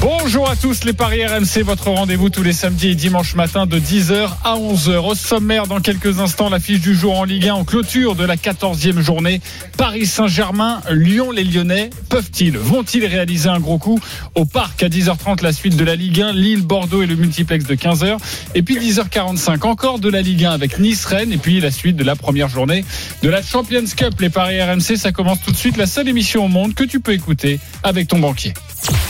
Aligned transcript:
Bonjour 0.00 0.48
à 0.48 0.56
tous 0.56 0.84
les 0.84 0.92
Paris 0.92 1.24
RMC, 1.24 1.62
votre 1.64 1.88
rendez-vous 1.90 2.30
tous 2.30 2.42
les 2.42 2.52
samedis 2.52 2.88
et 2.88 2.94
dimanches 2.94 3.34
matin 3.34 3.66
de 3.66 3.78
10h 3.78 4.30
à 4.42 4.56
11h. 4.56 4.96
Au 4.96 5.14
sommaire, 5.14 5.66
dans 5.66 5.80
quelques 5.80 6.18
instants, 6.18 6.48
l'affiche 6.48 6.80
du 6.80 6.94
jour 6.94 7.18
en 7.18 7.24
Ligue 7.24 7.48
1 7.48 7.54
en 7.54 7.64
clôture 7.64 8.16
de 8.16 8.24
la 8.24 8.36
14e 8.36 9.00
journée. 9.00 9.40
Paris 9.76 10.06
Saint-Germain, 10.06 10.80
Lyon, 10.90 11.30
les 11.30 11.44
Lyonnais, 11.44 11.90
peuvent-ils, 12.08 12.56
vont-ils 12.56 13.04
réaliser 13.06 13.48
un 13.48 13.60
gros 13.60 13.78
coup 13.78 14.00
au 14.34 14.44
parc 14.44 14.82
à 14.82 14.88
10h30, 14.88 15.42
la 15.42 15.52
suite 15.52 15.76
de 15.76 15.84
la 15.84 15.94
Ligue 15.94 16.22
1, 16.22 16.32
Lille, 16.32 16.62
Bordeaux 16.62 17.02
et 17.02 17.06
le 17.06 17.14
multiplex 17.14 17.66
de 17.66 17.74
15h. 17.74 18.16
Et 18.54 18.62
puis 18.62 18.78
10h45, 18.78 19.66
encore 19.66 19.98
de 19.98 20.08
la 20.08 20.22
Ligue 20.22 20.46
1 20.46 20.50
avec 20.50 20.78
Nice-Rennes 20.78 21.32
et 21.32 21.38
puis 21.38 21.60
la 21.60 21.70
suite 21.70 21.96
de 21.96 22.04
la 22.04 22.16
première 22.16 22.48
journée 22.48 22.84
de 23.22 23.28
la 23.28 23.42
Champions 23.42 23.84
Cup. 23.96 24.20
Les 24.20 24.30
Paris 24.30 24.60
RMC, 24.60 24.96
ça 24.96 25.12
commence 25.12 25.40
tout 25.44 25.52
de 25.52 25.56
suite, 25.56 25.76
la 25.76 25.86
seule 25.86 26.08
émission 26.08 26.44
au 26.44 26.48
monde 26.48 26.74
que 26.74 26.84
tu 26.84 26.98
peux 26.98 27.12
écouter 27.12 27.60
avec 27.82 28.08
ton 28.08 28.18
banquier. 28.18 28.54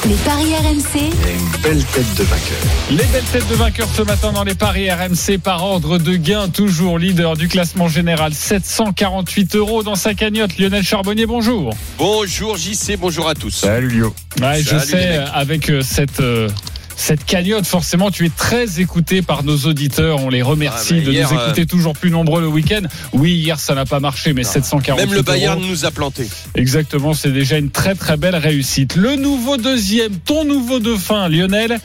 Les 0.09 0.15
paris 0.17 0.55
RMC, 0.55 1.01
une 1.01 1.63
belle 1.63 1.83
tête 1.85 2.15
de 2.19 2.25
vainqueur. 2.25 2.59
Les 2.91 2.97
belles 3.05 3.25
têtes 3.33 3.49
de 3.49 3.55
vainqueurs 3.55 3.89
ce 3.95 4.03
matin 4.03 4.33
dans 4.33 4.45
les 4.45 4.55
paris 4.55 4.91
RMC 4.91 5.39
par 5.43 5.65
ordre 5.65 5.99
de 5.99 6.17
gain, 6.17 6.49
toujours 6.49 6.99
leader 6.99 7.37
du 7.37 7.49
classement 7.49 7.89
général. 7.89 8.35
748 8.35 9.57
euros 9.57 9.83
dans 9.83 9.95
sa 9.95 10.13
cagnotte. 10.15 10.59
Lionel 10.59 10.83
Charbonnier, 10.85 11.27
bonjour. 11.27 11.73
Bonjour 11.99 12.57
JC, 12.57 12.97
bonjour 12.99 13.29
à 13.29 13.35
tous. 13.35 13.51
Salut 13.55 13.89
Lio. 13.89 14.15
Ouais, 14.43 14.63
je 14.63 14.79
sais, 14.79 15.17
avec 15.33 15.71
euh, 15.71 15.81
cette. 15.83 16.21
euh, 16.21 16.49
cette 16.97 17.25
cagnotte, 17.25 17.67
forcément, 17.67 18.11
tu 18.11 18.27
es 18.27 18.31
très 18.31 18.81
écouté 18.81 19.23
par 19.23 19.43
nos 19.45 19.57
auditeurs. 19.59 20.21
On 20.23 20.29
les 20.29 20.43
remercie 20.43 20.99
Ah, 20.99 21.05
de 21.07 21.13
hier, 21.13 21.33
nous 21.33 21.39
écouter 21.41 21.67
toujours 21.67 21.95
plus 21.95 22.11
nombreux 22.11 22.41
le 22.41 22.47
week-end. 22.49 22.83
Oui, 23.13 23.33
hier, 23.33 23.59
ça 23.59 23.75
n'a 23.75 23.85
pas 23.85 23.99
marché, 24.01 24.33
mais 24.33 24.45
748 24.45 25.07
Même 25.07 25.15
le 25.15 25.23
Bayern 25.23 25.59
euros. 25.59 25.69
nous 25.69 25.85
a 25.85 25.91
planté. 25.91 26.29
Exactement, 26.55 27.15
c'est 27.15 27.33
déjà 27.33 27.59
une 27.59 27.71
très 27.71 27.95
très 27.95 28.17
belle 28.17 28.37
réussite. 28.37 28.95
Le 28.97 29.17
nouveau 29.17 29.57
deuxième, 29.57 30.17
ton 30.19 30.45
nouveau 30.45 30.79
dauphin, 30.79 31.29
Lionel. 31.29 31.79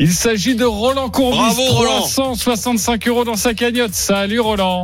Il 0.00 0.12
s'agit 0.12 0.56
de 0.56 0.64
Roland 0.64 1.08
Courbis. 1.10 1.36
Bravo, 1.38 1.62
Roland. 1.66 2.00
365 2.00 3.06
euros 3.08 3.24
dans 3.24 3.36
sa 3.36 3.54
cagnotte. 3.54 3.94
Salut 3.94 4.40
Roland. 4.40 4.82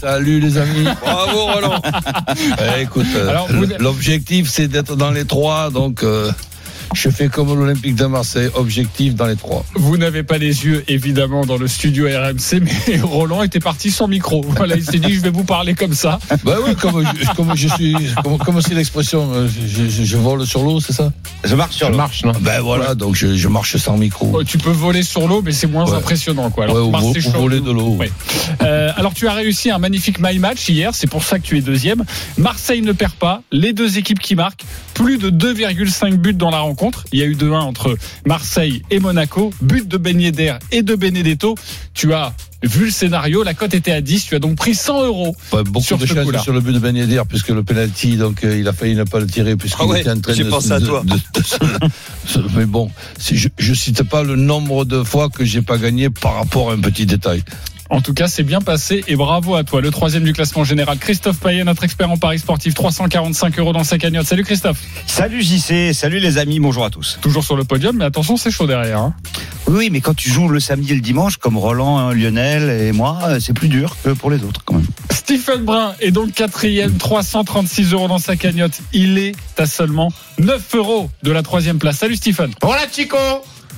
Salut 0.00 0.40
les 0.40 0.58
amis. 0.58 0.84
Bravo 1.02 1.46
Roland. 1.46 1.80
Eh, 2.76 2.82
écoute, 2.82 3.06
euh, 3.14 3.36
l'objectif 3.78 4.48
c'est 4.48 4.66
d'être 4.68 4.96
dans 4.96 5.10
les 5.10 5.24
trois, 5.24 5.70
donc 5.70 6.02
euh, 6.02 6.30
je 6.94 7.08
fais 7.10 7.28
comme 7.28 7.48
l'Olympique 7.58 7.94
de 7.94 8.06
Marseille, 8.06 8.48
objectif 8.54 9.14
dans 9.14 9.26
les 9.26 9.36
trois. 9.36 9.64
Vous 9.74 9.96
n'avez 9.96 10.22
pas 10.22 10.38
les 10.38 10.64
yeux 10.64 10.84
évidemment 10.88 11.44
dans 11.46 11.56
le 11.56 11.66
studio 11.68 12.06
RMC, 12.06 12.60
mais 12.88 13.00
Roland 13.00 13.42
était 13.42 13.60
parti 13.60 13.90
sans 13.90 14.08
micro. 14.08 14.42
Voilà, 14.56 14.76
il 14.76 14.84
s'est 14.84 14.98
dit 14.98 15.14
je 15.14 15.20
vais 15.20 15.30
vous 15.30 15.44
parler 15.44 15.74
comme 15.74 15.94
ça. 15.94 16.18
Bah 16.44 16.56
oui, 16.66 16.74
comme 16.74 17.04
je, 17.04 17.26
comme 17.36 17.52
je 17.56 17.68
suis, 17.68 17.94
comme 18.24 18.38
comme 18.38 18.60
c'est 18.60 18.74
l'expression, 18.74 19.30
euh, 19.32 19.48
je, 19.48 19.88
je- 19.88 20.02
je 20.04 20.16
vole 20.16 20.44
sur 20.46 20.62
l'eau, 20.62 20.80
c'est 20.80 20.92
ça? 20.92 21.12
Je 21.44 21.54
marche 21.54 21.76
sur 21.76 21.88
le 21.90 21.96
marche, 21.96 22.24
non? 22.24 22.32
Ben 22.40 22.60
voilà, 22.60 22.94
donc 22.94 23.14
je, 23.14 23.36
je 23.36 23.48
marche 23.48 23.76
sans 23.76 23.96
micro. 23.96 24.30
Oh, 24.34 24.44
Tu 24.44 24.58
peux 24.58 24.70
voler 24.70 25.02
sur 25.02 25.28
l'eau, 25.28 25.40
mais 25.42 25.52
c'est 25.52 25.66
moins 25.66 25.88
Ouais. 25.88 25.96
impressionnant 25.96 26.50
quoi. 26.50 26.66
Ouais, 26.66 26.80
ou, 26.80 26.94
ou 26.96 27.14
chaud. 27.20 27.30
voler 27.30 27.60
de 27.60 27.70
l'eau. 27.70 27.94
Ouais. 27.96 28.10
Euh, 28.62 28.90
alors 28.96 29.14
tu 29.14 29.28
as 29.28 29.32
réussi 29.34 29.70
un 29.70 29.78
magnifique 29.78 30.18
my 30.20 30.38
match 30.38 30.68
hier, 30.68 30.94
c'est 30.94 31.06
pour 31.06 31.22
ça 31.22 31.38
que 31.38 31.44
tu 31.44 31.56
es 31.58 31.60
deuxième. 31.60 32.04
Marseille 32.38 32.82
ne 32.82 32.92
perd 32.92 33.12
pas, 33.14 33.42
les 33.52 33.72
deux 33.72 33.98
équipes 33.98 34.18
qui 34.20 34.34
marquent, 34.34 34.64
plus 34.94 35.18
de 35.18 35.30
2,5 35.30 36.16
buts 36.16 36.34
dans 36.34 36.50
la 36.50 36.58
rencontre. 36.60 36.81
Il 37.12 37.18
y 37.18 37.22
a 37.22 37.26
eu 37.26 37.34
2-1 37.34 37.52
entre 37.60 37.96
Marseille 38.26 38.82
et 38.90 38.98
Monaco, 38.98 39.52
but 39.60 39.86
de 39.86 39.96
Ben 39.96 40.20
Yedder 40.20 40.54
et 40.70 40.82
de 40.82 40.94
Benedetto. 40.94 41.54
Tu 41.94 42.12
as 42.12 42.34
vu 42.62 42.86
le 42.86 42.90
scénario, 42.90 43.42
la 43.42 43.54
cote 43.54 43.74
était 43.74 43.90
à 43.92 44.00
10, 44.00 44.26
tu 44.26 44.34
as 44.34 44.38
donc 44.38 44.56
pris 44.56 44.74
100 44.74 45.04
euros. 45.06 45.34
Ouais, 45.52 45.62
beaucoup 45.64 45.84
Sur 45.84 45.98
de 45.98 46.06
ce 46.06 46.14
sur 46.42 46.52
le 46.52 46.60
but 46.60 46.72
de 46.72 46.78
Ben 46.78 46.96
Yedder, 46.96 47.22
puisque 47.28 47.48
le 47.48 47.62
penalty, 47.64 48.16
donc 48.16 48.44
euh, 48.44 48.56
il 48.58 48.66
a 48.68 48.72
failli 48.72 48.94
ne 48.94 49.04
pas 49.04 49.18
le 49.20 49.26
tirer 49.26 49.56
puisqu'il 49.56 49.82
Ah 49.82 49.86
ouais, 49.86 50.00
était 50.00 50.10
en 50.10 50.20
train 50.20 50.34
de, 50.36 50.44
pensé 50.44 50.72
à 50.72 50.80
de- 50.80 50.86
toi. 50.86 51.02
de- 51.04 51.14
de- 51.40 51.44
se- 51.44 52.38
mais 52.56 52.66
bon, 52.66 52.90
si 53.18 53.36
je, 53.36 53.48
je 53.58 53.74
cite 53.74 54.02
pas 54.04 54.22
le 54.22 54.36
nombre 54.36 54.84
de 54.84 55.02
fois 55.02 55.28
que 55.28 55.44
j'ai 55.44 55.62
pas 55.62 55.76
gagné 55.78 56.08
par 56.10 56.34
rapport 56.36 56.70
à 56.70 56.74
un 56.74 56.80
petit 56.80 57.06
détail. 57.06 57.42
En 57.92 58.00
tout 58.00 58.14
cas, 58.14 58.26
c'est 58.26 58.42
bien 58.42 58.62
passé 58.62 59.04
et 59.06 59.16
bravo 59.16 59.54
à 59.54 59.64
toi. 59.64 59.82
Le 59.82 59.90
troisième 59.90 60.24
du 60.24 60.32
classement 60.32 60.64
général, 60.64 60.96
Christophe 60.96 61.38
Payet, 61.40 61.62
notre 61.62 61.84
expert 61.84 62.10
en 62.10 62.16
Paris 62.16 62.38
sportif, 62.38 62.72
345 62.72 63.58
euros 63.58 63.74
dans 63.74 63.84
sa 63.84 63.98
cagnotte. 63.98 64.26
Salut 64.26 64.44
Christophe. 64.44 64.78
Salut 65.06 65.42
JC, 65.42 65.92
salut 65.92 66.18
les 66.18 66.38
amis, 66.38 66.58
bonjour 66.58 66.86
à 66.86 66.90
tous. 66.90 67.18
Toujours 67.20 67.44
sur 67.44 67.54
le 67.54 67.64
podium, 67.64 67.94
mais 67.98 68.06
attention, 68.06 68.38
c'est 68.38 68.50
chaud 68.50 68.66
derrière. 68.66 68.98
hein. 68.98 69.14
Oui, 69.66 69.90
mais 69.92 70.00
quand 70.00 70.14
tu 70.14 70.30
joues 70.30 70.48
le 70.48 70.58
samedi 70.58 70.92
et 70.92 70.94
le 70.94 71.02
dimanche, 71.02 71.36
comme 71.36 71.58
Roland, 71.58 71.98
hein, 71.98 72.14
Lionel 72.14 72.70
et 72.70 72.92
moi, 72.92 73.18
euh, 73.24 73.40
c'est 73.40 73.52
plus 73.52 73.68
dur 73.68 73.94
que 74.02 74.10
pour 74.10 74.30
les 74.30 74.42
autres 74.42 74.62
quand 74.64 74.76
même. 74.76 74.86
Stephen 75.10 75.62
Brun 75.64 75.94
est 76.00 76.12
donc 76.12 76.32
quatrième, 76.32 76.96
336 76.96 77.92
euros 77.92 78.08
dans 78.08 78.18
sa 78.18 78.36
cagnotte. 78.36 78.80
Il 78.94 79.18
est 79.18 79.34
à 79.58 79.66
seulement 79.66 80.10
9 80.38 80.62
euros 80.76 81.10
de 81.22 81.30
la 81.30 81.42
troisième 81.42 81.78
place. 81.78 81.98
Salut 81.98 82.16
Stephen. 82.16 82.52
Voilà 82.62 82.82
Chico 82.90 83.18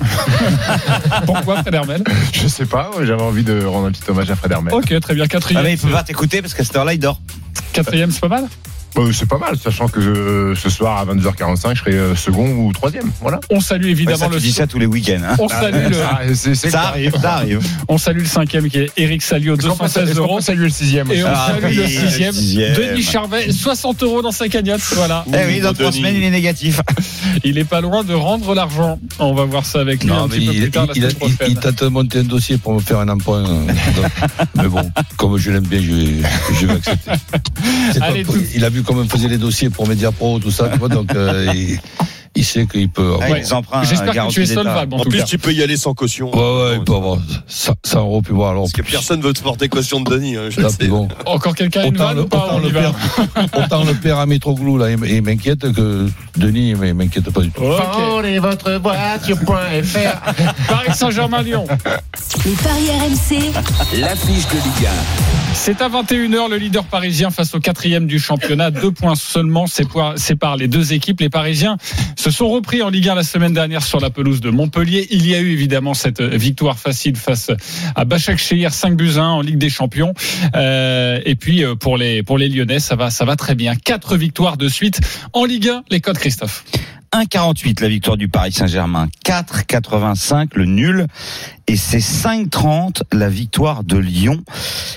Pourquoi 1.26 1.62
Fred 1.62 1.74
Hermel? 1.74 2.02
Je 2.32 2.48
sais 2.48 2.66
pas, 2.66 2.90
j'avais 3.02 3.22
envie 3.22 3.44
de 3.44 3.64
rendre 3.64 3.88
un 3.88 3.92
petit 3.92 4.02
hommage 4.08 4.30
à 4.30 4.36
Fred 4.36 4.52
Hermel. 4.52 4.74
Ok, 4.74 4.98
très 5.00 5.14
bien. 5.14 5.24
Ah, 5.24 5.28
Quatrième, 5.28 5.62
mais 5.64 5.72
il 5.74 5.78
peut 5.78 5.90
pas 5.90 6.02
t'écouter 6.02 6.42
parce 6.42 6.54
qu'à 6.54 6.64
cette 6.64 6.76
heure-là, 6.76 6.94
il 6.94 6.98
dort. 6.98 7.20
quatrième 7.72 8.10
c'est 8.10 8.20
pas 8.20 8.28
mal? 8.28 8.48
Bah, 8.94 9.02
c'est 9.12 9.28
pas 9.28 9.38
mal, 9.38 9.56
sachant 9.58 9.88
que 9.88 9.98
euh, 9.98 10.54
ce 10.54 10.70
soir 10.70 10.98
à 10.98 11.04
22h45, 11.12 11.74
je 11.74 11.80
serai 11.80 11.92
euh, 11.94 12.14
second 12.14 12.46
ou 12.48 12.72
troisième. 12.72 13.10
Voilà. 13.20 13.40
On 13.50 13.60
salue 13.60 13.84
Ouais, 13.86 13.90
évidemment 13.90 14.16
ça, 14.18 14.28
le. 14.28 14.36
tu 14.36 14.42
dis 14.42 14.52
ça 14.52 14.66
tous 14.68 14.78
les 14.78 14.86
week-ends. 14.86 15.20
Hein. 15.28 15.34
On 15.40 15.48
salue 15.48 15.88
le. 15.88 15.94
Ça, 15.94 16.20
c'est- 16.34 16.54
c'est 16.54 16.70
Ça 16.70 16.78
clair. 16.78 16.82
arrive, 16.90 17.12
ça 17.20 17.32
arrive. 17.34 17.60
On 17.88 17.98
salue 17.98 18.20
le 18.20 18.24
cinquième 18.26 18.68
qui 18.68 18.78
est 18.78 18.90
Eric 18.96 19.22
Salio, 19.22 19.54
Est-ce 19.56 19.62
qu'on 19.66 19.74
peut- 19.76 19.84
216 19.84 20.08
est-ce 20.10 20.18
qu'on 20.18 20.24
euros. 20.24 20.36
peut 20.36 20.42
saluer 20.42 20.64
le 20.64 20.70
sixième 20.70 21.10
Et 21.12 21.22
on 21.24 21.26
Ah 21.28 21.48
salue 21.48 21.64
oui, 21.64 21.76
le 21.76 21.82
le 21.82 21.88
sixième. 21.88 22.34
Denis 22.74 23.02
Charvet, 23.02 23.50
60 23.52 24.02
euros 24.04 24.22
dans 24.22 24.32
sa 24.32 24.48
cagnotte. 24.48 24.80
Voilà. 24.94 25.24
Eh 25.28 25.46
oui, 25.46 25.60
dans 25.60 25.72
trois 25.74 25.92
semaines, 25.92 26.14
il 26.16 26.22
est 26.22 26.30
négatif. 26.30 26.80
Il 27.44 27.58
est 27.58 27.64
pas 27.64 27.80
loin 27.80 28.04
de 28.04 28.14
rendre 28.14 28.54
l'argent. 28.54 28.98
On 29.18 29.34
va 29.34 29.44
voir 29.44 29.66
ça 29.66 29.80
avec 29.80 30.04
lui 30.04 30.10
un 30.10 30.14
Non, 30.20 30.28
petit 30.28 30.46
peu 30.46 30.52
il, 30.54 30.60
plus 30.62 30.70
tard 30.70 30.86
la 30.86 30.94
il, 31.48 31.56
tente 31.56 31.82
de 31.82 31.88
monter 31.88 32.18
un 32.20 32.22
dossier 32.24 32.58
pour 32.58 32.74
me 32.74 32.80
faire 32.80 33.00
un 33.00 33.08
emprunt. 33.08 33.44
euh, 33.44 33.66
donc, 33.66 34.06
mais 34.54 34.68
bon, 34.68 34.90
comme 35.16 35.36
je 35.36 35.50
l'aime 35.50 35.66
bien, 35.66 35.80
je 35.82 35.90
vais, 35.92 36.28
je 36.60 36.66
vais 36.66 36.72
accepter. 36.74 37.10
Allez, 38.00 38.24
pas- 38.24 38.32
Il 38.54 38.64
a 38.64 38.68
vu 38.70 38.82
comment 38.84 39.02
on 39.02 39.08
faisait 39.08 39.28
les 39.28 39.38
dossiers 39.38 39.70
pour 39.70 39.86
Mediapro, 39.88 40.38
tout 40.38 40.50
ça, 40.50 40.68
tu 40.68 40.78
vois, 40.78 40.88
donc 40.88 41.14
euh, 41.14 41.50
il, 41.54 41.78
il 42.36 42.44
sait 42.44 42.66
qu'il 42.66 42.88
peut. 42.88 43.14
Ah, 43.20 43.28
les 43.34 43.52
emprunts, 43.52 43.84
J'espère 43.84 44.26
que 44.26 44.32
tu 44.32 44.42
es 44.42 44.46
solvable 44.46 44.94
en, 44.94 45.00
plus 45.04 45.18
cas. 45.18 45.24
tu 45.24 45.38
peux 45.38 45.52
y 45.52 45.62
aller 45.62 45.76
sans 45.76 45.94
caution. 45.94 46.34
Ouais, 46.34 46.64
ouais, 46.70 46.76
il 46.78 46.84
peut 46.84 46.94
avoir 46.94 47.18
100 47.46 47.74
100 47.84 48.00
euros, 48.00 48.22
puis 48.22 48.32
voir. 48.34 48.50
Alors, 48.50 48.62
Parce 48.62 48.72
que 48.72 48.82
personne 48.82 49.20
veut 49.20 49.32
te 49.32 49.40
porter 49.42 49.68
caution 49.68 50.00
de 50.00 50.10
Denis. 50.10 50.36
hein, 50.36 50.48
je 50.50 50.60
là, 50.60 50.68
sais. 50.68 50.86
bon. 50.88 51.08
Encore 51.26 51.54
quelqu'un 51.54 51.84
Autant 51.84 52.12
le, 52.12 52.22
ou 52.22 52.26
pas 52.26 52.38
autant, 52.38 52.56
On 52.56 52.58
le 52.58 52.70
père, 52.72 52.92
autant 53.56 53.84
le 53.84 53.94
père 53.94 54.18
à 54.18 54.26
Métroglou, 54.26 54.78
là, 54.78 54.90
il 54.90 55.22
m'inquiète 55.22 55.72
que 55.72 56.08
Denis, 56.36 56.70
il 56.70 56.94
m'inquiète 56.94 57.30
pas 57.30 57.40
du 57.40 57.50
tout. 57.50 57.62
Ok. 57.62 58.24
votre 58.40 58.72
voiture.fr 58.72 60.32
Paris 60.68 60.90
Saint-Germain-Lyon. 60.94 61.66
Les 62.44 62.52
paris 62.52 62.88
RMC, 62.90 63.52
L'affiche 64.00 64.48
de 64.48 64.54
Ligue 64.54 64.88
C'est 65.54 65.80
à 65.80 65.88
21h 65.88 66.50
le 66.50 66.56
leader 66.58 66.84
parisien 66.84 67.30
face 67.30 67.54
au 67.54 67.60
quatrième 67.60 68.06
du 68.06 68.18
championnat. 68.18 68.70
Deux 68.70 68.90
points 68.90 69.14
seulement 69.14 69.64
sépa- 69.64 70.16
séparent 70.18 70.56
les 70.58 70.68
deux 70.68 70.92
équipes. 70.92 71.20
Les 71.20 71.30
Parisiens 71.30 71.78
se 72.16 72.30
sont 72.30 72.48
repris 72.50 72.82
en 72.82 72.90
Ligue 72.90 73.08
1 73.08 73.14
la 73.14 73.22
semaine 73.22 73.54
dernière 73.54 73.82
sur 73.82 73.98
la 73.98 74.10
pelouse 74.10 74.40
de 74.42 74.50
Montpellier. 74.50 75.06
Il 75.10 75.26
y 75.26 75.34
a 75.34 75.40
eu 75.40 75.52
évidemment 75.52 75.94
cette 75.94 76.20
victoire 76.20 76.78
facile 76.78 77.16
face 77.16 77.50
à 77.96 78.04
Bachak 78.04 78.36
Shehir 78.38 78.74
5 78.74 78.94
buts 78.94 79.12
à 79.16 79.22
1 79.22 79.28
en 79.30 79.40
Ligue 79.40 79.58
des 79.58 79.70
Champions. 79.70 80.12
Euh, 80.54 81.20
et 81.24 81.34
puis 81.34 81.64
euh, 81.64 81.74
pour 81.76 81.96
les 81.96 82.22
pour 82.22 82.36
les 82.36 82.48
Lyonnais, 82.48 82.80
ça 82.80 82.94
va 82.94 83.10
ça 83.10 83.24
va 83.24 83.36
très 83.36 83.54
bien. 83.54 83.74
Quatre 83.74 84.16
victoires 84.16 84.58
de 84.58 84.68
suite 84.68 85.00
en 85.32 85.44
Ligue 85.46 85.68
1. 85.68 85.84
Les 85.90 86.00
codes 86.00 86.18
Christophe. 86.18 86.64
1,48 87.14 87.80
la 87.80 87.88
victoire 87.88 88.16
du 88.16 88.26
Paris 88.26 88.50
Saint-Germain, 88.50 89.06
4,85 89.24 90.48
le 90.54 90.64
nul, 90.64 91.06
et 91.68 91.76
c'est 91.76 91.98
5,30 91.98 93.02
la 93.12 93.28
victoire 93.28 93.84
de 93.84 93.98
Lyon. 93.98 94.42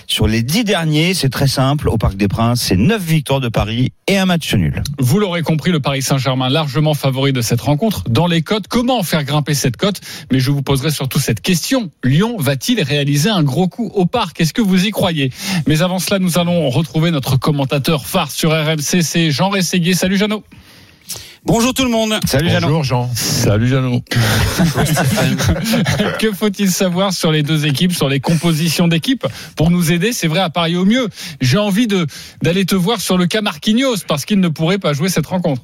Sur 0.08 0.28
les 0.28 0.42
dix 0.42 0.64
derniers, 0.64 1.14
c'est 1.14 1.30
très 1.30 1.46
simple, 1.46 1.88
au 1.88 2.00
Parc 2.00 2.18
des 2.18 2.28
Princes, 2.28 2.62
c'est 2.62 2.76
9 2.76 3.00
victoires 3.00 3.40
de 3.40 3.50
Paris 3.50 3.92
et 4.08 4.18
un 4.18 4.26
match 4.26 4.52
nul. 4.56 4.82
Vous 4.98 5.20
l'aurez 5.20 5.44
compris, 5.44 5.72
le 5.72 5.80
Paris 5.80 6.02
Saint-Germain 6.02 6.50
largement 6.50 6.96
favori 6.96 7.34
de 7.34 7.42
cette 7.42 7.62
rencontre. 7.62 8.10
Dans 8.10 8.26
les 8.26 8.42
cotes, 8.42 8.68
comment 8.68 9.04
faire 9.04 9.24
grimper 9.24 9.54
cette 9.54 9.78
cote? 9.78 10.02
Mais 10.32 10.40
je 10.40 10.50
vous 10.50 10.64
poserai 10.64 10.90
surtout 10.90 11.20
cette 11.20 11.42
question. 11.42 11.92
Lyon 12.04 12.38
va-t-il 12.40 12.82
réaliser 12.82 13.30
un 13.30 13.44
gros 13.44 13.68
coup 13.68 13.92
au 13.94 14.08
parc? 14.08 14.42
Est-ce 14.42 14.54
que 14.54 14.62
vous 14.64 14.88
y 14.88 14.90
croyez? 14.90 15.32
Mais 15.68 15.84
avant 15.84 16.00
cela, 16.00 16.18
nous 16.18 16.40
allons 16.40 16.68
retrouver 16.72 17.12
notre 17.12 17.38
commentateur 17.38 18.08
phare 18.08 18.32
sur 18.32 18.50
RMC, 18.50 19.04
c'est 19.04 19.30
Jean 19.30 19.50
Rességuier. 19.50 19.94
Salut 19.94 20.18
Jeannot. 20.18 20.44
Bonjour 21.48 21.74
tout 21.74 21.86
le 21.86 21.90
monde. 21.90 22.14
Salut 22.26 22.50
Jeannot. 22.50 22.68
Bonjour 22.68 22.84
Jean. 22.84 23.10
Salut 23.16 23.70
Jeannot. 23.70 24.02
que 26.20 26.34
faut-il 26.34 26.70
savoir 26.70 27.14
sur 27.14 27.32
les 27.32 27.42
deux 27.42 27.66
équipes, 27.66 27.94
sur 27.94 28.10
les 28.10 28.20
compositions 28.20 28.90
d'équipes 28.90 29.26
Pour 29.56 29.72
nous 29.72 29.94
aider, 29.94 30.12
c'est 30.12 30.28
vrai, 30.28 30.42
à 30.42 30.50
parier 30.50 30.76
au 30.76 30.84
mieux? 30.84 31.08
J'ai 31.40 31.58
envie 31.58 31.88
de 31.88 32.06
d'aller 32.42 32.66
te 32.66 32.76
voir 32.76 33.00
sur 33.00 33.18
le 33.18 33.28
cas 33.28 33.40
Marquinhos, 33.40 33.96
parce 34.10 34.26
qu'il 34.26 34.42
ne 34.42 34.50
pourrait 34.50 34.78
pas 34.78 34.92
jouer 34.92 35.08
cette 35.08 35.28
rencontre. 35.28 35.62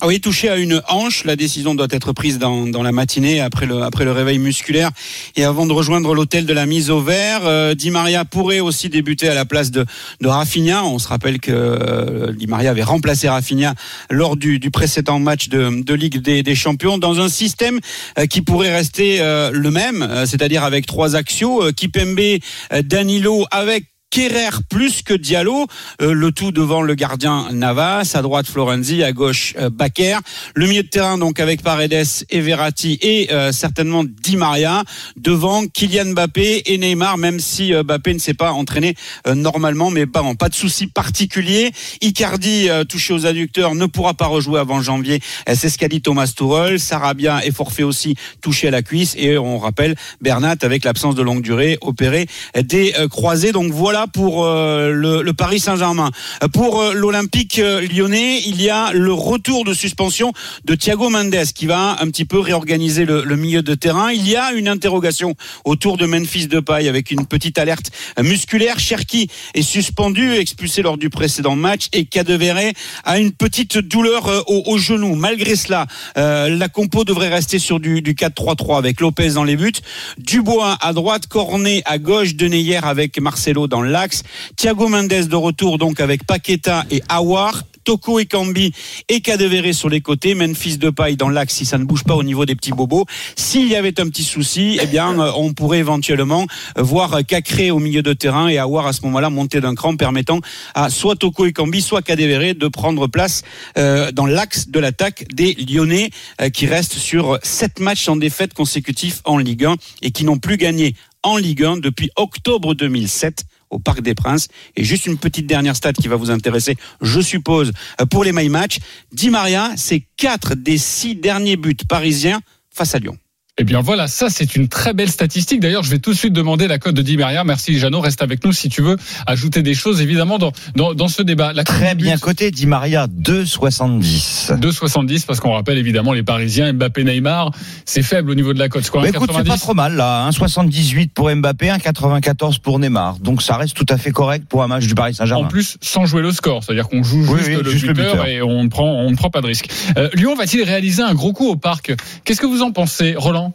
Ah 0.00 0.06
Oui, 0.06 0.20
touché 0.20 0.48
à 0.48 0.56
une 0.56 0.80
hanche. 0.88 1.24
La 1.24 1.34
décision 1.34 1.74
doit 1.74 1.88
être 1.90 2.12
prise 2.12 2.38
dans, 2.38 2.68
dans 2.68 2.84
la 2.84 2.92
matinée 2.92 3.40
après 3.40 3.66
le, 3.66 3.82
après 3.82 4.04
le 4.04 4.12
réveil 4.12 4.38
musculaire 4.38 4.92
et 5.34 5.42
avant 5.42 5.66
de 5.66 5.72
rejoindre 5.72 6.14
l'hôtel 6.14 6.46
de 6.46 6.52
la 6.52 6.66
mise 6.66 6.88
au 6.90 7.00
vert. 7.00 7.40
Euh, 7.44 7.74
Di 7.74 7.90
Maria 7.90 8.24
pourrait 8.24 8.60
aussi 8.60 8.88
débuter 8.90 9.28
à 9.28 9.34
la 9.34 9.44
place 9.44 9.72
de, 9.72 9.84
de 10.20 10.28
Rafinha. 10.28 10.84
On 10.84 11.00
se 11.00 11.08
rappelle 11.08 11.40
que 11.40 11.50
euh, 11.50 12.32
Di 12.32 12.46
Maria 12.46 12.70
avait 12.70 12.84
remplacé 12.84 13.28
Rafinha 13.28 13.74
lors 14.08 14.36
du, 14.36 14.60
du 14.60 14.70
précédent 14.70 15.18
match 15.18 15.48
de, 15.48 15.82
de 15.82 15.94
Ligue 15.94 16.18
des, 16.18 16.44
des 16.44 16.54
Champions 16.54 16.98
dans 16.98 17.18
un 17.18 17.28
système 17.28 17.80
euh, 18.20 18.26
qui 18.26 18.40
pourrait 18.40 18.72
rester 18.72 19.20
euh, 19.20 19.50
le 19.52 19.72
même, 19.72 20.02
euh, 20.02 20.26
c'est-à-dire 20.26 20.62
avec 20.62 20.86
trois 20.86 21.16
axios, 21.16 21.64
euh, 21.64 21.72
Kipembe, 21.72 22.38
Danilo 22.84 23.46
avec 23.50 23.86
Kerrer 24.10 24.48
plus 24.70 25.02
que 25.02 25.12
Diallo, 25.12 25.66
euh, 26.00 26.14
le 26.14 26.32
tout 26.32 26.50
devant 26.50 26.80
le 26.80 26.94
gardien 26.94 27.48
Navas, 27.52 28.12
à 28.14 28.22
droite 28.22 28.46
Florenzi, 28.46 29.02
à 29.02 29.12
gauche 29.12 29.52
euh, 29.58 29.68
Bakker, 29.68 30.20
le 30.54 30.66
milieu 30.66 30.82
de 30.82 30.88
terrain 30.88 31.18
donc 31.18 31.40
avec 31.40 31.62
Paredes 31.62 32.06
et 32.30 32.40
Verratti 32.40 32.98
et 33.02 33.30
euh, 33.32 33.52
certainement 33.52 34.04
Di 34.04 34.38
Maria, 34.38 34.82
devant 35.16 35.66
Kylian 35.66 36.12
Mbappé 36.12 36.62
et 36.64 36.78
Neymar, 36.78 37.18
même 37.18 37.38
si 37.38 37.74
Mbappé 37.74 38.14
ne 38.14 38.18
s'est 38.18 38.32
pas 38.32 38.52
entraîné 38.52 38.94
normalement, 39.34 39.90
mais 39.90 40.06
pas, 40.06 40.22
pas 40.38 40.48
de 40.48 40.54
souci 40.54 40.86
particulier. 40.86 41.72
Icardi 42.00 42.68
touché 42.88 43.12
aux 43.12 43.26
adducteurs 43.26 43.74
ne 43.74 43.86
pourra 43.86 44.14
pas 44.14 44.26
rejouer 44.26 44.58
avant 44.58 44.80
janvier, 44.80 45.20
c'est 45.54 45.68
ce 45.68 45.76
qu'a 45.76 45.88
dit 45.88 46.00
Thomas 46.00 46.32
Tuchel. 46.34 46.80
Sarabia 46.80 47.44
est 47.44 47.54
forfait 47.54 47.82
aussi 47.82 48.14
touché 48.40 48.68
à 48.68 48.70
la 48.70 48.82
cuisse 48.82 49.14
et 49.18 49.36
on 49.36 49.58
rappelle 49.58 49.96
Bernat 50.20 50.56
avec 50.62 50.84
l'absence 50.84 51.14
de 51.14 51.22
longue 51.22 51.42
durée 51.42 51.78
opéré 51.80 52.26
des 52.56 52.94
croisés. 53.10 53.52
Donc 53.52 53.72
voilà 53.72 53.97
pour 54.06 54.44
euh, 54.44 54.90
le, 54.92 55.22
le 55.22 55.32
Paris 55.32 55.60
Saint-Germain. 55.60 56.10
Pour 56.52 56.80
euh, 56.80 56.92
l'Olympique 56.94 57.58
euh, 57.58 57.80
lyonnais, 57.80 58.40
il 58.46 58.62
y 58.62 58.70
a 58.70 58.92
le 58.92 59.12
retour 59.12 59.64
de 59.64 59.74
suspension 59.74 60.32
de 60.64 60.74
Thiago 60.74 61.08
Mendes 61.08 61.44
qui 61.54 61.66
va 61.66 61.96
un 62.00 62.06
petit 62.06 62.24
peu 62.24 62.38
réorganiser 62.38 63.04
le, 63.04 63.24
le 63.24 63.36
milieu 63.36 63.62
de 63.62 63.74
terrain. 63.74 64.12
Il 64.12 64.28
y 64.28 64.36
a 64.36 64.52
une 64.52 64.68
interrogation 64.68 65.34
autour 65.64 65.96
de 65.96 66.06
Memphis 66.06 66.46
Depay 66.46 66.88
avec 66.88 67.10
une 67.10 67.26
petite 67.26 67.58
alerte 67.58 67.90
musculaire. 68.22 68.78
Cherki 68.78 69.28
est 69.54 69.62
suspendu, 69.62 70.34
expulsé 70.34 70.82
lors 70.82 70.98
du 70.98 71.10
précédent 71.10 71.56
match 71.56 71.88
et 71.92 72.04
Cadevere 72.04 72.72
a 73.04 73.18
une 73.18 73.32
petite 73.32 73.78
douleur 73.78 74.28
euh, 74.28 74.40
au, 74.46 74.62
au 74.66 74.78
genou. 74.78 75.14
Malgré 75.14 75.56
cela, 75.56 75.86
la 76.16 76.68
compo 76.68 77.04
devrait 77.04 77.28
rester 77.28 77.58
sur 77.58 77.80
du, 77.80 78.02
du 78.02 78.14
4-3-3 78.14 78.78
avec 78.78 79.00
Lopez 79.00 79.30
dans 79.30 79.44
les 79.44 79.56
buts, 79.56 79.72
Dubois 80.18 80.76
à 80.80 80.92
droite, 80.92 81.26
Cornet 81.26 81.82
à 81.84 81.98
gauche, 81.98 82.34
Deneyer 82.34 82.80
avec 82.82 83.20
Marcelo 83.20 83.66
dans 83.66 83.82
l'axe, 83.88 84.22
Thiago 84.56 84.88
Mendes 84.88 85.08
de 85.08 85.36
retour 85.36 85.78
donc 85.78 86.00
avec 86.00 86.24
Paqueta 86.24 86.84
et 86.90 87.02
Awar. 87.08 87.62
Toko 87.88 88.18
et 88.18 88.26
Cambi 88.26 88.70
et 89.08 89.22
Cadevere 89.22 89.72
sur 89.72 89.88
les 89.88 90.02
côtés, 90.02 90.34
Memphis 90.34 90.76
Depay 90.76 91.16
dans 91.16 91.30
l'axe 91.30 91.54
si 91.54 91.64
ça 91.64 91.78
ne 91.78 91.84
bouge 91.84 92.04
pas 92.04 92.16
au 92.16 92.22
niveau 92.22 92.44
des 92.44 92.54
petits 92.54 92.72
bobos. 92.72 93.06
S'il 93.34 93.66
y 93.66 93.76
avait 93.76 93.98
un 93.98 94.10
petit 94.10 94.24
souci, 94.24 94.78
eh 94.82 94.84
bien 94.84 95.18
on 95.36 95.54
pourrait 95.54 95.78
éventuellement 95.78 96.46
voir 96.76 97.20
Cacré 97.26 97.70
au 97.70 97.78
milieu 97.78 98.02
de 98.02 98.12
terrain 98.12 98.48
et 98.48 98.58
avoir 98.58 98.86
à 98.86 98.92
ce 98.92 99.00
moment-là 99.06 99.30
monter 99.30 99.62
d'un 99.62 99.74
cran 99.74 99.96
permettant 99.96 100.40
à 100.74 100.90
soit 100.90 101.16
Toko 101.16 101.46
et 101.46 101.54
Cambi, 101.54 101.80
soit 101.80 102.02
Cadevere 102.02 102.54
de 102.54 102.68
prendre 102.68 103.06
place 103.06 103.42
euh, 103.78 104.12
dans 104.12 104.26
l'axe 104.26 104.68
de 104.68 104.80
l'attaque 104.80 105.24
des 105.32 105.54
Lyonnais 105.54 106.10
euh, 106.42 106.50
qui 106.50 106.66
restent 106.66 106.98
sur 106.98 107.38
sept 107.42 107.80
matchs 107.80 108.06
en 108.10 108.16
défaite 108.16 108.52
consécutifs 108.52 109.22
en 109.24 109.38
Ligue 109.38 109.64
1 109.64 109.76
et 110.02 110.10
qui 110.10 110.26
n'ont 110.26 110.36
plus 110.36 110.58
gagné 110.58 110.94
en 111.22 111.38
Ligue 111.38 111.64
1 111.64 111.78
depuis 111.78 112.10
octobre 112.16 112.74
2007 112.74 113.44
au 113.70 113.78
Parc 113.78 114.00
des 114.00 114.14
Princes. 114.14 114.48
Et 114.76 114.84
juste 114.84 115.06
une 115.06 115.18
petite 115.18 115.46
dernière 115.46 115.76
stat 115.76 115.92
qui 115.92 116.08
va 116.08 116.16
vous 116.16 116.30
intéresser, 116.30 116.76
je 117.00 117.20
suppose, 117.20 117.72
euh, 118.00 118.06
pour 118.06 118.24
les 118.24 118.32
My 118.32 118.48
Match. 118.48 118.78
Di 119.12 119.30
Maria, 119.30 119.72
c'est 119.76 120.04
quatre 120.16 120.54
des 120.54 120.78
six 120.78 121.14
derniers 121.14 121.56
buts 121.56 121.76
parisiens 121.88 122.40
face 122.70 122.94
à 122.94 122.98
Lyon. 122.98 123.18
Eh 123.60 123.64
bien 123.64 123.80
voilà, 123.80 124.06
ça 124.06 124.28
c'est 124.30 124.54
une 124.54 124.68
très 124.68 124.92
belle 124.92 125.08
statistique. 125.10 125.58
D'ailleurs, 125.60 125.82
je 125.82 125.90
vais 125.90 125.98
tout 125.98 126.12
de 126.12 126.16
suite 126.16 126.32
demander 126.32 126.68
la 126.68 126.78
cote 126.78 126.94
de 126.94 127.02
Di 127.02 127.16
Maria. 127.16 127.42
Merci 127.42 127.76
Jeannot, 127.78 128.00
reste 128.00 128.22
avec 128.22 128.44
nous 128.44 128.52
si 128.52 128.68
tu 128.68 128.82
veux 128.82 128.96
ajouter 129.26 129.62
des 129.62 129.74
choses 129.74 130.00
évidemment 130.00 130.38
dans, 130.38 130.52
dans, 130.76 130.94
dans 130.94 131.08
ce 131.08 131.22
débat. 131.22 131.52
La 131.52 131.64
Très 131.64 131.96
bien 131.96 132.14
but, 132.14 132.20
coté, 132.20 132.50
Di 132.52 132.66
Maria, 132.66 133.08
2,70. 133.08 134.58
2,70 134.60 135.26
parce 135.26 135.40
qu'on 135.40 135.52
rappelle 135.52 135.76
évidemment 135.78 136.12
les 136.12 136.22
Parisiens, 136.22 136.72
Mbappé, 136.72 137.02
Neymar, 137.04 137.50
c'est 137.84 138.02
faible 138.02 138.30
au 138.30 138.34
niveau 138.34 138.54
de 138.54 138.58
la 138.60 138.68
cote. 138.68 138.84
Bah 138.94 139.08
écoute, 139.08 139.22
c'est 139.22 139.26
90? 139.44 139.48
pas 139.48 139.56
trop 139.58 139.74
mal 139.74 139.96
là. 139.96 140.28
1,78 140.30 141.10
pour 141.12 141.28
Mbappé, 141.34 141.66
1,94 141.66 142.60
pour 142.60 142.78
Neymar. 142.78 143.18
Donc 143.18 143.42
ça 143.42 143.56
reste 143.56 143.74
tout 143.76 143.86
à 143.88 143.98
fait 143.98 144.12
correct 144.12 144.44
pour 144.48 144.62
un 144.62 144.68
match 144.68 144.86
du 144.86 144.94
Paris 144.94 145.12
En 145.14 145.16
Saint-Germain. 145.16 145.48
plus, 145.48 145.78
sans 145.80 146.06
jouer 146.06 146.22
le 146.22 146.30
score, 146.30 146.62
c'est-à-dire 146.62 146.88
qu'on 146.88 147.02
joue 147.02 147.24
Oui, 147.28 147.38
juste, 147.38 147.48
oui, 147.50 147.62
le, 147.64 147.70
juste 147.70 147.86
le 147.86 147.92
buteur. 147.92 148.24
et 148.26 148.40
on 148.40 148.62
ne 148.62 148.68
prend, 148.68 148.86
on 148.92 149.10
ne 149.10 149.16
prend 149.16 149.30
pas 149.30 149.40
de 149.40 149.46
risque. 149.46 149.68
Euh, 149.96 150.08
Lyon 150.14 150.36
va-t-il 150.36 150.62
réaliser 150.62 151.02
un 151.02 151.14
gros 151.14 151.32
coup 151.32 151.48
au 151.48 151.56
parc? 151.56 151.92
Qu'est-ce 152.24 152.40
que 152.40 152.46
vous 152.46 152.62
en 152.62 152.70
pensez, 152.70 153.14
Roland? 153.16 153.47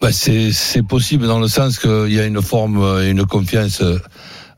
Bah, 0.00 0.12
c'est 0.12 0.82
possible 0.86 1.26
dans 1.26 1.40
le 1.40 1.48
sens 1.48 1.78
qu'il 1.80 2.12
y 2.12 2.20
a 2.20 2.26
une 2.26 2.40
forme 2.40 3.00
et 3.02 3.08
une 3.10 3.26
confiance 3.26 3.80
euh, 3.82 3.98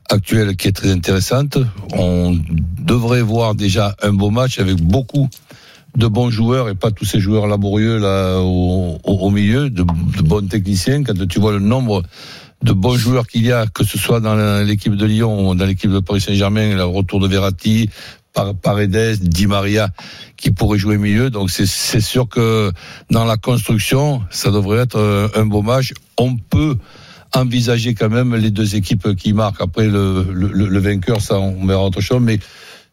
actuelle 0.09 0.55
qui 0.55 0.67
est 0.67 0.71
très 0.71 0.91
intéressante. 0.91 1.57
On 1.93 2.37
devrait 2.79 3.23
voir 3.23 3.55
déjà 3.55 3.95
un 4.03 4.13
beau 4.13 4.29
match 4.29 4.59
avec 4.59 4.75
beaucoup 4.75 5.27
de 5.97 6.05
bons 6.05 6.29
joueurs 6.29 6.69
et 6.69 6.75
pas 6.75 6.91
tous 6.91 7.05
ces 7.05 7.19
joueurs 7.19 7.47
laborieux 7.47 7.97
là 7.97 8.37
au, 8.39 8.99
au- 9.03 9.13
au 9.17 9.29
milieu, 9.31 9.71
de, 9.71 9.81
de 9.83 10.21
bons 10.21 10.47
techniciens. 10.47 11.03
Quand 11.03 11.27
tu 11.27 11.39
vois 11.39 11.53
le 11.53 11.59
nombre 11.59 12.03
de 12.61 12.71
bons 12.73 12.95
joueurs 12.95 13.25
qu'il 13.25 13.43
y 13.43 13.51
a, 13.51 13.65
que 13.65 13.83
ce 13.83 13.97
soit 13.97 14.19
dans 14.19 14.63
l'équipe 14.63 14.95
de 14.95 15.05
Lyon 15.07 15.49
ou 15.49 15.55
dans 15.55 15.65
l'équipe 15.65 15.91
de 15.91 15.99
Paris 15.99 16.21
Saint-Germain, 16.21 16.75
le 16.75 16.83
retour 16.85 17.19
de 17.19 17.27
Verratti, 17.27 17.89
Par- 18.33 18.55
Paredes, 18.55 19.19
Di 19.21 19.47
Maria, 19.47 19.89
qui 20.37 20.51
pourrait 20.51 20.79
jouer 20.79 20.97
milieu. 20.97 21.29
Donc 21.29 21.49
c'est 21.51 21.65
sûr 22.01 22.27
que 22.29 22.71
dans 23.09 23.25
la 23.25 23.37
construction, 23.37 24.21
ça 24.29 24.51
devrait 24.51 24.79
être 24.79 24.97
euh, 24.97 25.27
un 25.35 25.45
beau 25.45 25.61
match. 25.61 25.93
On 26.17 26.37
peut 26.37 26.77
envisager 27.33 27.93
quand 27.93 28.09
même 28.09 28.35
les 28.35 28.51
deux 28.51 28.75
équipes 28.75 29.15
qui 29.15 29.33
marquent. 29.33 29.61
Après 29.61 29.87
le, 29.87 30.27
le, 30.31 30.47
le- 30.47 30.67
le 30.67 30.79
vainqueur, 30.79 31.21
ça 31.21 31.39
on 31.39 31.65
verra 31.65 31.83
autre 31.85 32.01
chose. 32.01 32.21
Mais 32.21 32.39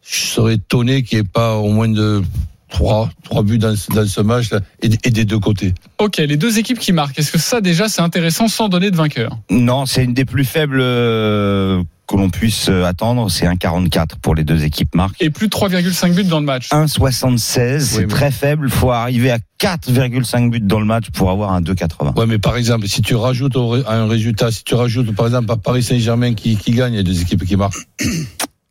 je 0.09 0.27
serais 0.27 0.55
étonné 0.55 1.03
qu'il 1.03 1.19
n'y 1.19 1.25
ait 1.25 1.29
pas 1.29 1.55
au 1.57 1.71
moins 1.73 1.89
de 1.89 2.23
trois, 2.71 3.11
trois 3.25 3.43
buts 3.43 3.59
dans, 3.59 3.75
ce- 3.77 3.91
dans 3.93 4.07
ce 4.07 4.21
match 4.21 4.51
là, 4.51 4.61
et, 4.83 4.91
et 5.05 5.11
des 5.11 5.25
deux 5.25 5.39
côtés. 5.39 5.73
Ok, 5.99 6.19
les 6.19 6.37
deux 6.37 6.59
équipes 6.59 6.79
qui 6.79 6.93
marquent, 6.93 7.19
est-ce 7.19 7.33
que 7.33 7.39
ça 7.39 7.61
déjà 7.61 7.89
c'est 7.89 8.03
intéressant 8.03 8.47
sans 8.49 8.69
donner 8.69 8.91
de 8.91 8.97
vainqueur? 8.97 9.39
Non, 9.51 9.87
c'est 9.87 10.05
une 10.05 10.15
des 10.15 10.25
plus 10.25 10.45
faibles 10.45 10.79
euh, 10.81 11.83
que 12.09 12.17
l'on 12.17 12.31
puisse 12.31 12.69
euh, 12.71 12.85
attendre. 12.85 13.31
C'est 13.31 13.47
1,44 13.47 14.17
pour 14.21 14.35
les 14.35 14.43
deux 14.43 14.65
équipes 14.65 14.95
marques. 14.95 15.15
Et 15.21 15.31
plus 15.31 15.47
de 15.49 15.53
3,5 15.55 16.15
buts 16.15 16.25
dans 16.25 16.41
le 16.41 16.47
match 16.47 16.69
1,76, 16.71 17.81
c'est 17.81 18.01
mais- 18.01 18.07
très 18.07 18.31
faible. 18.31 18.71
faut 18.71 18.91
arriver 18.91 19.31
à 19.31 19.39
4,5 19.61 20.51
buts 20.51 20.61
dans 20.61 20.81
le 20.81 20.87
match 20.87 21.11
pour 21.13 21.31
avoir 21.31 21.53
un 21.53 21.61
2,80. 21.61 22.19
Ouais, 22.19 22.27
mais 22.27 22.39
par 22.39 22.57
exemple, 22.57 22.89
si 22.89 23.03
tu 23.03 23.15
rajoutes 23.15 23.57
à 23.87 23.95
un 23.95 24.09
résultat, 24.09 24.51
si 24.51 24.65
tu 24.65 24.75
rajoutes 24.75 25.15
par 25.15 25.27
exemple 25.27 25.51
à 25.53 25.57
Paris 25.57 25.83
Saint-Germain 25.83 26.35
qui, 26.35 26.57
qui 26.57 26.71
gagne, 26.73 26.95
il 26.95 26.97
y 26.97 27.01
a 27.01 27.03
deux 27.05 27.21
équipes 27.21 27.45
qui 27.45 27.57
marquent. 27.57 27.77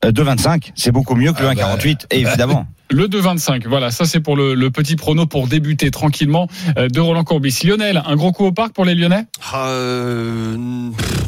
Euh, 0.06 0.12
2,25, 0.12 0.74
c'est 0.76 0.92
beaucoup 0.92 1.16
mieux 1.16 1.34
que 1.34 1.42
le 1.42 1.48
Ah 1.50 1.56
bah. 1.56 1.76
1,48, 1.76 2.06
évidemment. 2.12 2.68
Le 2.92 3.08
2,25, 3.08 3.68
voilà, 3.68 3.90
ça 3.90 4.06
c'est 4.06 4.20
pour 4.20 4.36
le, 4.38 4.54
le 4.54 4.70
petit 4.70 4.96
prono 4.96 5.26
pour 5.26 5.48
débuter 5.48 5.90
tranquillement 5.90 6.48
euh, 6.78 6.88
de 6.88 7.00
Roland 7.00 7.24
Courbis. 7.24 7.62
Lionel, 7.66 8.04
un 8.06 8.16
gros 8.16 8.32
coup 8.32 8.46
au 8.46 8.52
parc 8.52 8.74
pour 8.74 8.86
les 8.86 8.94
Lyonnais? 8.94 9.26
Ah, 9.52 9.70
euh, 9.70 10.56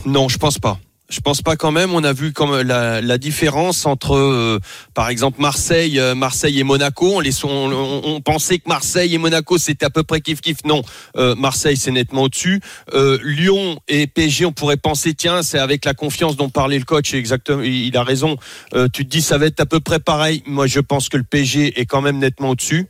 non, 0.06 0.30
je 0.30 0.38
pense 0.38 0.60
pas. 0.60 0.78
Je 1.10 1.22
pense 1.22 1.42
pas 1.42 1.56
quand 1.56 1.72
même. 1.72 1.96
On 1.96 2.04
a 2.04 2.14
vu 2.14 2.34
comme 2.34 2.62
la, 2.62 3.02
la 3.02 3.18
différence 3.18 3.88
entre, 3.88 4.16
euh, 4.16 4.60
par 4.94 5.10
exemple, 5.10 5.42
Marseille, 5.42 6.00
euh, 6.00 6.14
Marseille 6.14 6.60
et 6.60 6.64
Monaco. 6.64 7.14
On, 7.16 7.20
les, 7.20 7.44
on, 7.46 7.50
on- 7.50 8.02
on 8.16 8.22
pensait 8.22 8.60
que 8.60 8.70
Marseille 8.70 9.16
et 9.16 9.18
Monaco 9.18 9.58
c'était 9.58 9.86
à 9.88 9.90
peu 9.90 10.04
près 10.04 10.22
kiff 10.22 10.40
kiff. 10.40 10.58
Non, 10.66 10.84
euh, 11.18 11.34
Marseille 11.34 11.78
c'est 11.78 11.90
nettement 11.92 12.24
au-dessus. 12.24 12.62
Euh, 12.94 13.18
Lyon 13.24 13.80
et 13.88 14.06
PSG, 14.06 14.46
on 14.46 14.52
pourrait 14.52 14.78
penser 14.78 15.16
tiens, 15.16 15.42
c'est 15.42 15.58
avec 15.58 15.84
la 15.84 15.96
confiance 15.96 16.36
dont 16.38 16.50
parlait 16.50 16.78
le 16.78 16.86
coach. 16.86 17.16
Exactement, 17.16 17.64
il 17.64 17.98
a 17.98 18.04
raison. 18.04 18.38
Euh, 18.76 18.88
tu 18.94 19.04
te 19.04 19.10
dis 19.10 19.24
ça 19.24 19.40
va 19.40 19.48
être 19.48 19.60
à 19.62 19.66
peu 19.66 19.80
près 19.80 20.00
pareil. 20.00 20.44
Moi, 20.46 20.68
je 20.68 20.80
pense 20.80 21.10
que 21.10 21.18
le 21.18 21.24
PSG 21.24 21.80
est 21.80 21.86
quand 21.88 22.02
même 22.02 22.20
nettement 22.20 22.52
au-dessus. 22.52 22.86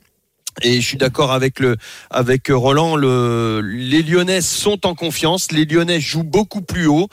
Et 0.61 0.81
je 0.81 0.85
suis 0.85 0.97
d'accord 0.97 1.31
avec 1.31 1.61
le 1.61 1.77
avec 2.09 2.49
Roland. 2.49 2.97
Le, 2.97 3.61
les 3.63 4.01
Lyonnais 4.03 4.41
sont 4.41 4.85
en 4.85 4.93
confiance. 4.93 5.53
Les 5.53 5.63
Lyonnais 5.63 6.01
jouent 6.01 6.23
beaucoup 6.23 6.61
plus 6.61 6.87
haut. 6.87 7.07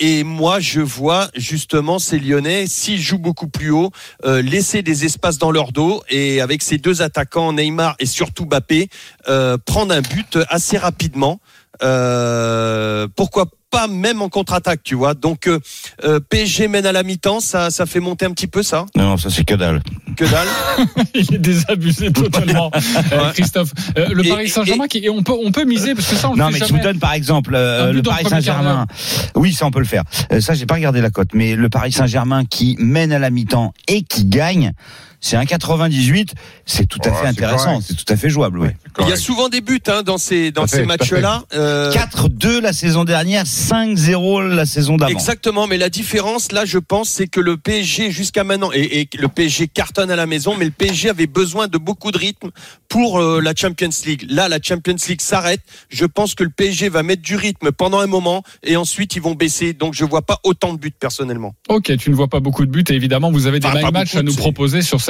Et 0.00 0.22
moi, 0.22 0.60
je 0.60 0.80
vois 0.80 1.28
justement 1.34 1.98
ces 1.98 2.18
Lyonnais, 2.18 2.66
s'ils 2.68 3.00
jouent 3.00 3.18
beaucoup 3.18 3.48
plus 3.48 3.70
haut, 3.70 3.90
euh, 4.24 4.42
laisser 4.42 4.82
des 4.82 5.04
espaces 5.04 5.38
dans 5.38 5.50
leur 5.50 5.72
dos 5.72 6.02
et 6.08 6.40
avec 6.40 6.62
ces 6.62 6.78
deux 6.78 7.02
attaquants, 7.02 7.52
Neymar 7.52 7.96
et 7.98 8.06
surtout 8.06 8.46
Mbappé, 8.46 8.88
euh, 9.28 9.58
prendre 9.58 9.92
un 9.92 10.00
but 10.00 10.38
assez 10.48 10.78
rapidement. 10.78 11.40
Euh, 11.82 13.08
pourquoi 13.16 13.46
pas 13.70 13.86
même 13.86 14.22
en 14.22 14.28
contre-attaque, 14.28 14.80
tu 14.82 14.94
vois. 14.94 15.14
Donc 15.14 15.46
euh, 15.46 15.58
euh, 16.04 16.20
PSG 16.20 16.68
mène 16.68 16.86
à 16.86 16.92
la 16.92 17.02
mi-temps, 17.02 17.40
ça 17.40 17.70
ça 17.70 17.86
fait 17.86 18.00
monter 18.00 18.24
un 18.26 18.30
petit 18.32 18.46
peu 18.46 18.62
ça? 18.62 18.86
Non, 18.96 19.04
non, 19.04 19.16
ça 19.16 19.30
c'est 19.30 19.44
que 19.44 19.54
dalle. 19.54 19.82
Que 20.16 20.24
dalle? 20.24 20.48
Il 21.14 21.34
est 21.34 21.38
désabusé 21.38 22.12
totalement, 22.12 22.70
euh, 22.74 22.78
Ouais. 23.26 23.32
Christophe. 23.34 23.72
Euh, 23.96 24.08
le 24.10 24.24
Et- 24.24 24.28
Paris 24.28 24.48
Saint-Germain, 24.48 24.86
qui, 24.86 24.98
et 24.98 25.10
on 25.10 25.22
peut, 25.22 25.34
on 25.44 25.52
peut 25.52 25.64
miser 25.64 25.94
parce 25.94 26.08
que 26.08 26.16
ça 26.16 26.30
on 26.30 26.32
le 26.34 26.38
Non, 26.38 26.46
fait 26.50 26.60
mais 26.60 26.66
jamais. 26.66 26.80
donne 26.82 26.98
par 26.98 27.12
exemple 27.12 27.52
euh, 27.54 27.92
le 27.92 28.02
Paris 28.02 28.24
Saint-Germain. 28.28 28.86
Oui, 29.34 29.52
ça 29.52 29.66
on 29.66 29.70
peut 29.70 29.78
le 29.80 29.84
faire. 29.84 30.02
Euh, 30.32 30.40
ça, 30.40 30.54
j'ai 30.54 30.66
pas 30.66 30.74
regardé 30.74 31.00
la 31.00 31.10
cote, 31.10 31.30
mais 31.34 31.54
le 31.54 31.68
Paris 31.68 31.92
Saint-Germain 31.92 32.44
qui 32.44 32.76
mène 32.78 33.12
à 33.12 33.18
la 33.18 33.30
mi-temps 33.30 33.72
et 33.86 34.02
qui 34.02 34.24
gagne, 34.24 34.72
c'est 35.20 35.36
un 35.36 35.44
98. 35.44 36.34
C'est 36.66 36.86
tout 36.86 36.98
à 37.04 37.08
Ouais, 37.08 37.14
fait 37.22 37.26
intéressant. 37.26 37.80
C'est 37.80 37.94
tout 37.94 38.12
à 38.12 38.16
fait 38.16 38.28
jouable, 38.30 38.58
oui. 38.60 38.68
Il 39.00 39.08
y 39.08 39.12
a 39.12 39.16
souvent 39.16 39.48
des 39.48 39.60
buts 39.60 39.80
hein, 39.88 40.02
dans 40.02 40.18
ces 40.18 40.50
dans 40.50 40.66
matchs-là. 40.86 41.44
Euh, 41.54 41.92
4-2 41.92 42.60
la 42.60 42.72
saison 42.72 43.04
dernière, 43.04 43.44
5-0 43.44 44.48
la 44.48 44.66
saison 44.66 44.96
d'avant. 44.96 45.10
Exactement, 45.10 45.66
mais 45.66 45.78
la 45.78 45.88
différence 45.90 46.52
là, 46.52 46.64
je 46.64 46.78
pense, 46.78 47.08
c'est 47.08 47.26
que 47.26 47.40
le 47.40 47.56
PSG 47.56 48.10
jusqu'à 48.10 48.44
maintenant 48.44 48.70
et, 48.72 49.00
et 49.00 49.08
le 49.18 49.28
PSG 49.28 49.68
cartonne 49.68 50.10
à 50.10 50.16
la 50.16 50.26
maison, 50.26 50.54
mais 50.58 50.64
le 50.64 50.70
PSG 50.70 51.10
avait 51.10 51.26
besoin 51.26 51.68
de 51.68 51.78
beaucoup 51.78 52.10
de 52.10 52.18
rythme 52.18 52.50
pour 52.88 53.18
euh, 53.20 53.40
la 53.40 53.54
Champions 53.54 53.88
League. 54.06 54.26
Là, 54.28 54.48
la 54.48 54.58
Champions 54.62 54.96
League 55.08 55.20
s'arrête. 55.20 55.60
Je 55.88 56.04
pense 56.04 56.34
que 56.34 56.44
le 56.44 56.50
PSG 56.50 56.88
va 56.88 57.02
mettre 57.02 57.22
du 57.22 57.36
rythme 57.36 57.70
pendant 57.72 58.00
un 58.00 58.06
moment 58.06 58.42
et 58.62 58.76
ensuite 58.76 59.16
ils 59.16 59.22
vont 59.22 59.34
baisser. 59.34 59.72
Donc 59.72 59.94
je 59.94 60.04
vois 60.04 60.22
pas 60.22 60.38
autant 60.44 60.72
de 60.72 60.78
buts 60.78 60.92
personnellement. 60.98 61.54
Ok, 61.68 61.96
tu 61.96 62.10
ne 62.10 62.14
vois 62.14 62.28
pas 62.28 62.40
beaucoup 62.40 62.64
de 62.66 62.70
buts 62.70 62.84
et 62.88 62.94
évidemment 62.94 63.30
vous 63.30 63.46
avez 63.46 63.60
des 63.60 63.68
Enfin, 63.68 63.90
matchs 63.90 64.16
à 64.16 64.22
nous 64.22 64.34
proposer 64.34 64.82
sur 64.82 65.00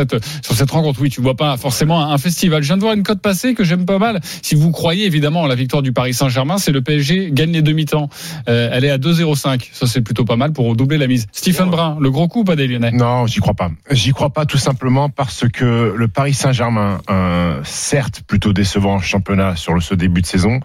sur 0.42 0.54
cette 0.54 0.70
rencontre. 0.70 1.00
Oui, 1.00 1.10
tu 1.10 1.20
vois 1.20 1.36
pas 1.36 1.56
forcément 1.56 2.10
un 2.10 2.18
festival. 2.18 2.62
Je 2.62 2.68
viens 2.68 2.76
de 2.76 2.82
voir 2.82 2.94
une 2.94 3.02
cote 3.02 3.20
passée 3.20 3.54
que 3.54 3.64
j'aime 3.64 3.86
pas 3.86 3.98
mal. 3.98 4.20
Si 4.42 4.54
vous 4.54 4.70
croyez 4.70 5.06
évidemment 5.06 5.44
à 5.44 5.48
la 5.48 5.54
victoire 5.54 5.82
du 5.82 5.92
Paris 5.92 6.14
Saint-Germain, 6.14 6.58
c'est 6.58 6.72
le 6.72 6.82
PSG 6.82 7.30
gagne 7.32 7.52
les 7.52 7.62
demi-temps. 7.62 8.08
Euh, 8.48 8.70
elle 8.72 8.84
est 8.84 8.90
à 8.90 8.98
2,05. 8.98 9.68
Ça 9.72 9.86
c'est 9.86 10.02
plutôt 10.02 10.24
pas 10.24 10.36
mal 10.36 10.52
pour 10.52 10.74
doubler 10.76 10.98
la 10.98 11.06
mise. 11.06 11.26
Stephen 11.32 11.70
Brun, 11.70 11.98
le 12.00 12.10
gros 12.10 12.28
coup 12.28 12.40
ou 12.40 12.44
pas 12.44 12.56
des 12.56 12.66
Lyonnais? 12.66 12.92
Non, 12.92 13.26
j'y 13.26 13.40
crois 13.40 13.54
pas. 13.54 13.70
J'y 13.90 14.12
crois 14.12 14.30
pas 14.30 14.46
tout 14.46 14.58
simplement 14.58 15.08
parce 15.08 15.48
que 15.48 15.94
le 15.96 16.08
Paris 16.08 16.34
Saint-Germain, 16.34 17.00
euh, 17.10 17.60
certes 17.64 18.22
plutôt 18.26 18.52
décevant 18.52 18.94
en 18.94 19.00
championnat 19.00 19.56
sur 19.56 19.80
ce 19.82 19.94
début 19.94 20.22
de 20.22 20.26
saison, 20.26 20.60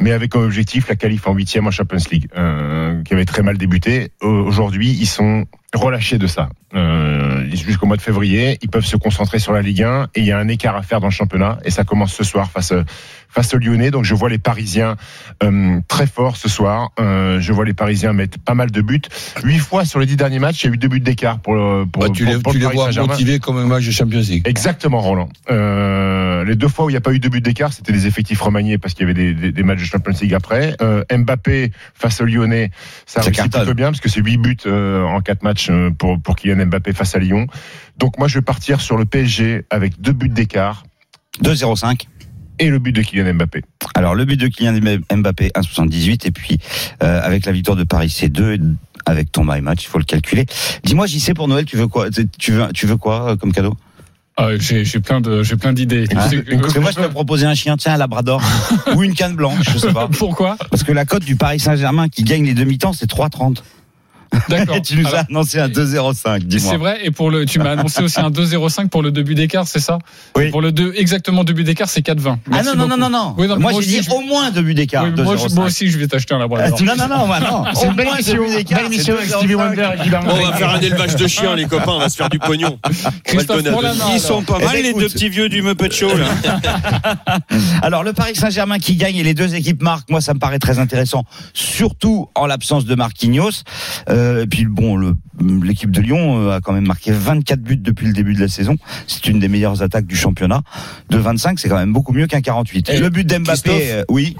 mais 0.00 0.12
avec 0.12 0.30
comme 0.30 0.44
objectif 0.44 0.88
la 0.88 0.96
qualif 0.96 1.26
en 1.26 1.34
huitième 1.34 1.66
en 1.66 1.70
Champions 1.70 1.98
League, 2.10 2.28
euh, 2.36 3.02
qui 3.02 3.14
avait 3.14 3.24
très 3.24 3.42
mal 3.42 3.58
débuté. 3.58 4.12
Aujourd'hui, 4.20 4.90
ils 4.90 5.06
sont 5.06 5.46
relâchés 5.74 6.18
de 6.18 6.26
ça. 6.26 6.48
Euh, 6.74 7.26
Jusqu'au 7.50 7.86
mois 7.86 7.96
de 7.96 8.02
février, 8.02 8.58
ils 8.62 8.68
peuvent 8.68 8.84
se 8.84 8.96
concentrer 8.96 9.38
sur 9.38 9.52
la 9.52 9.62
Ligue 9.62 9.82
1 9.82 10.08
et 10.14 10.20
il 10.20 10.26
y 10.26 10.32
a 10.32 10.38
un 10.38 10.48
écart 10.48 10.76
à 10.76 10.82
faire 10.82 11.00
dans 11.00 11.06
le 11.06 11.12
championnat 11.12 11.58
et 11.64 11.70
ça 11.70 11.84
commence 11.84 12.12
ce 12.14 12.24
soir 12.24 12.50
face 12.50 12.72
face 13.30 13.52
aux 13.54 13.58
Lyonnais. 13.58 13.90
Donc 13.90 14.04
je 14.04 14.14
vois 14.14 14.28
les 14.28 14.38
Parisiens 14.38 14.96
euh, 15.42 15.80
très 15.88 16.06
forts 16.06 16.36
ce 16.36 16.48
soir. 16.48 16.90
Euh, 17.00 17.40
je 17.40 17.52
vois 17.52 17.64
les 17.64 17.72
Parisiens 17.74 18.12
mettre 18.12 18.38
pas 18.38 18.54
mal 18.54 18.70
de 18.70 18.80
buts. 18.82 19.00
Huit 19.42 19.58
fois 19.58 19.84
sur 19.84 19.98
les 19.98 20.06
dix 20.06 20.16
derniers 20.16 20.38
matchs, 20.38 20.62
il 20.64 20.66
y 20.66 20.70
a 20.70 20.74
eu 20.74 20.78
deux 20.78 20.88
buts 20.88 21.00
d'écart 21.00 21.38
pour, 21.40 21.54
le- 21.54 21.84
pour, 21.86 22.02
Bah, 22.02 22.08
tu 22.14 22.24
pour- 22.24 22.32
les, 22.34 22.38
pour 22.40 22.52
tu 22.52 22.58
le 22.58 22.68
les 22.68 22.74
vois 22.74 22.92
motivés 22.92 23.38
comme 23.38 23.56
un 23.58 23.66
match 23.66 23.84
de 23.86 23.90
Champions 23.90 24.20
League. 24.20 24.42
Exactement, 24.46 25.00
Roland. 25.00 25.28
Euh, 25.50 26.44
les 26.44 26.54
deux 26.54 26.68
fois 26.68 26.86
où 26.86 26.90
il 26.90 26.92
n'y 26.94 26.98
a 26.98 27.02
pas 27.02 27.12
eu 27.12 27.18
de 27.18 27.28
but 27.28 27.42
d'écart, 27.44 27.72
c'était 27.72 27.92
des 27.92 28.06
effectifs 28.06 28.40
remaniés 28.40 28.78
parce 28.78 28.94
qu'il 28.94 29.06
y 29.06 29.10
avait 29.10 29.14
des, 29.14 29.34
des- 29.34 29.52
des 29.52 29.62
matchs 29.62 29.80
de 29.80 29.84
Champions 29.84 30.14
League 30.20 30.34
après. 30.34 30.74
Euh, 30.82 31.02
Mbappé 31.10 31.72
face 31.94 32.20
aux 32.20 32.24
Lyonnais, 32.24 32.70
ça 33.06 33.20
réussit 33.22 33.50
plutôt 33.52 33.74
bien 33.74 33.86
parce 33.86 34.00
que 34.00 34.08
c'est 34.08 34.20
huit 34.20 34.36
buts 34.38 34.56
euh, 34.66 35.02
en 35.04 35.20
quatre 35.20 35.42
matchs 35.42 35.57
euh, 35.70 35.90
pour, 35.90 36.20
pour 36.20 36.36
Kylian 36.36 36.66
Mbappé 36.66 36.92
face 36.92 37.14
à 37.14 37.18
Lyon. 37.18 37.46
Donc 37.98 38.18
moi, 38.18 38.28
je 38.28 38.38
vais 38.38 38.42
partir 38.44 38.80
sur 38.80 38.96
le 38.96 39.04
PSG 39.04 39.64
avec 39.70 40.00
deux 40.00 40.12
buts 40.12 40.28
d'écart 40.28 40.84
2-0-5. 41.42 42.06
et 42.58 42.68
le 42.70 42.78
but 42.78 42.92
de 42.92 43.02
Kylian 43.02 43.34
Mbappé. 43.34 43.62
Alors 43.94 44.14
le 44.14 44.24
but 44.24 44.36
de 44.36 44.48
Kylian 44.48 44.80
Mbappé 45.12 45.50
1,78 45.54 46.26
et 46.26 46.30
puis 46.30 46.58
euh, 47.02 47.20
avec 47.22 47.46
la 47.46 47.52
victoire 47.52 47.76
de 47.76 47.84
Paris 47.84 48.10
c'est 48.10 48.28
2 48.28 48.58
avec 49.06 49.32
ton 49.32 49.44
my 49.44 49.60
match, 49.60 49.84
il 49.84 49.88
faut 49.88 49.98
le 49.98 50.04
calculer. 50.04 50.44
Dis-moi 50.84 51.06
j'y 51.06 51.20
sais 51.20 51.34
pour 51.34 51.48
Noël, 51.48 51.64
tu 51.64 51.76
veux 51.76 51.86
quoi? 51.88 52.08
Tu 52.38 52.52
veux 52.52 52.68
tu 52.74 52.86
veux 52.86 52.96
quoi 52.96 53.30
euh, 53.32 53.36
comme 53.36 53.52
cadeau? 53.52 53.76
Ah, 54.36 54.50
J'ai 54.58 54.84
plein 55.00 55.20
de 55.20 55.42
j'ai 55.42 55.56
plein 55.56 55.72
d'idées. 55.72 56.04
Ah, 56.14 56.28
que 56.28 56.78
moi 56.78 56.90
je 56.92 56.96
peux 57.00 57.08
proposer 57.08 57.46
un 57.46 57.54
chien, 57.54 57.76
tiens 57.76 57.94
un 57.94 57.96
labrador 57.96 58.40
ou 58.94 59.02
une 59.02 59.14
canne 59.14 59.34
blanche, 59.34 59.68
je 59.72 59.78
sais 59.78 59.92
pas. 59.92 60.08
Pourquoi? 60.08 60.56
Parce 60.70 60.84
que 60.84 60.92
la 60.92 61.04
cote 61.04 61.24
du 61.24 61.36
Paris 61.36 61.58
Saint-Germain 61.58 62.08
qui 62.08 62.22
gagne 62.22 62.44
les 62.44 62.54
demi-temps 62.54 62.92
c'est 62.92 63.10
3,30. 63.10 63.62
D'accord. 64.48 64.76
Et 64.76 64.82
tu 64.82 64.96
nous 64.96 65.06
Alors, 65.06 65.20
as 65.20 65.26
annoncé 65.28 65.58
un 65.58 65.68
2,05, 65.68 66.38
dis-moi. 66.40 66.70
C'est 66.72 66.76
vrai, 66.78 66.98
et 67.04 67.10
pour 67.10 67.30
le, 67.30 67.44
tu 67.44 67.58
m'as 67.58 67.70
annoncé 67.72 68.02
aussi 68.02 68.20
un 68.20 68.30
2,05 68.30 68.88
pour 68.88 69.02
le 69.02 69.10
début 69.10 69.34
d'écart, 69.34 69.66
c'est 69.66 69.80
ça? 69.80 69.98
Oui. 70.36 70.50
Pour 70.50 70.62
le 70.62 70.72
2, 70.72 70.94
exactement 70.96 71.44
début 71.44 71.64
d'écart, 71.64 71.88
c'est 71.88 72.00
4,20. 72.06 72.36
Ah 72.52 72.62
non, 72.62 72.74
non, 72.74 72.86
non, 72.88 72.96
non, 72.96 73.10
non. 73.10 73.34
Oui, 73.36 73.46
non, 73.48 73.58
moi, 73.58 73.72
moi 73.72 73.80
j'ai 73.82 73.88
dit 73.88 73.98
aussi, 73.98 74.08
je- 74.10 74.14
au 74.14 74.20
moins 74.20 74.50
deux 74.50 74.62
buts 74.62 74.74
d'écart. 74.74 75.04
Oui, 75.04 75.10
moi, 75.22 75.36
je- 75.36 75.42
2,05. 75.48 75.54
moi 75.54 75.64
aussi, 75.66 75.88
je 75.90 75.98
vais 75.98 76.06
t'acheter 76.08 76.34
un 76.34 76.38
labrador. 76.38 76.80
Non, 76.82 76.94
non, 76.96 77.08
non, 77.08 77.26
moi, 77.26 77.40
non. 77.40 77.64
C'est 77.74 77.92
belle 77.94 78.08
émission, 78.08 78.42
belle 78.42 78.64
c'est 78.66 78.84
émission 78.86 79.14
avec 79.16 79.28
2,05. 79.28 79.38
Stevie 79.38 79.54
Wonder 79.54 79.82
et 80.04 80.10
on 80.16 80.46
va 80.50 80.52
faire 80.56 80.70
un 80.70 80.80
élevage 80.80 81.16
de 81.16 81.26
chiens, 81.26 81.54
les 81.56 81.66
copains, 81.66 81.92
on 81.92 81.98
va 81.98 82.08
se 82.08 82.16
faire 82.16 82.28
du 82.30 82.38
pognon. 82.38 82.78
Christophe, 83.24 83.62
Ils 84.12 84.20
sont 84.20 84.42
pas 84.42 84.56
Eh 84.60 84.64
mal 84.64 84.74
ben, 84.74 84.82
les 84.82 84.88
écoute. 84.90 85.02
deux 85.02 85.08
petits 85.08 85.28
vieux 85.28 85.48
du 85.48 85.62
Muppet 85.62 85.90
Show 85.90 86.10
là. 86.16 86.26
Alors 87.82 88.02
le 88.02 88.12
Paris 88.12 88.34
Saint-Germain 88.34 88.78
qui 88.78 88.96
gagne 88.96 89.16
et 89.16 89.22
les 89.22 89.34
deux 89.34 89.54
équipes 89.54 89.82
marquent, 89.82 90.10
moi 90.10 90.20
ça 90.20 90.34
me 90.34 90.38
paraît 90.38 90.58
très 90.58 90.78
intéressant, 90.78 91.24
surtout 91.54 92.28
en 92.34 92.46
l'absence 92.46 92.84
de 92.84 92.94
Marquinhos. 92.94 93.62
Euh, 94.08 94.17
et 94.42 94.46
puis 94.46 94.64
bon, 94.66 95.14
l'équipe 95.62 95.90
de 95.90 96.00
Lyon 96.00 96.48
euh, 96.48 96.56
a 96.56 96.60
quand 96.60 96.72
même 96.72 96.86
marqué 96.86 97.12
24 97.12 97.60
buts 97.60 97.76
depuis 97.76 98.06
le 98.06 98.12
début 98.12 98.34
de 98.34 98.40
la 98.40 98.48
saison. 98.48 98.76
C'est 99.06 99.26
une 99.26 99.38
des 99.38 99.48
meilleures 99.48 99.82
attaques 99.82 100.06
du 100.06 100.16
championnat. 100.16 100.62
De 101.10 101.18
25, 101.18 101.58
c'est 101.58 101.68
quand 101.68 101.78
même 101.78 101.92
beaucoup 101.92 102.12
mieux 102.12 102.26
qu'un 102.26 102.40
48. 102.40 102.90
Et 102.90 102.98
le 102.98 103.10
but 103.10 103.26
d'Mbappé, 103.26 103.92
euh, 103.92 104.04
oui. 104.08 104.36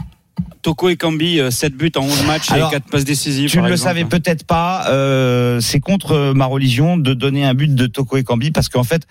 Toko 0.62 0.88
et 0.88 0.96
Kambi, 0.96 1.40
7 1.50 1.74
buts 1.76 1.92
en 1.96 2.02
11 2.02 2.26
matchs 2.26 2.50
Alors, 2.50 2.68
et 2.70 2.74
4 2.74 2.84
passes 2.90 3.04
décisives. 3.04 3.48
Tu 3.50 3.58
ne 3.58 3.62
le 3.66 3.72
exemple. 3.72 3.88
savais 3.88 4.04
peut-être 4.04 4.44
pas, 4.44 4.86
euh, 4.90 5.60
c'est 5.60 5.80
contre 5.80 6.32
ma 6.34 6.46
religion 6.46 6.96
de 6.96 7.14
donner 7.14 7.44
un 7.44 7.54
but 7.54 7.74
de 7.74 7.86
Toko 7.86 8.16
et 8.16 8.24
Kambi 8.24 8.50
parce 8.50 8.68
qu'en 8.68 8.82
fait, 8.84 9.02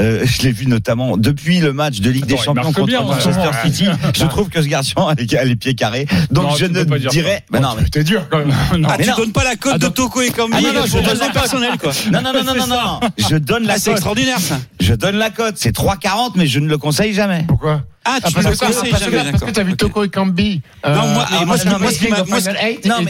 euh, 0.00 0.22
je 0.24 0.42
l'ai 0.42 0.52
vu 0.52 0.66
notamment 0.66 1.16
depuis 1.16 1.60
le 1.60 1.72
match 1.72 2.00
de 2.00 2.08
Ligue 2.10 2.24
Attends, 2.24 2.34
des 2.36 2.42
Champions 2.42 2.72
contre 2.72 2.86
bien, 2.86 3.00
ce 3.00 3.04
Manchester 3.06 3.38
moment. 3.40 3.52
City. 3.64 3.86
Je 4.14 4.24
trouve 4.26 4.48
que 4.48 4.62
ce 4.62 4.68
garçon 4.68 5.06
a 5.06 5.14
les, 5.14 5.36
a 5.36 5.44
les 5.44 5.56
pieds 5.56 5.74
carrés. 5.74 6.06
Donc 6.30 6.44
Non, 6.44 6.56
je 6.56 6.66
ne 6.66 6.82
dirais, 7.10 7.44
mais 7.50 7.60
non, 7.60 7.70
mais 7.76 7.84
C'était 7.84 8.04
dur 8.04 8.26
quand 8.30 8.38
même. 8.38 8.52
Non. 8.78 8.88
Ah, 8.90 8.96
Mais 8.98 9.04
tu 9.04 9.10
non. 9.10 9.16
donnes 9.16 9.32
pas 9.32 9.44
la 9.44 9.56
cote 9.56 9.78
de. 9.78 9.88
Toko 9.88 10.22
et 10.22 10.30
Kambi 10.30 10.54
Ah 10.56 10.60
non, 10.62 10.72
non, 10.72 10.86
je 10.86 10.92
donne 10.94 11.04
la 11.18 11.26
cote. 11.26 11.32
personnelle 11.32 11.78
quoi. 11.78 11.92
Non, 12.12 12.22
non, 12.22 12.32
non, 12.32 12.44
non, 12.44 12.54
non, 12.54 12.66
non. 12.66 13.00
Je 13.18 13.36
donne 13.36 13.64
la 13.64 13.74
Ah, 13.74 13.78
c'est 13.78 13.90
cote. 13.90 13.92
extraordinaire 13.98 14.38
ça. 14.40 14.58
Je 14.80 14.94
donne 14.94 15.16
la 15.16 15.30
cote. 15.30 15.54
C'est 15.58 15.74
3,40, 15.76 16.32
mais 16.36 16.46
je 16.46 16.58
ne 16.60 16.68
le 16.68 16.78
conseille 16.78 17.12
jamais. 17.12 17.44
Pourquoi? 17.48 17.82
Ah, 18.04 18.16
tu 18.16 18.32
parce 18.32 18.46
le 18.46 18.50
que- 18.52 19.50
t'as 19.52 19.62
vu 19.62 19.72
Ok. 19.72 19.76
Toko 19.78 20.04
et 20.04 20.08
Kambi. 20.08 20.60
Non, 20.84 21.06
moi- 21.08 21.26
mais 21.30 21.36
ah, 21.40 21.44
moi, 21.44 21.56
ce 21.58 21.64
non, 21.66 21.78
moi, 21.78 21.80
moi, 21.80 21.90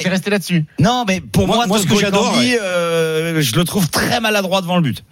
t'es 0.02 0.08
resté 0.08 0.30
là-dessus. 0.30 0.66
Non, 0.78 1.04
mais 1.08 1.20
pour 1.20 1.46
Moi- 1.46 1.56
moi, 1.56 1.66
moi, 1.66 1.78
ce 1.78 1.87
que 1.87 1.96
j'adore, 1.99 2.34
euh, 2.38 3.40
je 3.40 3.54
le 3.56 3.64
trouve 3.64 3.88
très 3.88 4.20
maladroit 4.20 4.61
devant 4.61 4.76
le 4.76 4.82
but. 4.82 5.02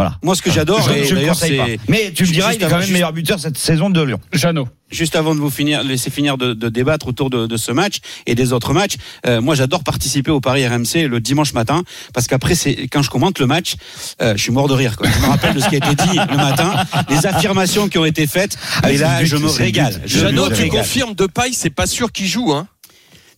Voilà. 0.00 0.16
Moi, 0.22 0.34
ce 0.34 0.40
que 0.40 0.50
j'adore, 0.50 0.80
je, 0.80 1.04
je 1.04 1.14
d'ailleurs, 1.14 1.34
c'est 1.36 1.78
Mais 1.88 2.10
tu 2.14 2.22
me 2.22 2.26
Juste 2.28 2.32
diras, 2.32 2.54
il 2.54 2.60
est 2.60 2.64
avant- 2.64 2.70
quand 2.70 2.76
même 2.76 2.82
juste- 2.84 2.92
meilleur 2.94 3.12
buteur 3.12 3.38
cette 3.38 3.58
saison 3.58 3.90
de 3.90 4.00
Lyon. 4.02 4.18
Jeannot. 4.32 4.66
juste 4.90 5.14
avant 5.14 5.34
de 5.34 5.40
vous 5.40 5.50
finir, 5.50 5.82
laisser 5.84 6.10
finir 6.10 6.38
de, 6.38 6.54
de 6.54 6.68
débattre 6.70 7.06
autour 7.06 7.28
de, 7.28 7.46
de 7.46 7.56
ce 7.58 7.70
match 7.70 7.98
et 8.26 8.34
des 8.34 8.52
autres 8.54 8.72
matchs. 8.72 8.94
euh, 9.26 9.40
moi, 9.42 9.54
j'adore 9.54 9.84
participer 9.84 10.30
au 10.30 10.40
Paris 10.40 10.66
RMC 10.66 11.06
le 11.06 11.20
dimanche 11.20 11.52
matin 11.52 11.82
parce 12.14 12.26
qu'après, 12.26 12.54
c'est 12.54 12.88
quand 12.88 13.02
je 13.02 13.10
commente 13.10 13.38
le 13.38 13.46
match, 13.46 13.74
euh, 14.22 14.34
je 14.36 14.42
suis 14.42 14.52
mort 14.52 14.68
de 14.68 14.74
rire. 14.74 14.96
Quoi. 14.96 15.06
Je 15.14 15.20
me 15.20 15.26
rappelle 15.26 15.54
de 15.54 15.60
ce 15.60 15.68
qui 15.68 15.74
a 15.74 15.78
été 15.78 15.94
dit 15.94 16.16
le 16.30 16.36
matin, 16.36 16.72
les 17.10 17.26
affirmations 17.26 17.88
qui 17.88 17.98
ont 17.98 18.04
été 18.06 18.26
faites. 18.26 18.56
Ah, 18.82 18.90
et 18.90 18.96
là, 18.96 19.20
but, 19.20 19.26
je 19.26 19.36
me 19.36 19.48
régale. 19.48 20.00
Jeannot, 20.06 20.48
tu 20.50 20.66
confirmes 20.68 21.14
de 21.14 21.26
paille, 21.26 21.52
c'est 21.54 21.68
pas 21.70 21.86
sûr 21.86 22.10
qu'il 22.10 22.26
joue, 22.26 22.52
hein? 22.52 22.66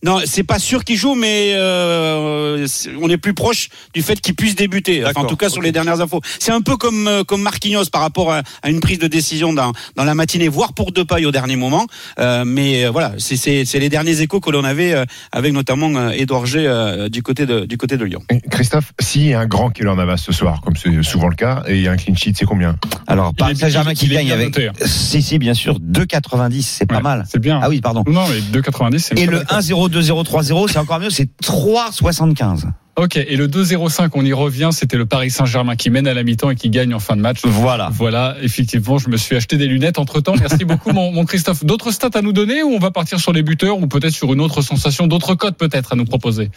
Non, 0.03 0.19
c'est 0.25 0.43
pas 0.43 0.59
sûr 0.59 0.83
qu'il 0.83 0.97
joue, 0.97 1.15
mais 1.15 1.53
euh, 1.55 2.67
on 3.01 3.09
est 3.09 3.17
plus 3.17 3.33
proche 3.33 3.69
du 3.93 4.01
fait 4.01 4.19
qu'il 4.19 4.35
puisse 4.35 4.55
débuter. 4.55 5.03
Enfin, 5.05 5.21
en 5.21 5.25
tout 5.25 5.35
cas, 5.37 5.49
sur 5.49 5.61
les 5.61 5.71
dernières 5.71 6.01
infos. 6.01 6.21
C'est 6.39 6.51
un 6.51 6.61
peu 6.61 6.75
comme 6.77 7.07
euh, 7.07 7.23
comme 7.23 7.41
Marquinhos 7.41 7.85
par 7.91 8.01
rapport 8.01 8.31
à, 8.31 8.41
à 8.61 8.69
une 8.69 8.79
prise 8.79 8.99
de 8.99 9.07
décision 9.07 9.53
dans 9.53 9.71
dans 9.95 10.03
la 10.03 10.13
matinée, 10.15 10.47
voire 10.49 10.73
pour 10.73 10.91
Depay 10.91 11.25
au 11.25 11.31
dernier 11.31 11.55
moment. 11.55 11.87
Euh, 12.19 12.43
mais 12.45 12.85
euh, 12.85 12.91
voilà, 12.91 13.13
c'est 13.17 13.37
c'est 13.37 13.65
c'est 13.65 13.79
les 13.79 13.89
derniers 13.89 14.21
échos 14.21 14.39
que 14.39 14.49
l'on 14.51 14.63
avait 14.63 14.93
euh, 14.93 15.05
avec 15.31 15.53
notamment 15.53 15.89
euh, 15.95 16.09
Édouard 16.11 16.45
G 16.45 16.59
euh, 16.67 17.09
du 17.09 17.23
côté 17.23 17.45
de 17.45 17.65
du 17.65 17.77
côté 17.77 17.97
de 17.97 18.03
Lyon. 18.05 18.21
Christophe, 18.51 18.91
s'il 18.99 19.27
y 19.27 19.33
a 19.33 19.39
un 19.39 19.45
grand 19.45 19.71
en 19.85 19.97
avance 19.99 20.21
ce 20.23 20.31
soir, 20.31 20.61
comme 20.61 20.75
c'est 20.75 21.01
souvent 21.03 21.27
le 21.29 21.35
cas, 21.35 21.63
et 21.67 21.75
il 21.75 21.81
y 21.81 21.87
a 21.87 21.91
un 21.91 21.97
clean 21.97 22.15
sheet, 22.15 22.33
c'est 22.37 22.45
combien? 22.45 22.75
Alors, 23.07 23.33
Paris 23.33 23.55
Saint-Germain 23.55 23.91
il- 23.91 23.97
qui 23.97 24.07
gagne 24.07 24.25
bien 24.25 24.35
avec. 24.35 24.47
noté, 24.55 24.67
hein. 24.67 24.73
Si, 24.85 25.21
si, 25.21 25.39
bien 25.39 25.53
sûr, 25.53 25.79
2,90, 25.79 26.61
c'est 26.61 26.85
pas 26.85 26.97
Ouais, 26.97 27.01
mal. 27.01 27.25
C'est 27.29 27.39
bien. 27.39 27.59
Ah 27.61 27.69
oui, 27.69 27.81
pardon. 27.81 28.03
Non, 28.05 28.23
mais 28.29 28.39
2,90, 28.59 28.99
c'est 28.99 29.19
Et 29.19 29.25
le 29.25 29.37
bonne 29.37 29.45
cote. 29.93 30.03
1-0, 30.03 30.23
2-0, 30.23 30.25
3-0, 30.25 30.71
c'est 30.71 30.79
encore 30.79 30.99
mieux, 30.99 31.09
c'est 31.09 31.29
3,75. 31.41 32.65
Ok, 32.95 33.17
et 33.17 33.35
le 33.35 33.47
2,05, 33.47 34.09
on 34.13 34.23
y 34.23 34.33
revient, 34.33 34.69
c'était 34.71 34.97
le 34.97 35.07
Paris 35.07 35.31
Saint-Germain 35.31 35.75
qui 35.75 35.89
mène 35.89 36.07
à 36.07 36.13
la 36.13 36.21
mi-temps 36.21 36.51
et 36.51 36.55
qui 36.55 36.69
gagne 36.69 36.93
en 36.93 36.99
fin 36.99 37.15
de 37.15 37.21
match. 37.21 37.39
Voilà. 37.43 37.89
Voilà, 37.91 38.35
effectivement, 38.43 38.99
je 38.99 39.09
me 39.09 39.17
suis 39.17 39.35
acheté 39.35 39.57
des 39.57 39.65
lunettes 39.65 39.97
entre 39.97 40.19
temps. 40.19 40.35
Merci 40.39 40.63
beaucoup, 40.63 40.91
mon, 40.91 41.11
mon 41.11 41.25
Christophe. 41.25 41.65
D'autres 41.65 41.89
stats 41.89 42.11
à 42.13 42.21
nous 42.21 42.33
donner 42.33 42.61
ou 42.61 42.67
on 42.67 42.77
va 42.77 42.91
partir 42.91 43.19
sur 43.19 43.33
les 43.33 43.41
buteurs 43.41 43.79
ou 43.79 43.87
peut-être 43.87 44.13
sur 44.13 44.31
une 44.31 44.41
autre 44.41 44.61
sensation, 44.61 45.07
d'autres 45.07 45.33
cotes 45.33 45.57
peut-être 45.57 45.93
à 45.93 45.95
nous 45.95 46.05
proposer? 46.05 46.51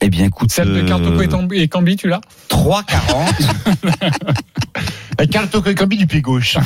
Eh 0.00 0.08
bien, 0.08 0.24
écoute. 0.26 0.50
Celle 0.52 0.72
de 0.72 0.82
euh, 0.82 0.86
Cartoko 0.86 1.22
et 1.22 1.28
Tambi- 1.28 1.60
et 1.60 1.68
Cambi, 1.68 1.96
tu 1.96 2.08
l'as 2.08 2.20
3,40. 2.50 2.84
Et 5.20 5.28
Carl 5.28 5.46
Toko 5.46 5.68
et 5.70 5.74
Kambi 5.76 5.98
du 5.98 6.06
pied 6.06 6.20
gauche. 6.22 6.56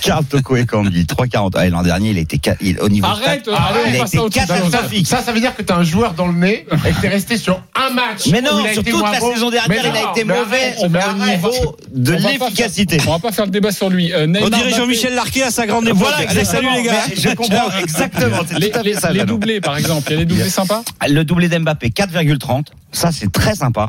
Carl 0.00 0.24
Toko 0.24 0.56
et 0.56 0.64
Cambi, 0.64 1.04
3,40. 1.04 1.50
Ah, 1.56 1.66
et 1.66 1.70
l'an 1.70 1.82
dernier, 1.82 2.10
il 2.10 2.26
il- 2.60 2.80
au 2.80 2.88
niveau 2.88 3.06
Arrête, 3.06 3.42
stat, 3.42 3.56
allez, 3.56 3.80
il 3.88 3.92
on 3.92 3.96
a 3.96 3.98
passe 4.02 4.08
été 4.14 4.18
à 4.18 4.22
autre 4.22 4.34
chose. 4.40 4.46
catastrophique. 4.46 5.06
Ça, 5.06 5.22
ça 5.22 5.32
veut 5.32 5.40
dire 5.40 5.54
que 5.54 5.62
t'as 5.62 5.76
un 5.76 5.82
joueur 5.82 6.14
dans 6.14 6.28
le 6.28 6.34
nez 6.34 6.66
et 6.86 6.92
que 6.92 7.00
t'es 7.00 7.08
resté 7.08 7.36
sur 7.36 7.60
un 7.74 7.90
match. 7.92 8.28
Mais 8.30 8.40
où 8.40 8.44
non, 8.44 8.60
il 8.60 8.68
a 8.68 8.72
sur 8.72 8.82
été 8.82 8.90
toute 8.92 9.02
la 9.02 9.20
saison 9.20 9.50
dernière, 9.50 9.84
il 9.84 9.96
a 9.96 10.10
été 10.12 10.24
mauvais 10.24 10.40
arrête, 10.40 10.76
au 10.80 10.96
arrête. 10.96 11.36
niveau 11.36 11.76
de 11.92 12.14
On 12.14 12.16
l'efficacité. 12.28 12.98
On 13.06 13.10
va 13.12 13.18
pas 13.18 13.32
faire 13.32 13.44
le 13.44 13.50
débat 13.50 13.72
sur 13.72 13.90
lui. 13.90 14.12
Euh, 14.12 14.24
On 14.24 14.28
Neymar, 14.28 14.50
dirait 14.50 14.70
Mbappé- 14.70 14.76
Jean-Michel 14.76 15.14
Larquet 15.14 15.42
à 15.42 15.50
sa 15.50 15.66
grande 15.66 15.84
époque. 15.86 15.98
Voilà, 15.98 16.30
Allez, 16.30 16.44
salut 16.44 16.68
les 16.76 16.82
gars. 16.84 16.92
Je 17.14 17.28
comprends 17.34 17.70
exactement. 17.82 18.38
Les, 18.58 18.72
les- 18.84 18.94
les 19.12 19.24
doublés, 19.24 19.60
par 19.60 19.76
exemple. 19.76 20.04
Il 20.10 20.12
y 20.12 20.16
a 20.16 20.20
les 20.20 20.26
doublés 20.26 20.48
sympas 20.48 20.82
Le 21.08 21.24
doublé 21.24 21.48
d'Mbappé, 21.48 21.88
4,30. 21.88 22.66
Ça, 22.92 23.12
c'est 23.12 23.30
très 23.32 23.54
sympa. 23.54 23.88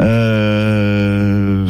Euh, 0.00 1.66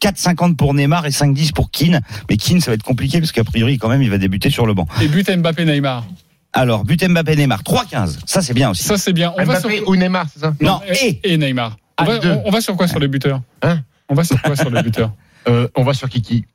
4,50 0.00 0.56
pour 0.56 0.74
Neymar 0.74 1.06
et 1.06 1.10
5,10 1.10 1.52
pour 1.52 1.70
Keane. 1.70 2.00
Mais 2.28 2.36
Keane, 2.36 2.60
ça 2.60 2.70
va 2.70 2.74
être 2.74 2.82
compliqué 2.82 3.20
parce 3.20 3.32
qu'a 3.32 3.44
priori, 3.44 3.78
quand 3.78 3.88
même, 3.88 4.02
il 4.02 4.10
va 4.10 4.18
débuter 4.18 4.50
sur 4.50 4.66
le 4.66 4.74
banc. 4.74 4.86
Et 5.00 5.08
but 5.08 5.30
Mbappé 5.30 5.64
Neymar. 5.64 6.04
Alors, 6.52 6.84
but 6.84 7.02
Mbappé 7.08 7.36
Neymar, 7.36 7.62
3,15. 7.62 8.18
Ça, 8.26 8.42
c'est 8.42 8.54
bien 8.54 8.70
aussi. 8.70 8.84
Ça 8.84 8.96
c'est 8.98 9.12
bien. 9.12 9.32
On 9.38 9.44
va 9.44 9.60
sur... 9.60 9.70
Ou 9.88 9.96
Neymar, 9.96 10.26
c'est 10.32 10.40
ça 10.40 10.54
Non, 10.60 10.80
et 10.88 11.20
et 11.24 11.36
Neymar. 11.36 11.76
On 12.00 12.04
Ah, 12.04 12.18
va, 12.18 12.38
on 12.44 12.50
va 12.50 12.60
sur 12.60 12.76
quoi 12.76 12.86
sur 12.88 12.98
les 12.98 13.08
buteurs 13.08 13.40
Hein 13.62 13.80
On 14.08 14.14
va 14.14 14.24
sur 14.24 14.40
quoi 14.42 14.56
sur 14.56 14.70
les 14.70 14.82
buteurs 14.82 15.12
Euh, 15.46 15.68
On 15.76 15.84
va 15.84 15.92
sur 15.92 16.08
Kiki. 16.08 16.46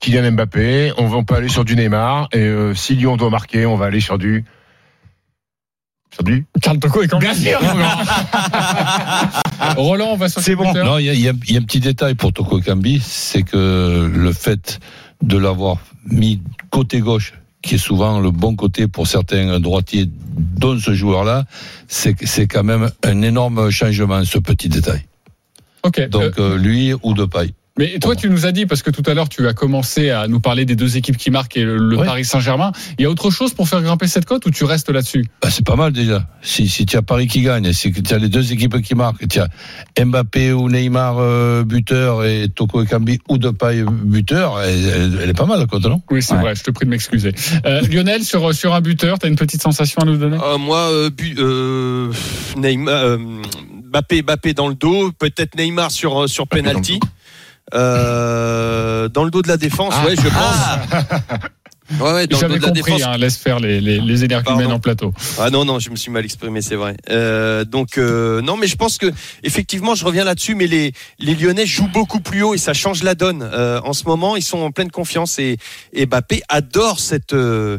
Kylian 0.00 0.32
Mbappé, 0.32 0.92
on, 0.98 1.06
va, 1.06 1.16
on 1.18 1.24
peut 1.24 1.36
aller 1.36 1.48
sur 1.48 1.64
du 1.64 1.76
Neymar, 1.76 2.28
et 2.32 2.38
euh, 2.38 2.74
si 2.74 2.96
Lyon 2.96 3.16
doit 3.16 3.30
marquer, 3.30 3.66
on 3.66 3.76
va 3.76 3.86
aller 3.86 4.00
sur 4.00 4.18
du... 4.18 4.44
Du 6.24 6.44
Carl 6.60 6.78
Toko 6.78 7.02
et 7.02 7.08
Cambi. 7.08 7.24
Bien 7.24 7.34
sûr. 7.34 7.60
Roland, 9.76 10.10
on 10.12 10.16
va 10.16 10.28
sur 10.28 10.42
C'est 10.42 10.56
bon. 10.56 10.72
Non, 10.72 10.98
il 10.98 11.06
y 11.06 11.10
a, 11.10 11.14
y 11.14 11.52
y 11.52 11.56
un 11.56 11.62
petit 11.62 11.80
détail 11.80 12.14
pour 12.14 12.32
Toko 12.32 12.60
Kambi, 12.60 13.00
c'est 13.00 13.42
que 13.42 14.10
le 14.12 14.32
fait 14.32 14.80
de 15.22 15.38
l'avoir 15.38 15.78
mis 16.06 16.40
côté 16.70 17.00
gauche, 17.00 17.34
qui 17.62 17.76
est 17.76 17.78
souvent 17.78 18.20
le 18.20 18.30
bon 18.30 18.56
côté 18.56 18.88
pour 18.88 19.06
certains 19.06 19.60
droitiers, 19.60 20.08
dont 20.36 20.78
ce 20.78 20.94
joueur-là, 20.94 21.44
c'est 21.88 22.14
c'est 22.26 22.46
quand 22.46 22.64
même 22.64 22.90
un 23.04 23.22
énorme 23.22 23.70
changement, 23.70 24.24
ce 24.24 24.38
petit 24.38 24.68
détail. 24.68 25.04
Ok. 25.82 25.98
Euh, 25.98 26.08
Donc 26.08 26.38
euh, 26.38 26.56
lui 26.56 26.92
ou 27.02 27.14
de 27.14 27.24
paille. 27.24 27.54
Mais 27.80 27.98
toi, 27.98 28.14
tu 28.14 28.28
nous 28.28 28.44
as 28.44 28.52
dit 28.52 28.66
parce 28.66 28.82
que 28.82 28.90
tout 28.90 29.02
à 29.06 29.14
l'heure, 29.14 29.30
tu 29.30 29.48
as 29.48 29.54
commencé 29.54 30.10
à 30.10 30.28
nous 30.28 30.38
parler 30.38 30.66
des 30.66 30.76
deux 30.76 30.98
équipes 30.98 31.16
qui 31.16 31.30
marquent 31.30 31.56
et 31.56 31.64
le, 31.64 31.78
le 31.78 31.96
Ouais. 31.96 32.04
Paris 32.06 32.24
Saint-Germain. 32.26 32.72
Il 32.98 33.02
y 33.02 33.06
a 33.06 33.10
autre 33.10 33.30
chose 33.30 33.54
pour 33.54 33.68
faire 33.68 33.80
grimper 33.82 34.06
cette 34.06 34.26
cote 34.26 34.44
ou 34.44 34.50
tu 34.50 34.64
restes 34.64 34.90
là-dessus? 34.90 35.24
Bah, 35.42 35.48
c'est 35.50 35.64
pas 35.64 35.76
mal 35.76 35.92
déjà. 35.92 36.26
Si, 36.42 36.68
si 36.68 36.84
tu 36.84 36.96
as 36.98 37.02
Paris 37.02 37.26
qui 37.26 37.40
gagne, 37.40 37.72
si 37.72 37.90
tu 37.90 38.14
as 38.14 38.18
les 38.18 38.28
deux 38.28 38.52
équipes 38.52 38.80
qui 38.82 38.94
marquent, 38.94 39.26
tu 39.26 39.40
as 39.40 39.48
Mbappé 40.04 40.52
ou 40.52 40.68
Neymar 40.68 41.16
euh, 41.18 41.64
buteur 41.64 42.24
et 42.24 42.48
Toko 42.54 42.84
Kambi 42.84 43.18
ou 43.30 43.38
de 43.38 43.48
paille 43.50 43.84
buteur, 44.04 44.60
elle, 44.60 45.28
est 45.30 45.32
pas 45.34 45.46
mal 45.46 45.58
la 45.60 45.66
cote, 45.66 45.84
non? 45.86 46.02
Oui, 46.10 46.22
c'est 46.22 46.34
Ouais. 46.34 46.40
vrai. 46.40 46.54
Je 46.54 46.62
te 46.62 46.70
prie 46.70 46.84
de 46.84 46.90
m'excuser. 46.90 47.32
Euh, 47.64 47.80
Lionel, 47.90 48.22
sur 48.24 48.54
sur 48.54 48.74
un 48.74 48.80
buteur, 48.82 49.18
t'as 49.18 49.28
une 49.28 49.36
petite 49.36 49.62
sensation 49.62 50.02
à 50.02 50.04
nous 50.04 50.16
donner? 50.18 50.36
Euh, 50.42 50.58
moi, 50.58 50.90
euh, 50.90 51.08
bu- 51.10 51.34
euh, 51.38 52.12
Neymar, 52.56 52.94
euh, 52.94 53.18
Mbappé, 53.90 54.22
Mbappé 54.22 54.52
dans 54.54 54.68
le 54.68 54.74
dos, 54.74 55.12
peut-être 55.18 55.56
Neymar 55.56 55.90
sur 55.90 56.28
sur 56.28 56.46
penalty. 56.46 57.00
Euh, 57.74 59.08
dans 59.08 59.24
le 59.24 59.30
dos 59.30 59.42
de 59.42 59.48
la 59.48 59.56
défense, 59.56 59.94
ouais, 60.06 60.16
je 60.16 60.28
pense. 60.28 61.48
Ouais, 61.98 62.12
ouais, 62.12 62.26
dans 62.28 62.36
le 62.36 62.36
dos 62.36 62.36
J'avais 62.38 62.58
de 62.58 62.62
la 62.62 62.68
compris. 62.68 62.82
défense. 62.94 63.02
Hein, 63.02 63.16
laisse 63.18 63.36
faire 63.36 63.58
les 63.58 63.80
les, 63.80 63.98
les 64.00 64.24
énergumènes 64.24 64.70
en 64.70 64.78
plateau. 64.78 65.12
Ah 65.40 65.50
non 65.50 65.64
non, 65.64 65.80
je 65.80 65.90
me 65.90 65.96
suis 65.96 66.10
mal 66.10 66.24
exprimé, 66.24 66.62
c'est 66.62 66.76
vrai. 66.76 66.96
Euh, 67.10 67.64
donc 67.64 67.98
euh, 67.98 68.40
non, 68.42 68.56
mais 68.56 68.68
je 68.68 68.76
pense 68.76 68.96
que 68.96 69.06
effectivement, 69.42 69.96
je 69.96 70.04
reviens 70.04 70.22
là-dessus, 70.24 70.54
mais 70.54 70.68
les 70.68 70.92
les 71.18 71.34
Lyonnais 71.34 71.66
jouent 71.66 71.90
beaucoup 71.92 72.20
plus 72.20 72.42
haut 72.42 72.54
et 72.54 72.58
ça 72.58 72.74
change 72.74 73.02
la 73.02 73.16
donne. 73.16 73.42
Euh, 73.42 73.80
en 73.84 73.92
ce 73.92 74.04
moment, 74.04 74.36
ils 74.36 74.42
sont 74.44 74.58
en 74.58 74.70
pleine 74.70 74.90
confiance 74.92 75.40
et, 75.40 75.56
et 75.92 76.06
Mbappé 76.06 76.42
adore 76.48 77.00
cette 77.00 77.32
euh, 77.32 77.78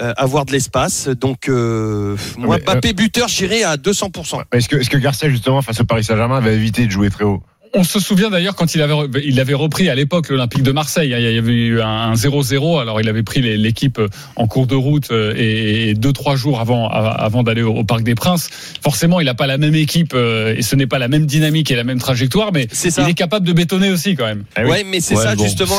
euh, 0.00 0.14
avoir 0.16 0.46
de 0.46 0.52
l'espace. 0.52 1.08
Donc 1.08 1.48
euh, 1.50 2.16
moi, 2.38 2.58
Mbappé 2.58 2.94
buteur, 2.94 3.28
j'irai 3.28 3.62
à 3.62 3.76
200% 3.76 4.42
Est-ce 4.52 4.68
que, 4.70 4.76
est-ce 4.76 4.88
que 4.88 4.96
Garcia, 4.96 5.28
justement, 5.28 5.60
face 5.60 5.80
au 5.80 5.84
Paris 5.84 6.04
Saint-Germain, 6.04 6.40
va 6.40 6.50
éviter 6.50 6.86
de 6.86 6.90
jouer 6.90 7.10
très 7.10 7.24
haut? 7.24 7.42
On 7.72 7.84
se 7.84 8.00
souvient 8.00 8.30
d'ailleurs 8.30 8.56
quand 8.56 8.74
il 8.74 8.82
avait, 8.82 8.94
il 9.24 9.38
avait 9.38 9.54
repris 9.54 9.88
à 9.88 9.94
l'époque 9.94 10.28
l'Olympique 10.28 10.64
de 10.64 10.72
Marseille. 10.72 11.14
hein, 11.14 11.18
Il 11.20 11.32
y 11.32 11.38
avait 11.38 11.52
eu 11.54 11.80
un 11.80 12.14
0-0. 12.14 12.80
Alors 12.80 13.00
il 13.00 13.08
avait 13.08 13.22
pris 13.22 13.40
l'équipe 13.40 14.00
en 14.34 14.48
cours 14.48 14.66
de 14.66 14.74
route 14.74 15.12
euh, 15.12 15.34
et, 15.36 15.94
deux 15.94 16.12
trois 16.12 16.34
jours 16.34 16.58
avant, 16.58 16.88
avant 16.88 17.44
d'aller 17.44 17.62
au, 17.62 17.84
Parc 17.84 18.02
des 18.02 18.16
Princes. 18.16 18.50
Forcément, 18.82 19.20
il 19.20 19.26
n'a 19.26 19.34
pas 19.34 19.46
la 19.46 19.56
même 19.56 19.76
équipe 19.76 20.14
euh, 20.14 20.54
et 20.56 20.62
ce 20.62 20.74
n'est 20.74 20.88
pas 20.88 20.98
la 20.98 21.06
même 21.06 21.26
dynamique 21.26 21.70
et 21.70 21.76
la 21.76 21.84
même 21.84 22.00
trajectoire, 22.00 22.50
mais 22.52 22.66
ça. 22.72 23.02
il 23.02 23.08
est 23.08 23.14
capable 23.14 23.46
de 23.46 23.52
bétonner 23.52 23.90
aussi 23.90 24.16
quand 24.16 24.26
même. 24.26 24.42
Ah 24.56 24.62
oui. 24.64 24.70
Ouais, 24.70 24.84
mais 24.90 24.98
c'est 25.00 25.14
Ouais, 25.16 25.22
ça 25.22 25.36
bon, 25.36 25.44
justement. 25.44 25.76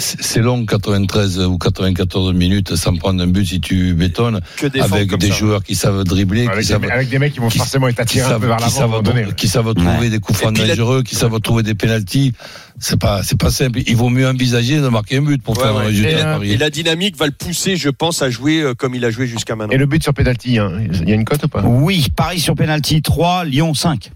c'est- 0.00 0.40
long, 0.40 0.64
93 0.64 1.40
ou 1.40 1.58
94 1.58 2.32
minutes 2.32 2.74
sans 2.74 2.94
prendre 2.96 3.22
un 3.22 3.26
but 3.26 3.44
si 3.44 3.60
tu 3.60 3.92
bétonnes, 3.92 4.40
avec 4.80 5.14
des 5.16 5.28
ça. 5.28 5.34
joueurs 5.34 5.62
qui 5.62 5.74
savent 5.74 6.04
dribbler, 6.04 6.46
avec, 6.46 6.52
qui 6.52 6.58
des, 6.68 6.72
savent, 6.72 6.84
avec 6.90 7.08
des 7.10 7.18
mecs 7.18 7.34
qui 7.34 7.40
vont 7.40 7.48
qui- 7.48 7.58
forcément 7.58 7.88
être 7.88 8.00
attirés 8.00 8.32
un 8.32 8.40
peu 8.40 8.46
vers 8.46 8.56
qui 8.56 8.62
l'avant 8.78 9.02
savent, 9.02 9.34
qui 9.34 9.48
savent 9.48 9.74
trouver 9.74 9.98
Ouais. 9.98 10.08
des 10.10 10.20
coups 10.20 10.38
francs 10.38 10.56
dangereux, 10.56 11.02
qui 11.02 11.17
savent 11.18 11.40
trouver 11.40 11.62
des 11.62 11.74
pénalties. 11.74 12.32
C'est 12.78 12.98
pas, 12.98 13.22
c'est 13.22 13.38
pas 13.38 13.50
simple. 13.50 13.80
Il 13.86 13.96
vaut 13.96 14.08
mieux 14.08 14.26
envisager 14.28 14.80
de 14.80 14.88
marquer 14.88 15.16
un 15.18 15.22
but 15.22 15.42
pour 15.42 15.56
Ouais, 15.56 15.64
faire 15.64 15.74
ouais. 15.74 15.82
un 15.82 15.86
résultat. 15.86 16.10
Et, 16.10 16.20
à 16.20 16.24
Paris. 16.24 16.52
Et 16.52 16.56
la 16.56 16.70
dynamique 16.70 17.16
va 17.16 17.26
le 17.26 17.32
pousser, 17.32 17.76
je 17.76 17.88
pense, 17.90 18.22
à 18.22 18.30
jouer 18.30 18.60
euh, 18.62 18.74
comme 18.74 18.94
il 18.94 19.04
a 19.04 19.10
joué 19.10 19.26
jusqu'à 19.26 19.56
maintenant. 19.56 19.72
Et 19.74 19.78
le 19.78 19.86
but 19.86 20.02
sur 20.02 20.14
pénalty, 20.14 20.58
hein, 20.58 20.72
il 21.02 21.08
y 21.08 21.12
a 21.12 21.14
une 21.14 21.24
cote 21.24 21.42
ou 21.44 21.48
pas? 21.48 21.62
Oui, 21.62 22.06
Paris 22.16 22.40
sur 22.40 22.54
penalty 22.54 23.02
3, 23.02 23.44
Lyon 23.44 23.74
5. 23.74 24.10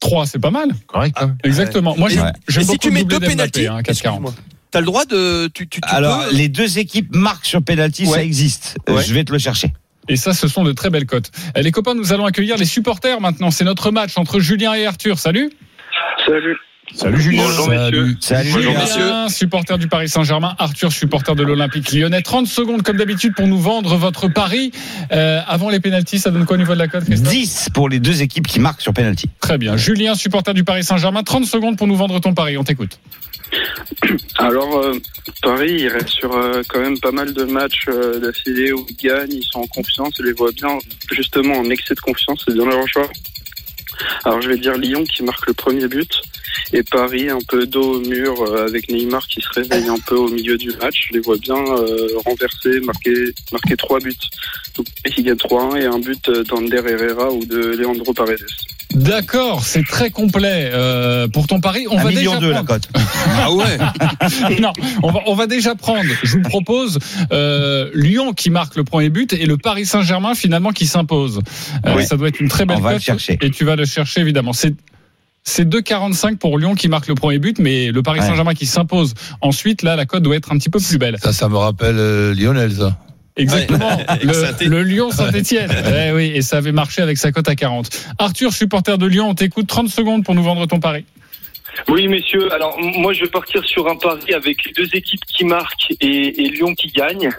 3 0.00 0.26
c'est 0.26 0.38
pas 0.38 0.50
mal. 0.50 0.70
Correct. 0.86 1.16
hein 1.20 1.36
Exactement. 1.44 1.94
Moi, 1.96 2.08
Ouais. 2.10 2.32
Et 2.56 2.64
si 2.64 2.78
tu 2.78 2.90
mets 2.90 3.04
deux 3.04 3.20
pénalties, 3.20 3.66
hein, 3.66 3.80
4,40. 3.82 4.32
T'as 4.70 4.80
le 4.80 4.86
droit 4.86 5.04
de. 5.04 5.48
Tu, 5.52 5.68
tu, 5.68 5.80
tu 5.80 5.88
Alors, 5.88 6.24
peux- 6.28 6.34
les 6.36 6.48
deux 6.48 6.78
équipes 6.78 7.14
marquent 7.14 7.44
sur 7.44 7.62
penalty, 7.62 8.06
ça 8.06 8.22
existe. 8.22 8.76
Euh, 8.88 8.94
Ouais. 8.96 9.04
Je 9.04 9.12
vais 9.12 9.24
te 9.24 9.32
le 9.32 9.38
chercher. 9.38 9.72
Et 10.08 10.16
ça, 10.16 10.32
ce 10.32 10.48
sont 10.48 10.64
de 10.64 10.72
très 10.72 10.90
belles 10.90 11.06
cotes. 11.06 11.30
Euh, 11.56 11.62
Les 11.62 11.70
copains, 11.72 11.94
nous 11.94 12.12
allons 12.12 12.24
accueillir 12.24 12.56
les 12.56 12.64
supporters 12.64 13.20
maintenant. 13.20 13.50
C'est 13.50 13.64
notre 13.64 13.90
match 13.90 14.12
entre 14.16 14.40
Julien 14.40 14.74
et 14.74 14.86
Arthur. 14.86 15.18
Salut. 15.18 15.50
Salut. 16.26 16.56
Salut 16.92 17.20
Julien. 17.20 17.44
Bonjour, 17.44 17.66
Salut. 17.66 18.16
Salut. 18.20 18.50
Bonjour, 18.52 18.72
messieurs. 18.72 19.02
Julien, 19.02 19.28
supporter 19.28 19.78
du 19.78 19.86
Paris 19.86 20.08
Saint-Germain. 20.08 20.56
Arthur, 20.58 20.90
supporter 20.90 21.36
de 21.36 21.42
l'Olympique 21.44 21.92
lyonnais. 21.92 22.22
30 22.22 22.48
secondes, 22.48 22.82
comme 22.82 22.96
d'habitude, 22.96 23.34
pour 23.34 23.46
nous 23.46 23.58
vendre 23.58 23.96
votre 23.96 24.26
pari. 24.28 24.72
Euh, 25.12 25.40
avant 25.46 25.70
les 25.70 25.78
pénalties, 25.78 26.18
ça 26.18 26.30
donne 26.30 26.46
quoi 26.46 26.56
au 26.56 26.58
niveau 26.58 26.74
de 26.74 26.78
la 26.78 26.88
cote, 26.88 27.04
Christophe 27.04 27.30
10 27.30 27.68
pour 27.74 27.88
les 27.88 28.00
deux 28.00 28.22
équipes 28.22 28.46
qui 28.46 28.58
marquent 28.58 28.80
sur 28.80 28.92
penalty. 28.92 29.28
Très 29.40 29.56
bien. 29.56 29.76
Julien, 29.76 30.14
supporter 30.14 30.52
du 30.52 30.64
Paris 30.64 30.82
Saint-Germain. 30.82 31.22
30 31.22 31.44
secondes 31.44 31.78
pour 31.78 31.86
nous 31.86 31.96
vendre 31.96 32.18
ton 32.18 32.34
pari. 32.34 32.56
On 32.56 32.64
t'écoute. 32.64 32.98
Alors, 34.38 34.78
euh, 34.78 34.98
Paris, 35.42 35.76
il 35.80 35.88
reste 35.88 36.08
sur 36.08 36.32
euh, 36.34 36.62
quand 36.68 36.80
même 36.80 36.98
pas 36.98 37.12
mal 37.12 37.32
de 37.32 37.44
matchs 37.44 37.86
euh, 37.88 38.18
d'affilée 38.18 38.72
où 38.72 38.86
ils 38.88 38.96
gagnent, 38.96 39.32
ils 39.32 39.44
sont 39.44 39.60
en 39.60 39.66
confiance, 39.66 40.14
je 40.18 40.24
les 40.24 40.32
vois 40.32 40.52
bien, 40.52 40.78
justement, 41.12 41.54
en 41.54 41.70
excès 41.70 41.94
de 41.94 42.00
confiance, 42.00 42.42
c'est 42.46 42.54
bien 42.54 42.66
leur 42.66 42.86
choix. 42.88 43.08
Alors, 44.24 44.40
je 44.40 44.48
vais 44.48 44.58
dire 44.58 44.76
Lyon 44.76 45.04
qui 45.04 45.22
marque 45.22 45.46
le 45.46 45.54
premier 45.54 45.88
but, 45.88 46.22
et 46.72 46.82
Paris 46.82 47.28
un 47.28 47.40
peu 47.48 47.66
dos 47.66 47.96
au 47.96 48.00
mur 48.00 48.42
euh, 48.42 48.66
avec 48.66 48.90
Neymar 48.90 49.26
qui 49.26 49.40
se 49.40 49.48
réveille 49.50 49.88
un 49.88 49.98
peu 49.98 50.16
au 50.16 50.28
milieu 50.28 50.56
du 50.56 50.70
match. 50.76 51.08
Je 51.08 51.14
les 51.14 51.20
vois 51.20 51.36
bien 51.38 51.56
euh, 51.56 52.08
renverser, 52.24 52.80
marquer, 52.80 53.34
marquer 53.52 53.76
trois 53.76 53.98
buts. 53.98 54.14
Donc, 54.76 54.86
qui 55.04 55.22
gagne 55.22 55.36
3-1 55.36 55.80
et 55.80 55.86
un 55.86 55.98
but 55.98 56.28
euh, 56.28 56.44
d'Ander 56.44 56.82
Herrera 56.86 57.32
ou 57.32 57.44
de 57.44 57.58
Leandro 57.76 58.12
Paredes. 58.12 58.46
D'accord, 58.94 59.64
c'est 59.64 59.84
très 59.86 60.10
complet 60.10 60.70
euh, 60.72 61.28
pour 61.28 61.46
ton 61.46 61.60
pari. 61.60 61.86
On 61.90 61.98
Un 61.98 62.02
va 62.04 62.10
déjà 62.10 62.38
deux 62.38 62.50
la 62.50 62.64
prendre- 62.64 62.80
cote. 62.80 62.88
Ah 63.38 63.52
ouais. 63.52 63.78
non, 64.60 64.72
on 65.02 65.12
va, 65.12 65.20
on 65.26 65.34
va 65.34 65.46
déjà 65.46 65.74
prendre. 65.76 66.08
Je 66.24 66.32
vous 66.36 66.42
propose 66.42 66.98
euh, 67.32 67.88
Lyon 67.94 68.32
qui 68.32 68.50
marque 68.50 68.76
le 68.76 68.82
premier 68.84 69.08
but 69.08 69.32
et 69.32 69.46
le 69.46 69.56
Paris 69.56 69.86
Saint-Germain 69.86 70.34
finalement 70.34 70.70
qui 70.72 70.86
s'impose. 70.86 71.40
Euh, 71.86 71.94
Ouais. 71.94 72.04
Ça 72.04 72.16
doit 72.16 72.28
être 72.28 72.40
une 72.40 72.48
très 72.48 72.66
belle 72.66 72.78
On 72.78 72.80
va 72.80 72.90
le 72.90 72.96
cote. 72.96 73.04
chercher. 73.04 73.38
Et 73.42 73.50
tu 73.50 73.64
vas 73.64 73.76
le 73.76 73.84
chercher 73.84 74.20
évidemment. 74.20 74.52
C'est 74.52 74.74
c'est 75.42 75.66
2,45 75.68 76.36
pour 76.36 76.58
Lyon 76.58 76.74
qui 76.74 76.88
marque 76.88 77.08
le 77.08 77.14
premier 77.14 77.38
but, 77.38 77.58
mais 77.58 77.90
le 77.92 78.02
Paris 78.02 78.20
Ouais. 78.20 78.26
Saint-Germain 78.26 78.54
qui 78.54 78.66
s'impose. 78.66 79.14
Ensuite, 79.40 79.82
là, 79.82 79.96
la 79.96 80.04
cote 80.04 80.22
doit 80.22 80.36
être 80.36 80.52
un 80.52 80.58
petit 80.58 80.68
peu 80.68 80.78
plus 80.78 80.98
belle. 80.98 81.16
Ça, 81.22 81.32
ça 81.32 81.48
me 81.48 81.56
rappelle 81.56 81.96
euh, 81.98 82.34
Lionel, 82.34 82.72
ça. 82.72 82.98
Exactement. 83.40 83.98
Le, 84.22 84.68
le 84.68 84.82
Lyon 84.82 85.10
Saint-Etienne. 85.10 85.70
eh 85.86 86.12
oui, 86.12 86.32
et 86.34 86.42
ça 86.42 86.58
avait 86.58 86.72
marché 86.72 87.02
avec 87.02 87.18
sa 87.18 87.32
cote 87.32 87.48
à 87.48 87.56
40. 87.56 87.88
Arthur, 88.18 88.52
supporter 88.52 88.98
de 88.98 89.06
Lyon, 89.06 89.30
on 89.30 89.34
t'écoute 89.34 89.66
30 89.66 89.88
secondes 89.88 90.24
pour 90.24 90.34
nous 90.34 90.42
vendre 90.42 90.66
ton 90.66 90.80
pari. 90.80 91.04
Oui, 91.88 92.08
messieurs. 92.08 92.52
Alors, 92.52 92.78
moi, 92.80 93.12
je 93.12 93.22
vais 93.22 93.30
partir 93.30 93.64
sur 93.64 93.88
un 93.88 93.96
pari 93.96 94.34
avec 94.34 94.64
les 94.64 94.72
deux 94.72 94.88
équipes 94.94 95.24
qui 95.26 95.44
marquent 95.44 95.92
et, 96.00 96.44
et 96.44 96.48
Lyon 96.48 96.74
qui 96.74 96.88
gagne. 96.88 97.30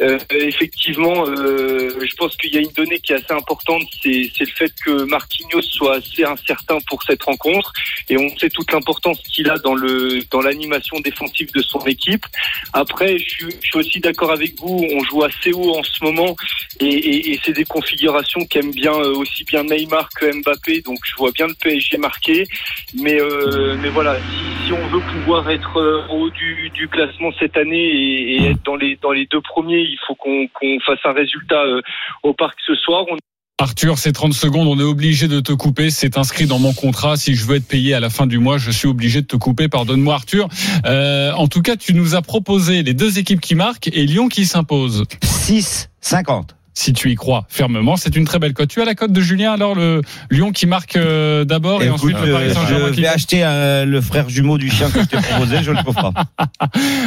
Euh, 0.00 0.18
effectivement, 0.30 1.26
euh, 1.26 1.90
je 2.00 2.14
pense 2.16 2.36
qu'il 2.36 2.54
y 2.54 2.58
a 2.58 2.60
une 2.60 2.72
donnée 2.72 2.98
qui 2.98 3.12
est 3.12 3.16
assez 3.16 3.32
importante, 3.32 3.82
c'est 4.02 4.30
le 4.40 4.46
fait 4.46 4.72
que 4.84 5.04
Marquinhos 5.04 5.62
soit 5.62 5.96
assez 5.96 6.24
incertain 6.24 6.78
pour 6.88 7.02
cette 7.02 7.22
rencontre, 7.22 7.72
et 8.08 8.18
on 8.18 8.28
sait 8.36 8.50
toute 8.50 8.72
l'importance 8.72 9.18
qu'il 9.22 9.48
a 9.50 9.58
dans 9.58 9.74
le 9.74 10.20
dans 10.30 10.40
l'animation 10.40 10.98
défensive 11.00 11.50
de 11.52 11.62
son 11.62 11.80
équipe. 11.86 12.24
Après, 12.72 13.18
je 13.18 13.28
suis, 13.28 13.46
je 13.62 13.66
suis 13.66 13.78
aussi 13.78 14.00
d'accord 14.00 14.32
avec 14.32 14.58
vous. 14.58 14.86
On 14.92 15.04
joue 15.04 15.22
assez 15.22 15.52
haut 15.52 15.76
en 15.76 15.82
ce 15.82 16.04
moment, 16.04 16.36
et, 16.80 16.86
et, 16.86 17.32
et 17.32 17.40
c'est 17.44 17.52
des 17.52 17.64
configurations 17.64 18.44
qu'aiment 18.46 18.72
bien 18.72 18.94
euh, 18.94 19.14
aussi 19.14 19.44
bien 19.44 19.64
Neymar 19.64 20.08
que 20.10 20.26
Mbappé. 20.26 20.80
Donc, 20.82 20.98
je 21.04 21.14
vois 21.16 21.30
bien 21.32 21.46
le 21.46 21.54
PSG 21.54 21.98
marquer. 21.98 22.46
Mais, 22.94 23.20
euh, 23.20 23.73
mais 23.80 23.88
voilà, 23.88 24.16
si, 24.16 24.66
si 24.66 24.72
on 24.72 24.86
veut 24.88 25.00
pouvoir 25.00 25.48
être 25.50 25.78
euh, 25.78 26.02
en 26.08 26.14
haut 26.16 26.30
du, 26.30 26.70
du 26.70 26.88
classement 26.88 27.30
cette 27.38 27.56
année 27.56 27.76
et, 27.76 28.36
et 28.36 28.50
être 28.50 28.64
dans 28.64 28.76
les, 28.76 28.98
dans 29.02 29.12
les 29.12 29.26
deux 29.26 29.40
premiers, 29.40 29.80
il 29.80 29.98
faut 30.06 30.14
qu'on 30.14 30.46
qu'on 30.48 30.78
fasse 30.80 31.00
un 31.04 31.12
résultat 31.12 31.62
euh, 31.62 31.80
au 32.22 32.32
parc 32.34 32.58
ce 32.66 32.74
soir. 32.74 33.04
On 33.10 33.16
Arthur, 33.60 33.98
ces 33.98 34.12
30 34.12 34.32
secondes, 34.32 34.66
on 34.66 34.80
est 34.80 34.84
obligé 34.84 35.28
de 35.28 35.38
te 35.38 35.52
couper. 35.52 35.90
C'est 35.90 36.18
inscrit 36.18 36.46
dans 36.46 36.58
mon 36.58 36.72
contrat. 36.72 37.16
Si 37.16 37.36
je 37.36 37.46
veux 37.46 37.56
être 37.56 37.68
payé 37.68 37.94
à 37.94 38.00
la 38.00 38.10
fin 38.10 38.26
du 38.26 38.38
mois, 38.38 38.58
je 38.58 38.72
suis 38.72 38.88
obligé 38.88 39.22
de 39.22 39.26
te 39.26 39.36
couper. 39.36 39.68
Pardonne-moi, 39.68 40.14
Arthur. 40.14 40.48
Euh, 40.86 41.32
en 41.32 41.46
tout 41.46 41.62
cas, 41.62 41.76
tu 41.76 41.94
nous 41.94 42.16
as 42.16 42.22
proposé 42.22 42.82
les 42.82 42.94
deux 42.94 43.20
équipes 43.20 43.40
qui 43.40 43.54
marquent 43.54 43.88
et 43.88 44.06
Lyon 44.06 44.28
qui 44.28 44.44
s'impose. 44.44 45.04
6, 45.22 45.88
50. 46.00 46.56
Si 46.74 46.92
tu 46.92 47.10
y 47.10 47.14
crois 47.14 47.46
fermement. 47.48 47.96
C'est 47.96 48.16
une 48.16 48.24
très 48.24 48.38
belle 48.38 48.52
cote. 48.52 48.68
Tu 48.68 48.82
as 48.82 48.84
la 48.84 48.94
cote 48.94 49.12
de 49.12 49.20
Julien, 49.20 49.52
alors 49.52 49.74
le 49.74 50.02
Lyon 50.30 50.52
qui 50.52 50.66
marque 50.66 50.96
euh, 50.96 51.44
d'abord 51.44 51.82
et, 51.82 51.86
Écoute, 51.86 52.00
ensuite 52.00 52.18
le 52.20 52.32
Paris 52.32 52.48
euh, 52.48 52.54
Saint-Germain 52.54 52.86
je 52.88 52.92
qui 52.92 53.00
vais 53.00 53.06
acheter 53.06 53.44
euh, 53.44 53.84
le 53.84 54.00
frère 54.00 54.28
jumeau 54.28 54.58
du 54.58 54.70
chien 54.70 54.90
que 54.90 55.00
je 55.00 55.06
t'ai 55.06 55.16
proposé, 55.22 55.62
je 55.62 55.70
le 55.70 55.78
ferai 55.78 55.92
pas. 55.92 56.12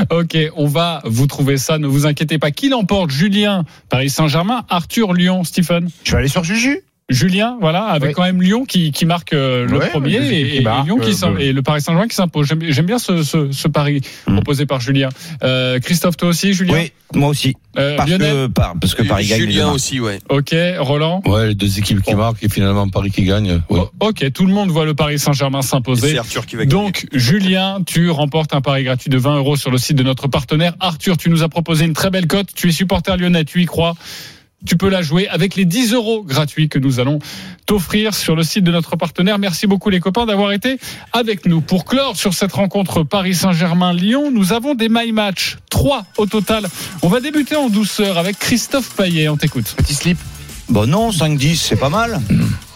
Ok, 0.10 0.38
on 0.56 0.68
va 0.68 1.02
vous 1.06 1.28
trouver 1.28 1.58
ça. 1.58 1.78
Ne 1.78 1.88
vous 1.88 2.06
inquiétez 2.06 2.38
pas. 2.38 2.52
Qui 2.52 2.70
l'emporte 2.70 3.12
Julien, 3.12 3.66
Paris 3.90 4.10
Saint-Germain, 4.10 4.64
Arthur, 4.70 5.14
Lyon, 5.14 5.44
Stephen? 5.44 5.90
Je 6.04 6.12
vais 6.12 6.18
aller 6.20 6.28
sur 6.28 6.44
Juju. 6.44 6.84
Julien, 7.10 7.58
voilà, 7.62 7.86
avec 7.86 8.10
Oui. 8.10 8.13
quand 8.15 8.24
même 8.24 8.41
Lyon 8.41 8.65
qui, 8.65 8.91
qui 8.91 9.06
marque 9.06 9.32
euh, 9.32 9.65
le 9.65 9.78
Ouais, 9.78 9.89
premier 9.89 10.15
et, 10.17 10.50
qui 10.50 10.58
et 10.58 10.62
marquent, 10.62 10.86
Lyon 10.88 10.98
qui 11.00 11.12
euh, 11.24 11.32
de- 11.36 11.39
et 11.39 11.54
le 11.54 11.62
Paris 11.62 11.80
Saint-Germain 11.80 12.08
qui 12.10 12.15
s'impose. 12.15 12.48
J'aime 12.48 12.60
j'aime 12.70 12.86
bien 12.86 13.00
ce, 13.00 13.24
ce, 13.24 13.50
ce 13.52 13.67
pari 13.70 14.02
Mm. 14.28 14.36
proposé 14.36 14.65
par 14.65 14.82
Julien. 14.82 15.08
Euh, 15.41 15.80
Christophe, 15.80 16.17
toi 16.17 16.28
aussi, 16.30 16.54
Julien 16.54 16.74
Oui, 16.74 16.91
moi 17.15 17.30
aussi. 17.30 17.56
Euh, 17.78 17.96
Parce 17.96 18.10
Lionel 18.10 18.34
que, 18.34 18.48
par- 18.48 18.74
parce 18.82 18.93
que 18.93 19.04
Paris 19.04 19.26
gagne. 19.26 19.39
Julien 19.39 19.72
aussi, 19.72 20.02
ouais. 20.02 20.20
Ok, 20.30 20.54
Roland 20.80 21.22
Ouais, 21.26 21.48
les 21.50 21.56
deux 21.56 21.80
équipes 21.80 22.02
qui 22.02 22.13
marquent 22.13 22.43
et 22.43 22.50
finalement 22.50 22.89
Paris 22.89 23.12
qui 23.12 23.24
gagne. 23.24 23.62
Ouais. 23.70 23.82
Ok, 24.02 24.30
tout 24.34 24.46
le 24.46 24.54
monde 24.54 24.70
voit 24.72 24.84
le 24.86 24.93
Paris 24.93 25.17
Saint-Germain 25.17 25.62
s'imposer. 25.62 26.17
Arthur 26.17 26.46
qui 26.46 26.58
va 26.58 26.65
gagner. 26.65 26.84
Donc, 26.84 27.06
Julien, 27.13 27.80
tu 27.86 28.10
remportes 28.10 28.54
un 28.54 28.60
pari 28.62 28.84
gratuit 28.84 29.10
de 29.10 29.17
20 29.17 29.38
euros 29.38 29.56
sur 29.56 29.72
le 29.72 29.78
site 29.78 29.96
de 29.96 30.04
notre 30.04 30.28
partenaire. 30.28 30.74
Arthur, 30.82 31.15
tu 31.15 31.30
nous 31.30 31.41
as 31.43 31.48
proposé 31.50 31.86
une 31.86 31.93
très 31.93 32.10
belle 32.10 32.28
cote. 32.28 32.48
Tu 32.54 32.67
es 32.67 32.72
supporter 32.74 33.15
lyonnais, 33.15 33.46
tu 33.46 33.62
y 33.62 33.65
crois. 33.65 33.93
Tu 34.65 34.76
peux 34.76 34.89
la 34.89 35.04
jouer 35.04 35.28
avec 35.28 35.56
les 35.56 35.65
10 35.65 35.93
euros 35.93 36.24
gratuits 36.24 36.67
que 36.67 36.80
nous 36.80 37.00
allons 37.00 37.20
t'offrir 37.67 38.15
sur 38.15 38.36
le 38.36 38.43
site 38.43 38.63
de 38.63 38.72
notre 38.72 38.96
partenaire. 38.96 39.38
Merci 39.38 39.67
beaucoup 39.67 39.89
les 39.89 40.00
copains 40.00 40.26
d'avoir 40.26 40.52
été 40.52 40.80
avec 41.13 41.46
nous. 41.46 41.62
Pour 41.62 41.86
clore 41.86 42.17
sur 42.17 42.34
cette 42.34 42.54
rencontre 42.54 43.04
Paris 43.04 43.36
Saint-Germain-Lyon, 43.36 44.32
nous 44.32 44.54
avons 44.54 44.74
des 44.74 44.89
my 44.89 45.12
match. 45.12 45.58
Trois 45.70 46.06
au 46.17 46.26
total. 46.26 46.67
On 47.04 47.08
va 47.08 47.20
débuter 47.20 47.56
en 47.56 47.70
douceur 47.70 48.17
avec 48.17 48.39
Christophe 48.39 48.96
Payet. 48.96 49.30
On 49.30 49.38
t'écoute. 49.38 49.76
Petit 49.78 49.93
slip. 49.93 50.17
Bon 50.70 50.89
non, 50.89 51.12
5-10, 51.12 51.56
c'est 51.56 51.76
pas 51.76 51.89
mal. 51.89 52.20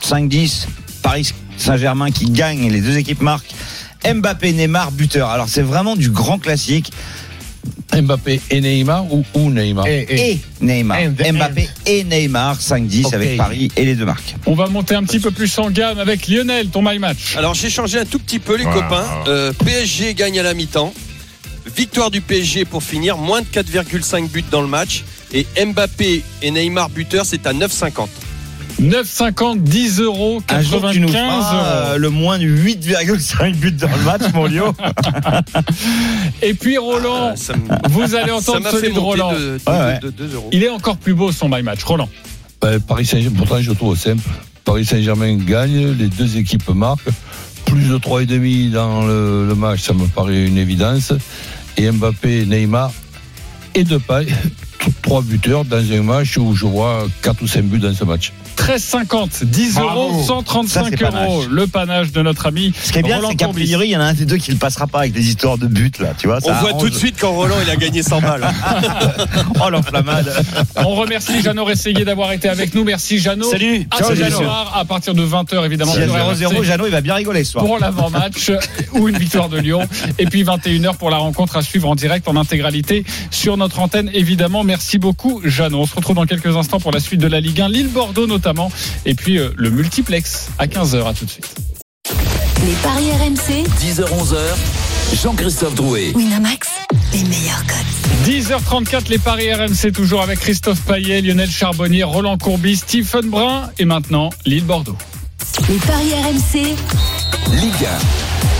5-10, 0.03 0.67
Paris 1.01 1.33
Saint-Germain 1.57 2.11
qui 2.11 2.25
gagne, 2.25 2.71
les 2.71 2.81
deux 2.81 2.97
équipes 2.97 3.21
marquent. 3.21 3.53
Mbappé, 4.05 4.53
Neymar, 4.53 4.91
buteur. 4.91 5.29
Alors 5.29 5.49
c'est 5.49 5.61
vraiment 5.61 5.95
du 5.95 6.09
grand 6.09 6.39
classique. 6.39 6.91
Mbappé 7.93 8.39
et 8.49 8.61
Neymar 8.61 9.11
ou, 9.13 9.25
ou 9.33 9.49
Neymar 9.49 9.85
Et, 9.87 10.05
et- 10.09 10.31
Et 10.31 10.39
Neymar. 10.61 10.97
And, 10.99 11.13
and. 11.27 11.33
Mbappé 11.33 11.69
et 11.85 12.03
Neymar, 12.05 12.57
5-10 12.61 13.07
Ok. 13.07 13.13
avec 13.13 13.37
Paris 13.37 13.69
et 13.75 13.85
les 13.85 13.95
deux 13.95 14.05
marques. 14.05 14.35
On 14.45 14.53
va 14.55 14.67
monter 14.67 14.95
un 14.95 15.03
petit 15.03 15.19
peu 15.19 15.31
plus 15.31 15.57
en 15.59 15.69
gamme 15.69 15.99
avec 15.99 16.27
Lionel, 16.27 16.67
ton 16.69 16.81
my 16.81 16.97
match. 16.99 17.35
Alors 17.37 17.53
j'ai 17.53 17.69
changé 17.69 17.99
un 17.99 18.05
tout 18.05 18.19
petit 18.19 18.39
peu 18.39 18.55
les 18.55 18.65
Wow. 18.65 18.73
copains. 18.73 19.05
Euh, 19.27 19.51
PSG 19.53 20.13
gagne 20.13 20.39
à 20.39 20.43
la 20.43 20.53
mi-temps. 20.53 20.93
Victoire 21.75 22.09
du 22.11 22.21
PSG 22.21 22.65
pour 22.65 22.81
finir, 22.81 23.17
moins 23.17 23.41
de 23.41 23.47
4,5 23.47 24.29
buts 24.29 24.43
dans 24.49 24.61
le 24.61 24.67
match. 24.67 25.03
Et 25.33 25.45
Mbappé 25.65 26.23
et 26.41 26.51
Neymar 26.51 26.89
buteurs, 26.89 27.25
c'est 27.25 27.45
à 27.45 27.53
9,50. 27.53 28.07
9,50, 28.81 29.59
10 29.61 29.99
euros, 29.99 30.41
Un 30.49 30.61
jour, 30.63 30.89
tu 30.91 30.99
nous 30.99 31.07
95 31.07 31.43
feras 31.45 31.65
euh, 31.93 31.97
le 31.97 32.09
moins 32.09 32.39
de 32.39 32.45
8,5 32.45 33.53
buts 33.55 33.71
dans 33.73 33.87
le 33.87 34.03
match, 34.03 34.21
mon 34.33 34.45
Lio. 34.47 34.73
Et 36.41 36.55
puis 36.55 36.77
Roland, 36.79 37.35
Ah, 37.49 37.53
me- 37.57 37.89
vous 37.89 38.15
allez 38.15 38.31
entendre 38.31 38.67
celui 38.71 38.91
de 38.91 38.97
Roland. 38.99 39.33
de, 39.33 39.37
de, 39.37 39.59
Ouais, 39.67 39.77
ouais. 39.77 39.99
de- 39.99 40.07
de 40.09 40.27
2 40.27 40.33
euros. 40.35 40.49
Il 40.51 40.63
est 40.63 40.69
encore 40.69 40.97
plus 40.97 41.13
beau 41.13 41.31
son 41.31 41.47
my 41.47 41.61
match. 41.61 41.83
Roland. 41.83 42.09
Paris 42.87 43.05
Saint-Germain, 43.05 43.37
pourtant 43.37 43.61
je 43.61 43.69
le 43.69 43.75
trouve 43.75 43.95
simple. 43.97 44.23
Paris 44.65 44.85
Saint-Germain 44.85 45.35
gagne, 45.35 45.91
les 45.97 46.07
deux 46.07 46.37
équipes 46.37 46.67
marquent. 46.69 47.09
Plus 47.65 47.87
de 47.87 47.97
3,5 47.97 48.71
dans 48.71 49.05
le, 49.05 49.47
le 49.47 49.55
match, 49.55 49.81
ça 49.81 49.93
me 49.93 50.05
paraît 50.07 50.45
une 50.47 50.57
évidence. 50.57 51.13
Et 51.77 51.89
Mbappé, 51.91 52.45
Neymar 52.47 52.91
et 53.75 53.83
Depay, 53.83 54.25
trois 55.03 55.21
buteurs 55.21 55.65
dans 55.65 55.91
un 55.91 56.01
match 56.01 56.37
où 56.37 56.53
je 56.55 56.65
vois 56.65 57.07
4 57.21 57.41
ou 57.43 57.47
5 57.47 57.63
buts 57.63 57.79
dans 57.79 57.93
ce 57.93 58.03
match. 58.03 58.33
13,50, 58.61 59.43
10 59.45 59.73
Bravo. 59.75 59.89
euros, 60.09 60.19
Ça, 60.21 60.27
135 60.27 60.85
c'est 60.91 60.97
panache. 60.97 61.25
euros. 61.27 61.43
Le 61.49 61.65
panache 61.67 62.11
de 62.11 62.21
notre 62.21 62.45
ami. 62.45 62.71
Ce 62.83 62.91
qui 62.91 62.99
est 62.99 63.01
bien, 63.01 63.15
Roland 63.17 63.29
c'est 63.37 63.47
priori, 63.51 63.87
il 63.87 63.91
y 63.91 63.97
en 63.97 64.01
a 64.01 64.05
un 64.05 64.13
des 64.13 64.25
deux 64.25 64.37
qui 64.37 64.51
le 64.51 64.57
passera 64.57 64.85
pas 64.87 64.99
avec 64.99 65.13
des 65.13 65.27
histoires 65.27 65.57
de 65.57 65.65
buts, 65.67 65.91
là, 65.99 66.13
tu 66.17 66.27
vois. 66.27 66.37
On 66.43 66.47
ça 66.47 66.53
voit 66.53 66.69
arrange. 66.69 66.81
tout 66.83 66.89
de 66.89 66.95
suite 66.95 67.15
quand 67.19 67.31
Roland 67.31 67.55
il 67.63 67.69
a 67.69 67.75
gagné 67.75 68.03
100 68.03 68.21
balles. 68.21 68.47
Oh, 69.63 69.69
l'enflammade. 69.69 70.31
On 70.77 70.95
remercie 70.95 71.41
Jeannot 71.41 71.65
Rességuier 71.65 72.05
d'avoir 72.05 72.31
été 72.31 72.49
avec 72.49 72.73
nous. 72.73 72.83
Merci 72.83 73.19
Jeannot. 73.19 73.49
Salut. 73.49 73.87
À 73.91 73.97
Ciao, 73.97 74.15
Jeannot. 74.15 74.37
soir, 74.37 74.73
à 74.75 74.85
partir 74.85 75.13
de 75.13 75.23
20h, 75.23 75.65
évidemment. 75.65 75.91
S'il 75.93 76.01
y 76.01 76.05
a 76.05 76.07
sur 76.07 76.49
0-0, 76.49 76.57
RMC. 76.57 76.63
Jeannot, 76.63 76.85
il 76.85 76.91
va 76.91 77.01
bien 77.01 77.15
rigoler 77.15 77.43
ce 77.43 77.51
soir. 77.53 77.65
pour 77.65 77.77
l'avant-match 77.79 78.51
ou 78.93 79.07
une 79.09 79.17
victoire 79.17 79.49
de 79.49 79.57
Lyon. 79.59 79.81
Et 80.19 80.25
puis 80.25 80.43
21h 80.43 80.95
pour 80.97 81.09
la 81.09 81.17
rencontre 81.17 81.57
à 81.57 81.61
suivre 81.61 81.89
en 81.89 81.95
direct 81.95 82.27
en 82.27 82.35
intégralité 82.35 83.03
sur 83.29 83.57
notre 83.57 83.79
antenne. 83.79 84.09
Évidemment, 84.13 84.63
merci 84.63 84.97
beaucoup, 84.97 85.41
Jeannot. 85.43 85.79
On 85.81 85.85
se 85.85 85.95
retrouve 85.95 86.15
dans 86.15 86.25
quelques 86.25 86.55
instants 86.55 86.79
pour 86.79 86.91
la 86.91 86.99
suite 86.99 87.19
de 87.21 87.27
la 87.27 87.39
Ligue 87.39 87.61
1, 87.61 87.69
Lille-Bordeaux 87.69 88.27
notamment. 88.27 88.50
Et 89.05 89.13
puis 89.13 89.37
euh, 89.37 89.49
le 89.57 89.69
multiplex 89.69 90.49
à 90.59 90.67
15h. 90.67 91.07
À 91.07 91.13
tout 91.13 91.25
de 91.25 91.29
suite. 91.29 91.55
Les 92.65 92.73
paris 92.83 93.11
RMC, 93.11 93.65
10h-11h, 93.81 95.19
Jean-Christophe 95.23 95.73
Drouet. 95.73 96.11
Winamax, 96.13 96.69
les 97.13 97.23
meilleurs 97.23 97.63
codes. 97.65 98.27
10h34, 98.31 99.09
les 99.09 99.17
paris 99.17 99.51
RMC 99.51 99.91
toujours 99.91 100.21
avec 100.21 100.39
Christophe 100.39 100.81
Payet, 100.81 101.21
Lionel 101.21 101.49
Charbonnier, 101.49 102.03
Roland 102.03 102.37
Courbis, 102.37 102.77
Stephen 102.77 103.29
Brun 103.29 103.71
et 103.79 103.85
maintenant 103.85 104.29
Lille-Bordeaux. 104.45 104.95
Les 105.69 105.77
paris 105.77 106.13
RMC, 106.13 106.75
Ligue 107.51 107.87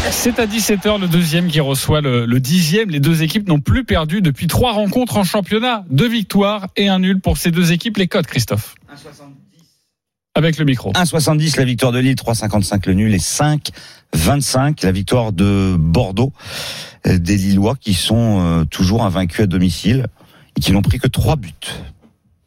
C'est 0.10 0.40
à 0.40 0.48
17h 0.48 1.00
le 1.00 1.08
deuxième 1.08 1.48
qui 1.48 1.60
reçoit 1.60 2.02
le, 2.02 2.26
le 2.26 2.40
dixième. 2.40 2.90
Les 2.90 3.00
deux 3.00 3.22
équipes 3.22 3.48
n'ont 3.48 3.60
plus 3.62 3.84
perdu 3.84 4.22
depuis 4.22 4.48
trois 4.48 4.74
rencontres 4.74 5.18
en 5.18 5.24
championnat. 5.24 5.86
Deux 5.92 6.10
victoires 6.10 6.68
et 6.76 6.88
un 6.88 7.00
nul 7.00 7.22
pour 7.22 7.38
ces 7.38 7.52
deux 7.52 7.72
équipes. 7.72 7.98
Les 7.98 8.08
codes, 8.08 8.26
Christophe. 8.26 8.74
Avec 10.42 10.58
le 10.58 10.66
micro. 10.66 10.92
1,70 10.94 11.56
la 11.60 11.66
victoire 11.66 11.92
de 11.92 12.00
Lille, 12.00 12.16
3,55 12.16 12.88
le 12.88 12.94
nul 12.96 13.14
et 13.14 13.20
5,25 13.20 14.84
la 14.84 14.92
victoire 14.92 15.32
de 15.34 15.76
Bordeaux. 15.78 16.34
Euh, 17.06 17.20
Des 17.20 17.38
Lillois 17.38 17.76
qui 17.80 17.94
sont 17.94 18.40
euh, 18.42 18.66
toujours 18.66 19.04
invaincus 19.04 19.42
à 19.42 19.46
domicile 19.46 20.08
et 20.58 20.60
qui 20.60 20.72
n'ont 20.72 20.82
pris 20.82 20.98
que 20.98 21.08
3 21.08 21.36
buts. 21.36 21.52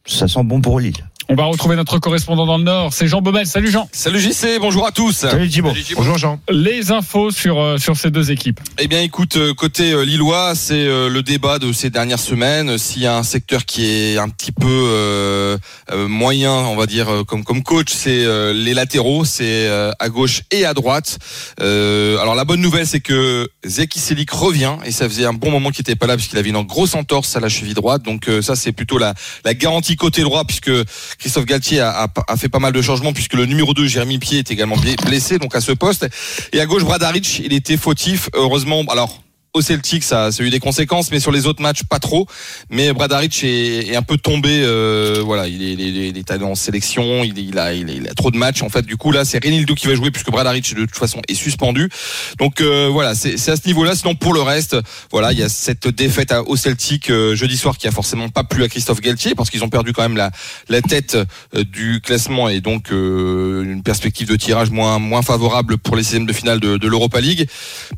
Ça 0.05 0.27
sent 0.27 0.43
bon 0.43 0.59
pour 0.59 0.81
Lille. 0.81 1.05
On 1.27 1.33
va 1.33 1.45
retrouver 1.45 1.75
notre 1.75 1.97
correspondant 1.97 2.45
dans 2.45 2.59
le 2.59 2.63
Nord. 2.63 2.93
C'est 2.93 3.07
Jean 3.07 3.19
Baumel. 3.19 3.47
Salut 3.47 3.71
Jean. 3.71 3.89
Salut 3.91 4.19
JC, 4.19 4.59
bonjour 4.59 4.85
à 4.85 4.91
tous. 4.91 5.11
Salut. 5.11 5.49
Bonjour 5.95 6.19
Jean. 6.19 6.39
Les 6.51 6.91
infos 6.91 7.31
sur, 7.31 7.59
euh, 7.59 7.77
sur 7.79 7.97
ces 7.97 8.11
deux 8.11 8.29
équipes. 8.29 8.59
Eh 8.77 8.87
bien, 8.87 9.01
écoute, 9.01 9.35
euh, 9.37 9.55
côté 9.55 9.91
euh, 9.91 10.05
Lillois, 10.05 10.53
c'est 10.53 10.85
euh, 10.85 11.09
le 11.09 11.23
débat 11.23 11.57
de 11.57 11.73
ces 11.73 11.89
dernières 11.89 12.19
semaines. 12.19 12.77
S'il 12.77 13.01
y 13.01 13.07
a 13.07 13.17
un 13.17 13.23
secteur 13.23 13.65
qui 13.65 13.87
est 13.87 14.19
un 14.19 14.29
petit 14.29 14.51
peu 14.51 14.67
euh, 14.67 15.57
euh, 15.91 16.07
moyen, 16.07 16.51
on 16.51 16.75
va 16.75 16.85
dire, 16.85 17.07
comme 17.27 17.43
comme 17.43 17.63
coach, 17.63 17.91
c'est 17.91 18.23
euh, 18.23 18.53
les 18.53 18.75
latéraux, 18.75 19.25
c'est 19.25 19.67
euh, 19.67 19.91
à 19.99 20.09
gauche 20.09 20.43
et 20.51 20.63
à 20.63 20.75
droite. 20.75 21.17
Euh, 21.59 22.19
alors 22.19 22.35
la 22.35 22.45
bonne 22.45 22.61
nouvelle, 22.61 22.85
c'est 22.85 22.99
que 22.99 23.49
Zeki 23.65 23.99
Selik 23.99 24.29
revient 24.29 24.75
et 24.85 24.91
ça 24.91 25.09
faisait 25.09 25.25
un 25.25 25.33
bon 25.33 25.49
moment 25.49 25.71
qu'il 25.71 25.81
n'était 25.81 25.95
pas 25.95 26.05
là 26.05 26.17
puisqu'il 26.17 26.37
avait 26.37 26.49
une 26.49 26.61
grosse 26.61 26.93
entorse 26.93 27.35
à 27.35 27.39
la 27.39 27.49
cheville 27.49 27.73
droite. 27.73 28.03
Donc 28.03 28.29
euh, 28.29 28.43
ça, 28.43 28.55
c'est 28.55 28.73
plutôt 28.73 28.99
la 28.99 29.15
la 29.43 29.55
garantie 29.55 29.95
côté 29.95 30.21
droit 30.21 30.45
puisque 30.45 30.71
Christophe 31.19 31.45
Galtier 31.45 31.81
a, 31.81 32.09
fait 32.37 32.49
pas 32.49 32.59
mal 32.59 32.73
de 32.73 32.81
changements 32.81 33.13
puisque 33.13 33.33
le 33.33 33.45
numéro 33.45 33.73
2, 33.73 33.87
Jérémy 33.87 34.19
Pied, 34.19 34.39
est 34.39 34.51
également 34.51 34.77
blessé 34.77 35.39
donc 35.39 35.55
à 35.55 35.61
ce 35.61 35.71
poste. 35.71 36.07
Et 36.53 36.59
à 36.59 36.65
gauche, 36.65 36.83
Bradaric, 36.83 37.39
il 37.39 37.53
était 37.53 37.77
fautif. 37.77 38.29
Heureusement, 38.33 38.83
alors 38.89 39.24
au 39.55 39.61
Celtic, 39.61 40.03
ça, 40.03 40.31
ça 40.31 40.43
a 40.43 40.45
eu 40.45 40.49
des 40.49 40.59
conséquences, 40.59 41.11
mais 41.11 41.19
sur 41.19 41.31
les 41.31 41.47
autres 41.47 41.61
matchs, 41.61 41.83
pas 41.89 41.99
trop. 41.99 42.27
Mais 42.69 42.91
Bradaric 42.93 43.43
est, 43.43 43.87
est 43.87 43.95
un 43.95 44.01
peu 44.01 44.17
tombé. 44.17 44.61
euh, 44.63 45.21
voilà, 45.25 45.47
il 45.47 45.63
est, 45.63 45.73
il 45.73 45.81
est, 45.97 46.09
il 46.09 46.17
est 46.17 46.29
allé 46.31 46.43
en 46.43 46.55
sélection, 46.55 47.23
il, 47.23 47.39
est- 47.39 47.43
il 47.43 47.57
a, 47.57 47.73
il, 47.73 48.07
a 48.09 48.13
trop 48.13 48.31
de 48.31 48.37
matchs. 48.37 48.61
En 48.63 48.69
fait, 48.69 48.85
du 48.85 48.97
coup, 48.97 49.11
là, 49.11 49.23
c'est 49.25 49.41
Renildo 49.43 49.73
qui 49.73 49.87
va 49.87 49.95
jouer 49.95 50.11
puisque 50.11 50.29
Bradaric 50.29 50.75
de 50.75 50.81
toute 50.81 50.95
façon 50.97 51.21
est 51.29 51.35
suspendu. 51.35 51.89
Donc 52.37 52.59
euh, 52.61 52.89
voilà, 52.91 53.15
c'est 53.15 53.37
c'est 53.37 53.51
à 53.51 53.55
ce 53.55 53.65
niveau-là. 53.67 53.95
Sinon, 53.95 54.15
pour 54.15 54.33
le 54.33 54.41
reste, 54.41 54.75
voilà, 55.11 55.31
il 55.31 55.39
y 55.39 55.43
a 55.43 55.49
cette 55.49 55.87
défaite 55.87 56.31
à- 56.33 56.43
au 56.43 56.57
Celtic 56.57 57.09
euh, 57.09 57.33
jeudi 57.35 57.55
soir 57.57 57.77
qui 57.77 57.87
a 57.87 57.91
forcément 57.91 58.27
pas 58.29 58.43
plu 58.43 58.63
à 58.63 58.67
Christophe 58.67 58.99
Galtier 58.99 59.35
parce 59.35 59.49
qu'ils 59.49 59.63
ont 59.63 59.69
perdu 59.69 59.93
quand 59.93 60.01
même 60.01 60.17
la, 60.17 60.31
la 60.69 60.81
tête 60.81 61.15
euh, 61.55 61.63
du 61.63 62.01
classement 62.01 62.49
et 62.49 62.59
donc 62.59 62.91
euh, 62.91 63.63
une 63.63 63.83
perspective 63.83 64.27
de 64.27 64.35
tirage 64.35 64.69
moins 64.69 64.99
moins 64.99 65.21
favorable 65.21 65.77
pour 65.77 65.95
les 65.95 66.03
sixièmes 66.03 66.25
de 66.25 66.33
finale 66.33 66.59
de, 66.59 66.75
de 66.77 66.87
l'Europa 66.87 67.21
League. 67.21 67.47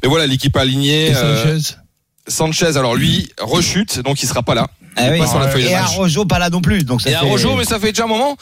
Mais 0.04 0.08
voilà, 0.10 0.28
l'équipe 0.28 0.56
alignée. 0.56 1.14
Sanchez 1.48 1.76
Sanchez, 2.30 2.78
alors 2.78 2.96
lui, 2.96 3.30
rechute, 3.40 4.00
donc 4.00 4.22
il 4.22 4.28
sera 4.28 4.44
pas 4.44 4.54
là. 4.54 4.68
Ah 5.00 5.10
oui. 5.12 5.20
pas 5.20 5.28
sur 5.28 5.40
la 5.40 5.48
feuille 5.48 5.64
de 5.64 5.70
Et. 5.70 5.74
Arrojo 5.76 6.26
pas 6.26 6.40
là 6.40 6.50
non 6.50 6.60
plus. 6.60 6.84
Donc 6.84 7.02
ça 7.02 7.10
Et 7.10 7.14
fait- 7.14 7.18
Arrojo, 7.20 7.56
mais 7.56 7.64
ça 7.66 7.80
fait 7.80 7.92
déjà 7.92 8.04
un 8.06 8.08
moment. 8.08 8.36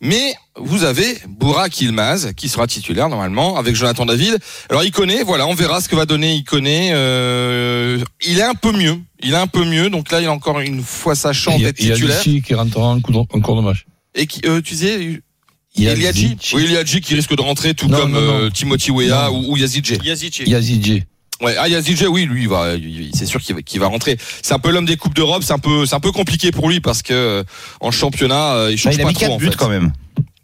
Mais 0.00 0.34
vous 0.56 0.84
avez 0.84 1.16
Bourak 1.26 1.80
Ilmaz, 1.80 2.32
qui 2.36 2.48
sera 2.50 2.66
titulaire 2.66 3.08
normalement, 3.08 3.56
avec 3.58 3.74
Jonathan 3.74 4.04
David. 4.06 4.38
Alors 4.68 4.84
il 4.84 4.92
connaît, 4.92 5.22
voilà, 5.24 5.46
on 5.46 5.54
verra 5.54 5.80
ce 5.80 5.88
que 5.88 5.96
va 5.96 6.04
donner 6.06 6.34
il 6.34 6.44
connaît. 6.44 6.90
Euh, 6.92 7.98
il 8.24 8.38
est 8.38 8.42
un 8.44 8.54
peu 8.54 8.72
mieux. 8.72 8.98
Il 9.22 9.32
est 9.32 9.36
un 9.36 9.46
peu 9.46 9.64
mieux, 9.64 9.88
donc 9.90 10.10
là 10.12 10.20
il 10.20 10.26
a 10.26 10.32
encore 10.32 10.60
une 10.60 10.82
fois 10.82 11.14
sa 11.14 11.32
chance 11.32 11.60
d'être 11.60 11.80
il 11.80 11.88
y 11.88 11.92
a 11.92 11.94
titulaire. 11.94 12.20
Qui 12.20 12.54
rentrera 12.54 12.88
en, 12.88 13.00
coup 13.00 13.10
de- 13.12 13.18
en 13.18 13.40
cours 13.40 13.56
de 13.56 13.62
match. 13.62 13.86
Et 14.14 14.26
qui, 14.26 14.42
euh, 14.44 14.60
tu 14.60 14.74
disais, 14.74 15.22
Il 15.74 15.84
y 15.84 15.88
a 15.88 15.94
Iliadji. 15.94 16.36
Oui, 16.52 16.64
Iliadji 16.64 17.00
qui 17.00 17.14
risque 17.14 17.34
de 17.34 17.40
rentrer, 17.40 17.72
tout 17.74 17.88
Non, 17.88 17.98
comme 17.98 18.12
non, 18.12 18.20
non. 18.20 18.38
euh, 18.42 18.50
Timothy 18.50 18.90
Weah 18.90 19.32
ou, 19.32 19.52
ou 19.52 19.56
Yazidje. 19.56 19.94
Yazidje. 20.04 21.02
Ouais, 21.42 21.54
ah, 21.58 21.68
Yazidje, 21.68 22.04
oui, 22.08 22.24
lui, 22.24 22.42
il 22.42 22.48
va, 22.48 22.74
il- 22.74 23.10
c'est 23.14 23.26
sûr 23.26 23.40
qu'il 23.40 23.54
va, 23.56 23.86
va 23.86 23.86
rentrer. 23.92 24.16
C'est 24.42 24.54
un 24.54 24.58
peu 24.58 24.70
l'homme 24.70 24.86
des 24.86 24.96
coupes 24.96 25.14
d'Europe. 25.14 25.42
C'est 25.44 25.52
un 25.52 25.58
peu, 25.58 25.86
c'est 25.86 25.94
un 25.94 26.00
peu 26.00 26.12
compliqué 26.12 26.52
pour 26.52 26.68
lui 26.68 26.80
parce 26.80 27.02
que 27.02 27.12
euh, 27.12 27.42
en 27.80 27.90
championnat, 27.90 28.54
euh, 28.54 28.68
il 28.70 28.76
Bah, 28.76 28.80
change 28.82 28.94
il 28.94 29.00
a 29.00 29.04
pas 29.04 29.08
mis 29.08 29.14
trop 29.14 29.20
4 29.26 29.32
en 29.32 29.36
buts 29.38 29.46
fait. 29.46 29.56
quand 29.56 29.68
même. 29.68 29.92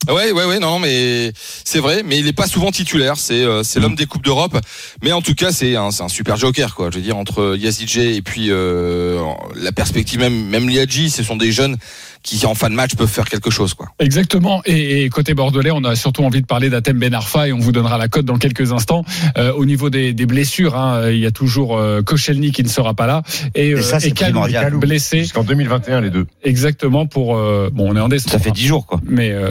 Ouais, 0.08 0.32
ouais, 0.32 0.44
ouais, 0.44 0.58
non, 0.58 0.78
mais 0.78 1.32
c'est 1.64 1.80
vrai, 1.80 2.02
mais 2.02 2.18
il 2.18 2.26
est 2.26 2.32
pas 2.32 2.46
souvent 2.46 2.70
titulaire. 2.70 3.16
C'est, 3.18 3.44
euh, 3.44 3.62
c'est 3.62 3.78
l'homme 3.78 3.94
des 3.94 4.06
coupes 4.06 4.24
d'Europe. 4.24 4.56
Mais 5.02 5.12
en 5.12 5.20
tout 5.20 5.34
cas, 5.34 5.52
c'est 5.52 5.76
un, 5.76 5.90
c'est 5.90 6.02
un 6.02 6.08
super 6.08 6.36
joker, 6.36 6.74
quoi. 6.74 6.88
Je 6.90 6.96
veux 6.96 7.02
dire, 7.02 7.16
entre 7.18 7.56
Yazidje 7.58 7.98
et 7.98 8.22
puis 8.22 8.46
euh, 8.48 9.20
la 9.54 9.70
perspective 9.70 10.18
même, 10.18 10.46
même 10.46 10.68
Liadji, 10.68 11.10
ce 11.10 11.22
sont 11.22 11.36
des 11.36 11.52
jeunes 11.52 11.76
qui 12.22 12.44
en 12.46 12.54
fin 12.54 12.68
de 12.70 12.74
match 12.74 12.94
peuvent 12.94 13.08
faire 13.08 13.24
quelque 13.28 13.50
chose, 13.50 13.74
quoi. 13.74 13.86
Exactement. 13.98 14.60
Et, 14.66 15.04
et 15.04 15.08
côté 15.08 15.34
bordelais, 15.34 15.70
on 15.70 15.84
a 15.84 15.96
surtout 15.96 16.22
envie 16.24 16.40
de 16.42 16.46
parler 16.46 16.68
d'Atem 16.70 16.98
Ben 16.98 17.14
Arfa 17.14 17.48
et 17.48 17.52
on 17.52 17.58
vous 17.58 17.72
donnera 17.72 17.96
la 17.98 18.08
cote 18.08 18.24
dans 18.26 18.36
quelques 18.38 18.72
instants. 18.72 19.04
Euh, 19.36 19.52
au 19.52 19.64
niveau 19.64 19.88
des, 19.90 20.12
des 20.12 20.26
blessures, 20.26 20.76
hein, 20.76 21.10
il 21.10 21.18
y 21.18 21.26
a 21.26 21.30
toujours 21.30 21.76
euh, 21.78 22.02
Koscielny 22.02 22.52
qui 22.52 22.62
ne 22.62 22.68
sera 22.68 22.94
pas 22.94 23.06
là 23.06 23.22
et, 23.54 23.70
Et 23.70 23.82
ça, 23.82 24.00
c'est 24.00 24.10
Kalou 24.10 24.32
primordial. 24.32 24.64
Kalou 24.64 24.78
blessé. 24.80 25.20
Jusqu'en 25.20 25.44
2021, 25.44 26.00
les 26.00 26.10
deux. 26.10 26.26
Exactement 26.42 27.06
pour 27.06 27.36
euh, 27.36 27.70
bon, 27.72 27.90
on 27.92 27.96
est 27.96 28.00
en 28.00 28.08
décembre. 28.08 28.32
Ça 28.32 28.38
fait 28.38 28.50
10 28.50 28.66
jours, 28.66 28.86
quoi. 28.86 29.00
Mais 29.06 29.30
euh, 29.30 29.50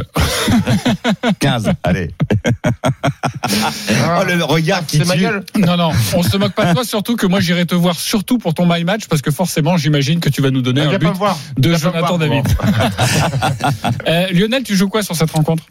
15, 1.40 1.72
allez. 1.84 2.12
oh, 3.46 4.24
le 4.28 4.44
regard 4.44 4.86
qui 4.86 4.98
C'est 4.98 5.06
ma 5.06 5.16
tue. 5.16 5.26
non, 5.60 5.78
non, 5.78 5.92
on 6.16 6.24
se 6.24 6.38
moque 6.38 6.54
pas 6.54 6.66
de 6.68 6.74
toi. 6.74 6.84
Surtout 6.86 7.16
que 7.16 7.26
moi, 7.26 7.40
j'irai 7.40 7.66
te 7.66 7.76
voir 7.76 8.00
surtout 8.00 8.38
pour 8.38 8.54
ton 8.54 8.66
my 8.72 8.84
match 8.84 9.08
parce 9.10 9.22
que 9.22 9.32
forcément, 9.32 9.78
j'imagine 9.78 10.20
que 10.20 10.30
tu 10.30 10.42
vas 10.42 10.52
nous 10.52 10.62
donner 10.62 10.82
un 10.82 10.90
Viens 10.90 11.00
but 11.00 11.14
voir. 11.18 11.38
de 11.58 11.74
Jonathan 11.74 12.18
David. 12.18 12.46
Euh, 14.08 14.28
Lionel, 14.32 14.64
tu 14.64 14.76
joues 14.76 14.90
quoi 14.90 15.04
sur 15.04 15.16
cette 15.16 15.32
rencontre? 15.32 15.64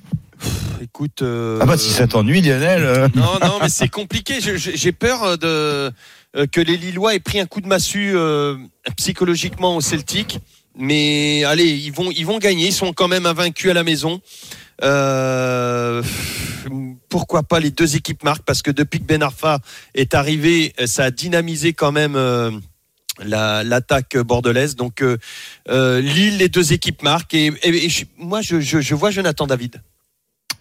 Écoute. 0.83 1.23
euh, 1.23 1.59
Ah 1.63 1.67
bah 1.67 1.79
si 1.79 1.91
ça 1.91 2.07
t'ennuie, 2.07 2.41
Lionel. 2.43 2.85
euh. 2.85 3.09
Non, 3.15 3.39
non, 3.43 3.59
mais 3.63 3.69
c'est 3.69 3.89
compliqué. 3.89 4.35
J'ai 4.41 4.93
peur 4.93 5.39
de 5.39 5.47
euh, 5.47 5.91
que 6.53 6.61
les 6.61 6.77
Lillois 6.77 7.15
aient 7.15 7.21
pris 7.21 7.41
un 7.41 7.47
coup 7.47 7.61
de 7.63 7.67
massue 7.67 8.13
euh, 8.15 8.57
psychologiquement 8.97 9.77
au 9.77 9.81
Celtic. 9.81 10.39
Mais 10.79 11.45
allez, 11.45 11.65
ils 11.71 11.93
vont, 11.93 12.11
ils 12.11 12.27
vont 12.27 12.39
gagner. 12.39 12.67
Ils 12.67 12.73
sont 12.73 12.93
quand 12.93 13.09
même 13.09 13.25
invaincus 13.25 13.71
à 13.71 13.75
la 13.75 13.83
maison. 13.83 14.21
Euh, 14.83 16.03
pourquoi 17.09 17.43
pas 17.43 17.61
les 17.61 17.71
deux 17.71 17.97
équipes 17.97 18.23
marquent 18.25 18.45
Parce 18.45 18.61
que 18.61 18.71
depuis 18.71 19.01
que 19.01 19.07
Ben 19.07 19.23
Arfa 19.23 19.61
est 19.95 20.13
arrivé, 20.15 20.75
ça 20.85 21.05
a 21.05 21.11
dynamisé 21.11 21.73
quand 21.73 21.93
même. 21.93 22.17
La- 23.25 23.63
l'attaque 23.65 24.17
bordelaise 24.17 24.77
donc 24.77 25.03
euh, 25.03 25.17
euh, 25.69 26.01
Lille 26.01 26.37
les 26.39 26.49
deux 26.49 26.73
équipes 26.73 27.03
marquent 27.03 27.35
et, 27.35 27.47
et- 27.63 27.85
et 27.87 27.89
je- 27.89 28.05
moi 28.19 28.43
je, 28.43 28.61
je, 28.61 28.81
je 28.81 28.95
vois 28.95 29.11
Jonathan 29.11 29.47
David 29.47 29.83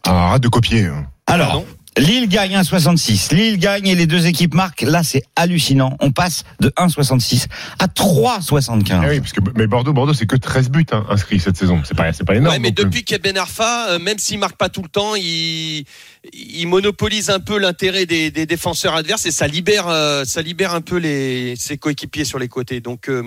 Ah, 0.04 0.30
arrête 0.30 0.42
de 0.44 0.48
copier. 0.48 0.86
hein. 0.86 1.08
Alors, 1.28 1.48
Pardon 1.48 1.66
Lille 1.98 2.28
gagne 2.28 2.56
1,66. 2.58 3.34
Lille 3.34 3.58
gagne 3.58 3.88
et 3.88 3.96
les 3.96 4.06
deux 4.06 4.28
équipes 4.28 4.54
marquent. 4.54 4.82
Là, 4.82 5.02
c'est 5.04 5.24
hallucinant. 5.36 5.96
On 6.02 6.12
passe 6.12 6.44
de 6.60 6.70
1,66 6.70 7.48
à 7.80 7.88
3,75. 7.88 8.84
Ah 8.92 9.06
oui, 9.08 9.20
parce 9.20 9.32
que 9.32 9.40
mais 9.56 9.66
Bordeaux, 9.66 9.94
Bordeaux, 9.94 10.14
c'est 10.14 10.26
que 10.26 10.36
13 10.36 10.70
buts 10.70 10.86
hein, 10.92 11.06
inscrits 11.10 11.40
cette 11.40 11.56
saison. 11.56 11.82
C'est 11.86 11.96
pas, 11.96 12.12
c'est 12.12 12.26
pas 12.26 12.36
énorme. 12.36 12.54
Ouais, 12.54 12.60
mais 12.60 12.74
plus. 12.74 12.84
depuis 12.84 13.04
qu'il 13.04 13.14
y 13.14 13.20
a 13.20 13.20
Ben 13.20 13.38
Arfa, 13.38 13.92
euh, 13.92 14.00
même 14.00 14.20
s'il 14.20 14.40
marque 14.40 14.58
pas 14.58 14.68
tout 14.68 14.82
le 14.82 14.90
temps, 14.90 15.16
il, 15.16 15.86
il 16.34 16.68
monopolise 16.68 17.30
un 17.30 17.40
peu 17.40 17.58
l'intérêt 17.58 18.06
des, 18.06 18.30
des 18.30 18.46
défenseurs 18.46 18.96
adverses 18.96 19.26
et 19.26 19.32
ça 19.32 19.48
libère, 19.48 19.88
euh, 19.88 20.26
ça 20.26 20.42
libère 20.42 20.74
un 20.74 20.82
peu 20.82 20.98
les, 20.98 21.56
ses 21.56 21.78
coéquipiers 21.78 22.26
sur 22.26 22.40
les 22.40 22.50
côtés. 22.50 22.82
Donc 22.82 23.08
euh, 23.08 23.24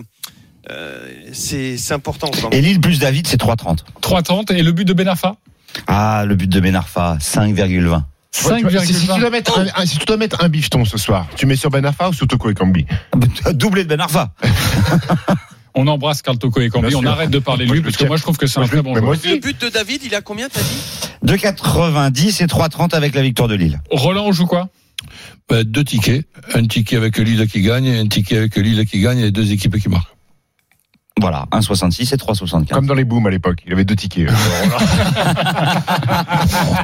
euh, 0.71 1.09
c'est 1.33 1.79
c'est 1.79 1.95
important. 1.95 2.31
quand 2.31 2.51
même. 2.51 2.59
Et 2.59 2.61
Lille 2.61 2.81
plus 2.81 2.99
David, 2.99 3.27
c'est 3.27 3.41
3,30. 3.41 3.79
3,30 4.03 4.55
et 4.55 4.63
le 4.63 4.73
but 4.73 4.85
de 4.85 4.93
Ben 4.93 5.09
Arfa? 5.09 5.37
Ah, 5.87 6.25
le 6.27 6.35
but 6.35 6.51
de 6.51 6.61
Ben 6.61 6.77
Arfa, 6.77 7.17
5,20. 7.19 8.03
Tu 8.31 8.43
vois, 8.45 8.57
tu 8.59 8.63
vois, 8.69 8.85
si, 8.85 8.93
si 8.95 9.01
tu 9.01 9.07
dois 9.07 9.19
5,20. 9.19 9.31
mettre 9.31 9.59
un, 9.59 9.67
un- 9.83 9.87
si 9.87 9.99
tu 9.99 10.05
dois 10.05 10.17
mettre 10.17 10.45
un 10.45 10.49
bifton 10.49 10.85
ce 10.85 10.99
soir, 10.99 11.27
tu 11.37 11.47
mets 11.47 11.57
sur 11.57 11.71
Ben 11.71 11.85
Arfa 11.85 12.11
ou 12.11 12.13
sur 12.13 12.27
Toko 12.27 12.51
et 12.51 12.55
Kambi 12.55 12.85
Doublé 13.53 13.85
de 13.85 13.89
Ben 13.89 14.01
Arfa. 14.01 14.33
On 15.75 15.87
embrasse 15.87 16.23
Carl 16.23 16.39
Toko 16.39 16.61
et 16.61 16.69
Cambi. 16.71 16.95
On 16.95 17.01
sûr. 17.01 17.11
arrêt 17.11 17.29
de 17.29 17.39
parler 17.39 17.65
de 17.67 17.73
lui 17.73 17.81
parce 17.83 17.97
que 17.97 18.05
moi 18.05 18.17
je 18.17 18.23
trouve 18.23 18.37
que 18.37 18.47
c'est 18.47 18.59
un 18.61 18.67
très 18.67 18.77
le- 18.77 18.83
bon 18.83 18.95
joueur. 18.97 19.17
Le 19.25 19.39
but 19.41 19.61
de 19.61 19.69
David, 19.69 20.03
il 20.05 20.15
a 20.15 20.21
combien 20.21 20.49
t'as 20.49 20.61
dit? 20.61 20.83
2,90 21.25 22.43
et 22.43 22.47
3,30 22.47 22.95
avec 22.95 23.15
la 23.15 23.23
victoire 23.23 23.49
de 23.49 23.55
Lille. 23.55 23.81
Roland, 23.91 24.25
on 24.27 24.33
joue 24.33 24.47
quoi? 24.47 24.69
Ben, 25.49 25.63
deux 25.65 25.85
tickets. 25.85 26.27
Un 26.55 26.67
ticket 26.67 26.97
avec 26.97 27.17
Lille 27.19 27.47
qui 27.49 27.63
gagne 27.63 27.87
et 27.87 27.99
un 27.99 28.09
ticket 28.09 28.37
avec 28.39 28.57
Lille 28.57 28.85
qui 28.87 29.01
gagne 29.01 29.19
et 29.19 29.23
les 29.23 29.31
deux 29.31 29.53
équipes 29.53 29.79
qui 29.81 29.89
marquent. 29.89 30.13
Voilà, 31.21 31.47
1,66 31.53 32.15
et 32.15 32.17
3,75. 32.17 32.69
Comme 32.69 32.87
dans 32.87 32.95
les 32.95 33.05
booms 33.05 33.27
à 33.27 33.31
l'époque. 33.31 33.59
Il 33.67 33.73
avait 33.73 33.85
deux 33.85 33.97
tickets. 33.97 34.29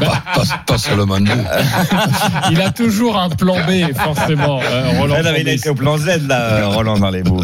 Pas, 0.01 0.23
pas- 0.35 0.43
pas 0.67 0.79
seulement 0.79 1.21
deux. 1.21 1.31
Il 2.51 2.61
a 2.61 2.71
toujours 2.71 3.19
un 3.19 3.29
plan 3.31 3.57
B, 3.67 3.93
forcément. 3.95 4.61
euh, 4.63 4.91
Roland. 5.01 5.17
Il 5.39 5.49
a 5.49 5.53
été 5.53 5.69
au 5.69 5.75
plan 5.75 5.97
Z, 5.97 6.27
là, 6.29 6.41
euh, 6.41 6.69
Roland, 6.69 6.99
dans 6.99 7.11
les 7.11 7.23
bouts. 7.23 7.41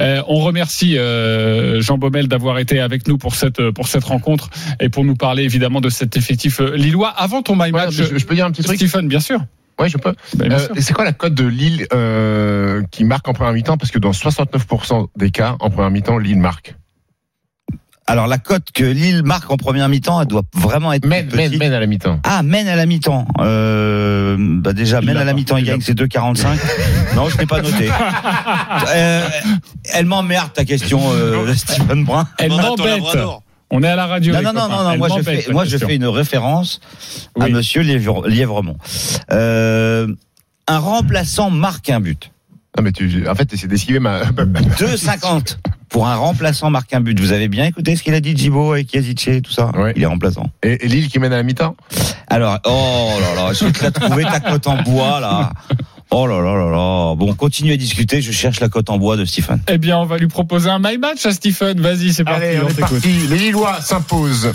Euh, 0.00 0.22
on 0.28 0.36
remercie 0.36 0.96
euh, 0.96 1.80
Jean 1.82 1.98
Baumel 1.98 2.26
d'avoir 2.26 2.58
été 2.58 2.80
avec 2.80 3.06
nous 3.06 3.18
pour 3.18 3.34
cette 3.34 3.70
pour 3.72 3.86
cette 3.86 4.04
rencontre 4.04 4.48
et 4.80 4.88
pour 4.88 5.04
nous 5.04 5.14
parler 5.14 5.42
évidemment 5.42 5.82
de 5.82 5.90
cet 5.90 6.16
effectif 6.16 6.60
euh, 6.60 6.74
lillois. 6.74 7.10
Avant 7.10 7.42
ton 7.42 7.54
my 7.54 7.64
Ouais, 7.64 7.72
match, 7.72 7.90
je, 7.92 8.04
je 8.18 8.24
peux 8.24 8.34
dire 8.34 8.46
un 8.46 8.50
petit 8.50 8.62
truc 8.62 8.76
Stephen, 8.78 9.08
bien 9.08 9.20
sûr. 9.20 9.40
Ouais, 9.80 9.88
je 9.88 9.96
peux. 9.96 10.14
Ben, 10.36 10.48
bien 10.48 10.58
Euh, 10.58 10.68
c'est 10.78 10.92
quoi 10.92 11.04
la 11.04 11.12
cote 11.12 11.34
de 11.34 11.46
Lille 11.46 11.86
euh, 11.92 12.82
qui 12.90 13.04
marque 13.04 13.26
en 13.28 13.32
première 13.32 13.54
mi-temps? 13.54 13.78
Parce 13.78 13.90
que 13.90 13.98
dans 13.98 14.10
69% 14.10 15.08
des 15.16 15.30
cas, 15.30 15.56
en 15.60 15.70
première 15.70 15.90
mi-temps, 15.90 16.18
Lille 16.18 16.38
marque. 16.38 16.76
Alors, 18.06 18.26
la 18.26 18.38
cote 18.38 18.72
que 18.74 18.82
Lille 18.82 19.22
marque 19.22 19.50
en 19.50 19.56
première 19.56 19.88
mi-temps, 19.88 20.20
elle 20.20 20.26
doit 20.26 20.42
vraiment 20.52 20.92
être 20.92 21.06
Mène, 21.06 21.28
mène, 21.32 21.56
mène 21.56 21.72
à 21.72 21.78
la 21.78 21.86
mi-temps. 21.86 22.20
Ah, 22.24 22.42
mène 22.42 22.66
à 22.66 22.74
la 22.74 22.84
mi-temps. 22.84 23.26
Euh, 23.38 24.36
bah 24.38 24.72
déjà, 24.72 25.00
mène 25.00 25.16
à 25.16 25.24
la 25.24 25.32
mi-temps, 25.32 25.56
il 25.56 25.64
gagne, 25.64 25.80
c'est 25.80 25.96
2,45. 25.96 26.58
non, 27.14 27.28
je 27.28 27.38
l'ai 27.38 27.46
pas 27.46 27.62
noté. 27.62 27.88
Euh, 28.92 29.28
elle 29.92 30.06
m'emmerde 30.06 30.52
ta 30.52 30.64
question, 30.64 31.00
euh, 31.12 31.54
Stephen 31.54 32.04
Brun. 32.04 32.26
Elle 32.38 32.50
m'embête. 32.50 33.00
On 33.70 33.82
est 33.82 33.88
à 33.88 33.96
la 33.96 34.06
radio. 34.06 34.34
Non, 34.34 34.42
non, 34.42 34.52
non, 34.52 34.68
non, 34.68 34.84
non, 34.90 34.96
moi 34.98 35.08
je 35.16 35.22
fais, 35.22 35.42
ta 35.42 35.52
moi 35.52 35.64
je 35.64 35.70
question. 35.72 35.88
fais 35.88 35.96
une 35.96 36.06
référence 36.06 36.80
à 37.38 37.44
Oui. 37.44 37.52
Monsieur 37.52 37.82
Lièvre- 37.82 38.26
Lièvremont. 38.28 38.76
Euh, 39.32 40.08
un 40.66 40.78
remplaçant 40.78 41.50
marque 41.50 41.88
un 41.90 42.00
but. 42.00 42.30
Non, 42.76 42.84
mais 42.84 42.92
tu, 42.92 43.28
en 43.28 43.34
fait, 43.34 43.48
c'est 43.56 43.66
d'esquiver 43.66 43.98
ma. 43.98 44.22
2,50 44.24 45.58
pour 45.88 46.06
un 46.06 46.14
remplaçant 46.14 46.70
marque 46.70 46.92
un 46.94 47.00
but. 47.00 47.18
Vous 47.18 47.32
avez 47.32 47.48
bien 47.48 47.64
écouté 47.64 47.96
ce 47.96 48.02
qu'il 48.02 48.14
a 48.14 48.20
dit 48.20 48.36
Djibo 48.36 48.76
et 48.76 48.84
tout 48.84 49.50
ça 49.52 49.70
Ouais. 49.76 49.92
Il 49.96 50.02
est 50.02 50.06
remplaçant. 50.06 50.46
Et, 50.62 50.84
et 50.84 50.88
Lille 50.88 51.08
qui 51.08 51.18
mène 51.18 51.32
à 51.32 51.36
la 51.36 51.42
mi-temps? 51.42 51.76
Alors, 52.28 52.58
oh 52.64 53.10
là 53.20 53.42
là, 53.42 53.52
je 53.52 53.64
vais 53.64 53.72
te 53.72 53.82
la 53.82 53.90
trouver 53.90 54.22
ta 54.24 54.38
cote 54.40 54.66
en 54.68 54.82
bois 54.82 55.18
là. 55.20 55.50
Oh 56.12 56.26
là 56.26 56.40
là 56.40 56.54
là 56.54 56.70
là. 56.70 57.14
Bon, 57.14 57.32
continue 57.34 57.72
à 57.72 57.76
discuter, 57.76 58.20
je 58.20 58.32
cherche 58.32 58.60
la 58.60 58.68
cote 58.68 58.90
en 58.90 58.98
bois 58.98 59.16
de 59.16 59.24
Stephen. 59.24 59.60
Eh 59.68 59.78
bien, 59.78 59.96
on 59.98 60.06
va 60.06 60.18
lui 60.18 60.26
proposer 60.26 60.68
un 60.68 60.80
my 60.80 60.98
match 60.98 61.24
à 61.24 61.32
Stephen. 61.32 61.80
Vas-y, 61.80 62.12
c'est 62.12 62.24
parti. 62.24 62.42
Allez, 62.44 62.58
on 62.60 62.64
on 62.64 62.68
est 62.68 62.74
t'écoute. 62.74 62.90
parti. 63.02 63.12
Les 63.28 63.38
Lillois 63.38 63.80
s'imposent. 63.80 64.52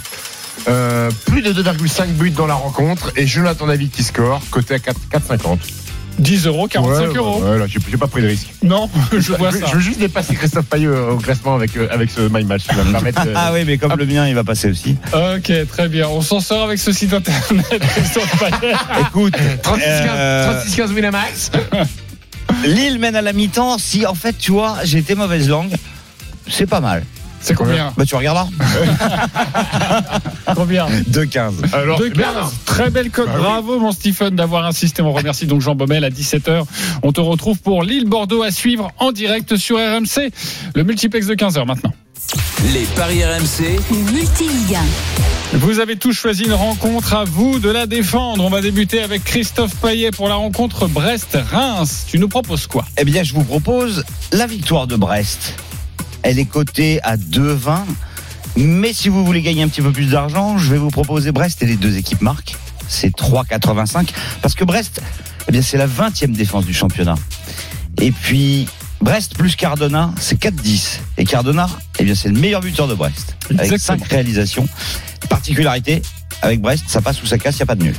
Euh, 0.67 1.11
plus 1.25 1.41
de 1.41 1.53
2,5 1.53 2.07
buts 2.13 2.31
dans 2.31 2.47
la 2.47 2.55
rencontre 2.55 3.11
et 3.15 3.27
Jonathan 3.27 3.67
David 3.67 3.91
qui 3.91 4.03
score, 4.03 4.41
côté 4.49 4.73
à 4.75 4.79
4 4.79 4.99
4,50. 5.11 5.57
10 6.19 6.47
euros, 6.47 6.67
45 6.67 7.09
Ouais, 7.09 7.15
euros. 7.17 7.43
Ouais, 7.43 7.57
là, 7.59 7.65
j'ai 7.67 7.97
pas 7.97 8.07
pris 8.07 8.21
de 8.21 8.27
risque. 8.27 8.47
Non, 8.63 8.89
je 9.11 9.33
vois 9.33 9.51
je, 9.51 9.57
ça. 9.57 9.65
je 9.67 9.73
veux 9.75 9.79
juste 9.81 9.99
dépasser 9.99 10.33
Christophe 10.35 10.65
Payeux 10.65 11.09
au 11.11 11.17
classement 11.17 11.55
avec, 11.55 11.75
euh, 11.75 11.87
avec 11.91 12.09
ce 12.09 12.21
My 12.31 12.43
Match. 12.45 12.63
Ça 12.65 12.73
va 12.73 12.83
me 12.83 12.91
permettre. 12.91 13.21
euh, 13.25 13.33
Ah 13.35 13.51
oui, 13.53 13.63
mais 13.65 13.77
comme 13.77 13.95
le 13.97 14.05
mien, 14.05 14.27
il 14.27 14.33
va 14.35 14.43
passer 14.43 14.69
aussi. 14.69 14.95
Ok, 15.13 15.51
très 15.69 15.87
bien. 15.89 16.07
On 16.07 16.21
s'en 16.21 16.39
sort 16.39 16.63
avec 16.63 16.79
ce 16.79 16.91
site 16.93 17.13
internet. 17.13 17.65
Christophe 17.81 18.39
Payet. 18.39 18.73
Écoute, 19.01 19.33
36-15 19.63 19.79
euh, 19.83 20.63
36-15 20.65 20.93
Winamax. 20.93 21.51
Lille 22.65 22.99
mène 22.99 23.15
à 23.15 23.21
la 23.21 23.33
mi-temps. 23.33 23.77
Si 23.77 24.05
en 24.05 24.15
fait, 24.15 24.37
tu 24.37 24.51
vois, 24.51 24.77
j'ai 24.83 24.99
été 24.99 25.15
mauvaise 25.15 25.49
langue, 25.49 25.73
c'est 26.47 26.67
pas 26.67 26.79
mal. 26.79 27.03
C'est 27.45 27.53
combien 27.53 27.93
Bah 27.95 28.05
tu 28.07 28.15
regarderas. 28.15 28.47
Combien 30.55 30.87
2,15. 30.87 31.73
Alors. 31.73 32.01
15. 32.01 32.15
Très 32.65 32.89
belle 32.89 33.11
cote. 33.11 33.27
Bah 33.27 33.33
oui. 33.35 33.41
Bravo, 33.43 33.79
mon 33.79 33.91
Stephen, 33.91 34.35
d'avoir 34.35 34.65
insisté. 34.65 35.03
On 35.03 35.13
remercie 35.13 35.45
donc 35.45 35.61
Jean 35.61 35.75
Baumel 35.75 36.03
à 36.03 36.09
17h. 36.09 36.63
On 37.03 37.11
te 37.11 37.21
retrouve 37.21 37.59
pour 37.59 37.83
Lille-Bordeaux 37.83 38.41
à 38.41 38.49
suivre 38.49 38.91
en 38.97 39.11
direct 39.11 39.57
sur 39.57 39.77
RMC. 39.77 40.31
Le 40.73 40.83
multiplex 40.83 41.27
de 41.27 41.35
15h 41.35 41.67
maintenant. 41.67 41.93
Les 42.73 42.85
paris 42.95 43.23
RMC, 43.23 43.79
Multiligue 44.11 44.75
1. 45.53 45.57
Vous 45.59 45.79
avez 45.79 45.97
tous 45.97 46.13
choisi 46.13 46.45
une 46.45 46.53
rencontre 46.53 47.13
à 47.13 47.25
vous 47.25 47.59
de 47.59 47.69
la 47.69 47.85
défendre. 47.85 48.43
On 48.43 48.49
va 48.49 48.61
débuter 48.61 49.03
avec 49.03 49.23
Christophe 49.23 49.75
Payet 49.75 50.09
pour 50.09 50.29
la 50.29 50.35
rencontre 50.35 50.87
Brest-Reims. 50.87 52.05
Tu 52.07 52.17
nous 52.17 52.27
proposes 52.27 52.65
quoi? 52.65 52.85
Eh 52.97 53.05
bien, 53.05 53.21
je 53.21 53.35
vous 53.35 53.43
propose 53.43 54.03
la 54.31 54.47
victoire 54.47 54.87
de 54.87 54.95
Brest. 54.95 55.53
Elle 56.25 56.39
est 56.39 56.45
cotée 56.45 56.99
à 57.03 57.17
2,20. 57.17 57.81
Mais 58.57 58.93
si 58.93 59.09
vous 59.09 59.23
voulez 59.23 59.43
gagner 59.43 59.61
un 59.61 59.67
petit 59.67 59.83
peu 59.83 59.91
plus 59.91 60.09
d'argent, 60.09 60.57
je 60.57 60.71
vais 60.71 60.79
vous 60.79 60.89
proposer 60.89 61.31
Brest 61.31 61.61
et 61.61 61.67
les 61.67 61.75
deux 61.75 61.97
équipes 61.97 62.21
marquent. 62.21 62.55
C'est 62.87 63.15
3,85. 63.15 64.09
Parce 64.41 64.55
que 64.55 64.63
Brest, 64.63 65.01
eh 65.47 65.51
bien, 65.51 65.61
c'est 65.61 65.77
la 65.77 65.85
20e 65.85 66.31
défense 66.31 66.65
du 66.65 66.73
championnat. 66.73 67.13
Et 68.01 68.11
puis, 68.11 68.67
Brest 69.01 69.37
plus 69.37 69.55
Cardona, 69.55 70.11
c'est 70.19 70.41
4,10. 70.41 70.99
Et 71.19 71.25
Cardona, 71.25 71.69
eh 71.99 72.03
bien, 72.03 72.15
c'est 72.15 72.29
le 72.29 72.39
meilleur 72.39 72.61
buteur 72.61 72.87
de 72.87 72.95
Brest. 72.95 73.35
Avec 73.51 73.71
Exactement. 73.71 73.99
5 73.99 74.07
réalisations. 74.09 74.67
Particularité, 75.29 76.01
avec 76.41 76.59
Brest, 76.59 76.85
ça 76.87 77.01
passe 77.01 77.21
ou 77.21 77.27
ça 77.27 77.37
casse, 77.37 77.57
il 77.57 77.59
n'y 77.59 77.63
a 77.63 77.67
pas 77.67 77.75
de 77.75 77.83
nul. 77.83 77.95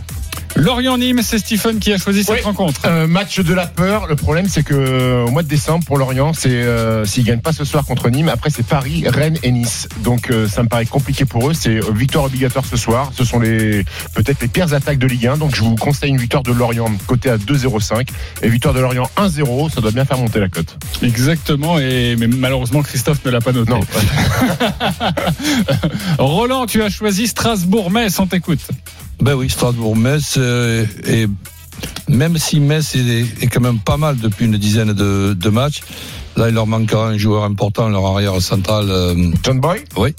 Lorient-Nîmes, 0.56 1.20
c'est 1.22 1.38
Stephen 1.38 1.78
qui 1.78 1.92
a 1.92 1.98
choisi 1.98 2.24
cette 2.24 2.36
Oui. 2.36 2.40
rencontre. 2.42 2.80
Euh, 2.86 3.06
match 3.06 3.40
de 3.40 3.52
la 3.54 3.66
peur. 3.66 4.06
Le 4.06 4.16
problème, 4.16 4.48
c'est 4.48 4.62
que 4.62 4.74
euh, 4.74 5.24
au 5.26 5.30
mois 5.30 5.42
de 5.42 5.48
décembre, 5.48 5.84
pour 5.84 5.98
Lorient, 5.98 6.32
c'est 6.32 6.48
euh, 6.48 7.04
s'ils 7.04 7.24
gagnent 7.24 7.40
pas 7.40 7.52
ce 7.52 7.64
soir 7.64 7.84
contre 7.84 8.08
Nîmes, 8.08 8.28
après 8.30 8.48
c'est 8.50 8.64
Paris, 8.64 9.04
Rennes 9.06 9.38
et 9.42 9.50
Nice. 9.50 9.86
Donc 10.02 10.30
euh, 10.30 10.48
ça 10.48 10.62
me 10.62 10.68
paraît 10.68 10.86
compliqué 10.86 11.24
pour 11.26 11.50
eux. 11.50 11.54
C'est 11.54 11.78
victoire 11.92 12.24
obligatoire 12.24 12.64
ce 12.64 12.76
soir. 12.76 13.12
Ce 13.16 13.24
sont 13.24 13.38
les 13.38 13.84
peut-être 14.14 14.40
les 14.40 14.48
pires 14.48 14.72
attaques 14.72 14.98
de 14.98 15.06
Ligue 15.06 15.26
1. 15.26 15.36
Donc 15.36 15.54
je 15.54 15.60
vous 15.62 15.76
conseille 15.76 16.10
une 16.10 16.16
victoire 16.18 16.42
de 16.42 16.52
Lorient 16.52 16.90
côté 17.06 17.28
à 17.30 17.36
2,05 17.36 18.08
et 18.42 18.48
victoire 18.48 18.72
de 18.72 18.80
Lorient 18.80 19.10
1-0. 19.18 19.70
Ça 19.74 19.80
doit 19.82 19.90
bien 19.90 20.04
faire 20.06 20.18
monter 20.18 20.40
la 20.40 20.48
cote. 20.48 20.76
Exactement, 21.02 21.78
et 21.78 22.16
mais 22.18 22.26
malheureusement 22.28 22.82
Christophe 22.82 23.22
ne 23.26 23.30
l'a 23.30 23.40
pas 23.40 23.52
noté. 23.52 23.70
Non. 23.72 23.80
Roland, 26.18 26.66
tu 26.66 26.82
as 26.82 26.88
choisi 26.88 27.26
Strasbourg-Metz, 27.26 28.18
on 28.20 28.26
t'écoute. 28.26 28.60
Ben 29.20 29.34
oui, 29.34 29.48
Strasbourg-Metz. 29.50 30.34
euh, 30.38 30.84
et 31.06 31.26
même 32.08 32.38
si 32.38 32.60
Metz 32.60 32.94
est, 32.94 33.42
est 33.42 33.46
quand 33.48 33.60
même 33.60 33.80
pas 33.80 33.96
mal 33.96 34.16
depuis 34.16 34.46
une 34.46 34.56
dizaine 34.56 34.92
de, 34.92 35.34
de 35.34 35.48
matchs, 35.50 35.80
là, 36.36 36.48
il 36.48 36.54
leur 36.54 36.66
manquera 36.66 37.08
un 37.08 37.18
joueur 37.18 37.44
important, 37.44 37.88
leur 37.88 38.06
arrière 38.06 38.40
central. 38.40 38.86
euh, 38.90 39.30
John 39.42 39.60
Boy? 39.60 39.84
oui. 39.96 40.14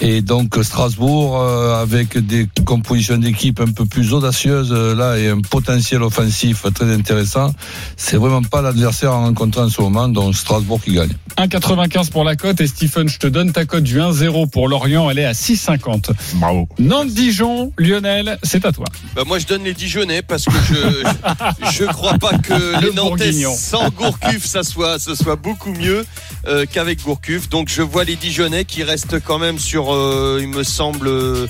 Et 0.00 0.22
donc 0.22 0.56
Strasbourg, 0.62 1.40
euh, 1.40 1.82
avec 1.82 2.16
des 2.18 2.46
compositions 2.64 3.16
d'équipe 3.18 3.60
un 3.60 3.72
peu 3.72 3.84
plus 3.84 4.12
audacieuses, 4.12 4.72
euh, 4.72 4.94
là, 4.94 5.18
et 5.18 5.28
un 5.28 5.40
potentiel 5.40 6.02
offensif 6.02 6.64
très 6.72 6.92
intéressant, 6.92 7.52
c'est 7.96 8.16
vraiment 8.16 8.42
pas 8.42 8.62
l'adversaire 8.62 9.10
à 9.12 9.18
rencontrer 9.18 9.62
en 9.62 9.68
ce 9.68 9.80
moment, 9.82 10.08
donc 10.08 10.36
Strasbourg 10.36 10.80
qui 10.82 10.92
gagne. 10.94 11.12
1,95 11.36 12.10
pour 12.10 12.24
la 12.24 12.36
cote, 12.36 12.60
et 12.60 12.66
Stephen, 12.66 13.08
je 13.08 13.18
te 13.18 13.26
donne 13.26 13.52
ta 13.52 13.64
cote 13.64 13.82
du 13.82 13.98
1-0 13.98 14.48
pour 14.50 14.68
Lorient, 14.68 15.10
elle 15.10 15.18
est 15.18 15.24
à 15.24 15.32
6,50. 15.32 16.10
Bravo. 16.34 16.68
Nantes-Dijon, 16.78 17.72
Lionel, 17.78 18.38
c'est 18.42 18.64
à 18.64 18.72
toi. 18.72 18.86
Bah 19.14 19.22
moi 19.26 19.38
je 19.38 19.46
donne 19.46 19.64
les 19.64 19.74
Dijonais 19.74 20.22
parce 20.22 20.44
que 20.44 20.52
je 20.68 21.72
je 21.72 21.84
crois 21.84 22.14
pas 22.14 22.36
que 22.38 22.52
Le 22.52 22.88
les 22.88 22.92
Nantais 22.94 23.24
Bourguignon. 23.26 23.54
sans 23.56 23.90
Gourcuff 23.90 24.44
ça 24.44 24.62
soit 24.62 24.98
ce 24.98 25.14
soit 25.14 25.36
beaucoup 25.36 25.72
mieux 25.72 26.04
euh, 26.46 26.66
qu'avec 26.70 27.02
Gourcuff. 27.02 27.48
Donc 27.48 27.68
je 27.68 27.82
vois 27.82 28.04
les 28.04 28.16
Dijonais 28.16 28.64
qui 28.64 28.82
restent 28.82 29.20
quand 29.20 29.38
même 29.38 29.58
sur 29.58 29.87
euh, 29.92 30.38
il 30.40 30.48
me 30.48 30.62
semble 30.62 31.08
euh, 31.08 31.46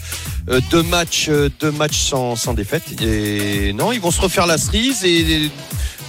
deux 0.71 0.83
matchs 0.83 1.27
euh, 1.29 1.49
deux 1.61 1.71
matchs 1.71 1.99
sans 1.99 2.37
sans 2.37 2.55
défaite 2.55 2.85
et 3.03 3.73
non 3.75 3.93
ils 3.93 4.01
vont 4.01 4.11
se 4.11 4.21
refaire 4.21 4.47
la 4.47 4.59
cerise 4.59 5.05
et 5.05 5.51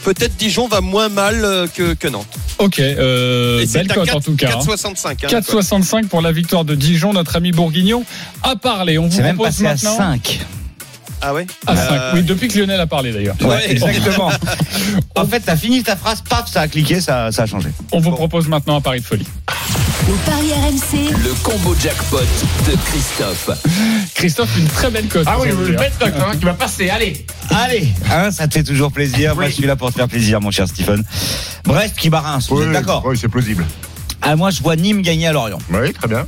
peut-être 0.03 0.35
Dijon 0.37 0.67
va 0.67 0.81
moins 0.81 1.09
mal 1.09 1.67
que 1.75 1.93
que 1.93 2.07
Nantes. 2.07 2.27
Ok, 2.57 2.79
euh, 2.79 3.65
belle 3.73 3.87
cote 3.87 4.05
4 4.05 4.15
en 4.17 4.19
tout 4.21 4.35
cas. 4.35 4.49
hein. 4.53 4.59
4,65. 4.59 5.07
hein, 5.07 5.15
la 5.31 5.41
cote. 5.41 5.49
4,65 5.63 6.07
pour 6.07 6.21
la 6.21 6.31
victoire 6.33 6.65
de 6.65 6.75
Dijon, 6.75 7.13
notre 7.13 7.37
ami 7.37 7.51
Bourguignon 7.53 8.03
a 8.43 8.55
parlé. 8.57 8.97
On 8.97 9.07
vous 9.07 9.15
C'est 9.15 9.21
même 9.23 9.35
propose 9.35 9.61
passé 9.63 9.65
à 9.65 9.69
maintenant 9.73 9.97
5. 9.97 10.39
Ah 11.21 11.33
ouais? 11.33 11.47
à 11.67 11.75
5. 11.75 11.91
Euh, 11.91 12.11
Oui, 12.15 12.23
depuis 12.23 12.47
que 12.47 12.57
Lionel 12.59 12.79
a 12.79 12.87
parlé 12.87 13.11
d'ailleurs. 13.11 13.35
Ouais, 13.41 13.69
exactement. 13.71 14.29
en 15.15 15.25
fait, 15.25 15.41
t'as 15.41 15.57
fini 15.57 15.83
ta 15.83 15.95
phrase, 15.97 16.21
paf, 16.27 16.49
ça 16.51 16.61
a 16.61 16.67
cliqué, 16.69 17.01
ça, 17.01 17.31
ça 17.31 17.43
a 17.43 17.45
changé. 17.45 17.69
On 17.91 17.99
vous 17.99 18.11
propose 18.11 18.47
maintenant 18.47 18.77
un 18.77 18.81
pari 18.81 18.99
de 19.01 19.05
folie. 19.05 19.27
Le 20.09 20.15
Paris 20.25 20.51
RMC, 20.53 21.13
Le 21.23 21.33
combo 21.43 21.75
jackpot 21.79 22.17
de 22.17 22.75
Christophe. 22.85 23.51
Christophe, 24.15 24.57
une 24.57 24.65
très 24.65 24.89
belle 24.89 25.07
cote. 25.07 25.23
Ah 25.27 25.37
oui, 25.39 25.49
faut 25.49 25.57
vous 25.57 25.61
le 25.61 25.69
dire. 25.69 25.79
bête 25.79 25.93
cote, 25.99 26.13
hein, 26.15 26.31
qui 26.35 26.45
va 26.45 26.55
passer. 26.55 26.89
Allez. 26.89 27.23
Allez, 27.51 27.87
hein, 28.11 28.31
ça 28.31 28.47
te 28.47 28.55
fait 28.55 28.63
toujours 28.63 28.91
plaisir. 28.91 29.35
Moi, 29.35 29.49
je 29.49 29.53
suis 29.53 29.67
là 29.67 29.75
pour 29.75 29.91
te 29.91 29.97
faire 29.97 30.07
plaisir, 30.07 30.41
mon 30.41 30.49
cher 30.49 30.67
Stephen. 30.67 31.03
Brest 31.63 31.95
qui 31.95 32.09
bat 32.09 32.21
Reims, 32.21 32.47
vous 32.49 32.63
êtes 32.63 32.71
d'accord 32.71 33.03
Oui, 33.05 33.19
c'est 33.21 33.27
plausible. 33.27 33.63
Ah, 34.21 34.35
Moi, 34.35 34.49
je 34.51 34.61
vois 34.61 34.75
Nîmes 34.75 35.01
gagner 35.01 35.27
à 35.27 35.33
Lorient. 35.33 35.59
Oui, 35.71 35.93
très 35.93 36.07
bien. 36.07 36.27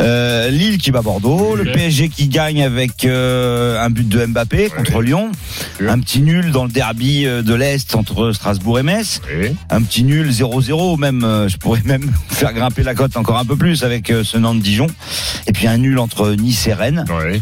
Euh, 0.00 0.50
Lille 0.50 0.78
qui 0.78 0.90
bat 0.90 1.02
Bordeaux, 1.02 1.54
le 1.56 1.64
PSG 1.64 2.08
qui 2.08 2.28
gagne 2.28 2.62
avec 2.62 3.04
euh, 3.04 3.82
un 3.84 3.90
but 3.90 4.08
de 4.08 4.24
Mbappé 4.26 4.70
contre 4.70 5.02
Lyon, 5.02 5.30
un 5.86 5.98
petit 6.00 6.20
nul 6.20 6.50
dans 6.52 6.64
le 6.64 6.70
derby 6.70 7.26
euh, 7.26 7.42
de 7.42 7.54
l'Est 7.54 7.94
entre 7.94 8.32
Strasbourg 8.32 8.78
et 8.78 8.82
Metz, 8.82 9.20
Oui. 9.38 9.54
un 9.70 9.82
petit 9.82 10.04
nul 10.04 10.30
0-0, 10.30 10.98
même 10.98 11.24
euh, 11.24 11.48
je 11.48 11.56
pourrais 11.58 11.82
même 11.84 12.10
faire 12.28 12.52
grimper 12.52 12.82
la 12.82 12.94
cote 12.94 13.16
encore 13.16 13.38
un 13.38 13.44
peu 13.44 13.56
plus 13.56 13.84
avec 13.84 14.08
ce 14.22 14.38
Nantes-Dijon, 14.38 14.86
et 15.46 15.52
puis 15.52 15.66
un 15.66 15.78
nul 15.78 15.98
entre 15.98 16.30
Nice 16.32 16.66
et 16.66 16.74
Rennes, 16.74 17.04
Oui. 17.10 17.40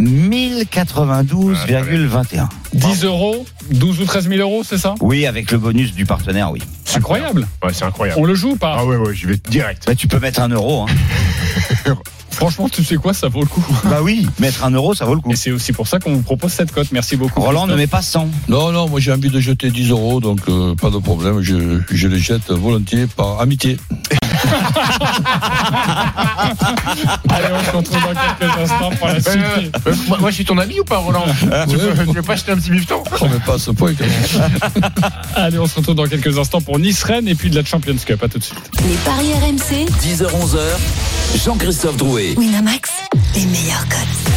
1092,21. 0.00 2.48
10 2.74 3.04
euros, 3.04 3.44
12 3.72 4.00
ou 4.00 4.04
13 4.04 4.28
000 4.28 4.40
euros, 4.40 4.62
c'est 4.64 4.78
ça? 4.78 4.94
Oui, 5.00 5.26
avec 5.26 5.50
le 5.50 5.58
bonus 5.58 5.92
du 5.94 6.06
partenaire, 6.06 6.52
oui. 6.52 6.62
C'est 6.88 6.96
incroyable. 6.96 7.46
Ouais, 7.62 7.72
c'est 7.74 7.84
incroyable. 7.84 8.18
On 8.18 8.24
le 8.24 8.34
joue 8.34 8.52
ou 8.52 8.56
pas 8.56 8.76
Ah 8.78 8.86
ouais, 8.86 8.96
ouais, 8.96 9.14
j'y 9.14 9.26
vais 9.26 9.36
direct. 9.36 9.84
Bah, 9.86 9.94
tu 9.94 10.08
peux 10.08 10.18
mettre 10.18 10.40
un 10.40 10.48
euro. 10.48 10.82
Hein. 10.84 11.94
Franchement, 12.30 12.68
tu 12.68 12.82
sais 12.82 12.96
quoi, 12.96 13.12
ça 13.12 13.28
vaut 13.28 13.40
le 13.40 13.46
coup. 13.46 13.62
bah 13.84 13.98
oui, 14.00 14.26
mettre 14.38 14.64
un 14.64 14.70
euro, 14.70 14.94
ça 14.94 15.04
vaut 15.04 15.14
le 15.14 15.20
coup. 15.20 15.30
Et 15.32 15.36
c'est 15.36 15.50
aussi 15.50 15.72
pour 15.72 15.86
ça 15.86 15.98
qu'on 15.98 16.14
vous 16.14 16.22
propose 16.22 16.52
cette 16.52 16.72
cote. 16.72 16.90
Merci 16.92 17.16
beaucoup. 17.16 17.40
Roland 17.42 17.66
ne 17.66 17.74
met 17.74 17.86
pas 17.88 18.00
100. 18.00 18.28
Non, 18.48 18.72
non, 18.72 18.88
moi 18.88 19.00
j'ai 19.00 19.12
envie 19.12 19.28
de 19.28 19.40
jeter 19.40 19.70
10 19.70 19.90
euros, 19.90 20.20
donc 20.20 20.40
euh, 20.48 20.74
pas 20.76 20.88
de 20.90 20.98
problème, 20.98 21.42
je, 21.42 21.80
je 21.90 22.08
les 22.08 22.18
jette 22.18 22.50
volontiers 22.50 23.06
par 23.06 23.40
amitié. 23.40 23.76
Allez, 27.30 27.46
on 27.52 27.64
se 27.64 27.70
retrouve 27.76 28.00
dans 28.02 28.14
quelques 28.38 28.58
instants 28.58 28.90
pour 28.98 29.06
la 29.08 29.14
Euh, 29.14 29.20
suite. 29.20 29.76
euh, 29.86 29.94
moi, 30.08 30.18
moi, 30.20 30.30
je 30.30 30.34
suis 30.36 30.44
ton 30.44 30.58
ami 30.58 30.80
ou 30.80 30.84
pas, 30.84 30.98
Roland 30.98 31.24
tu, 31.68 31.76
veux, 31.76 31.92
tu 32.06 32.12
veux 32.12 32.22
pas 32.22 32.32
acheter 32.34 32.52
un 32.52 32.56
petit 32.56 32.70
bifton 32.70 33.02
On 33.20 33.28
met 33.28 33.38
pas 33.40 33.54
à 33.54 33.58
ce 33.58 33.70
point 33.70 33.92
quand 33.94 34.04
même. 34.04 34.90
Allez, 35.34 35.58
on 35.58 35.66
se 35.66 35.76
retrouve 35.76 35.94
dans 35.94 36.06
quelques 36.06 36.36
instants 36.38 36.60
pour 36.60 36.78
Nice-Rennes 36.78 37.28
et 37.28 37.34
puis 37.34 37.50
de 37.50 37.56
la 37.56 37.64
Champions 37.64 37.96
Cup. 38.04 38.22
À 38.22 38.28
tout 38.28 38.38
de 38.38 38.44
suite. 38.44 38.58
les 38.86 38.94
paris 38.96 39.32
RMC, 39.34 39.86
10h-11h, 40.02 40.58
Jean-Christophe 41.44 41.96
Drouet. 41.96 42.34
Winamax, 42.36 42.90
les 43.34 43.44
meilleurs 43.46 43.86
cotes. 43.88 44.32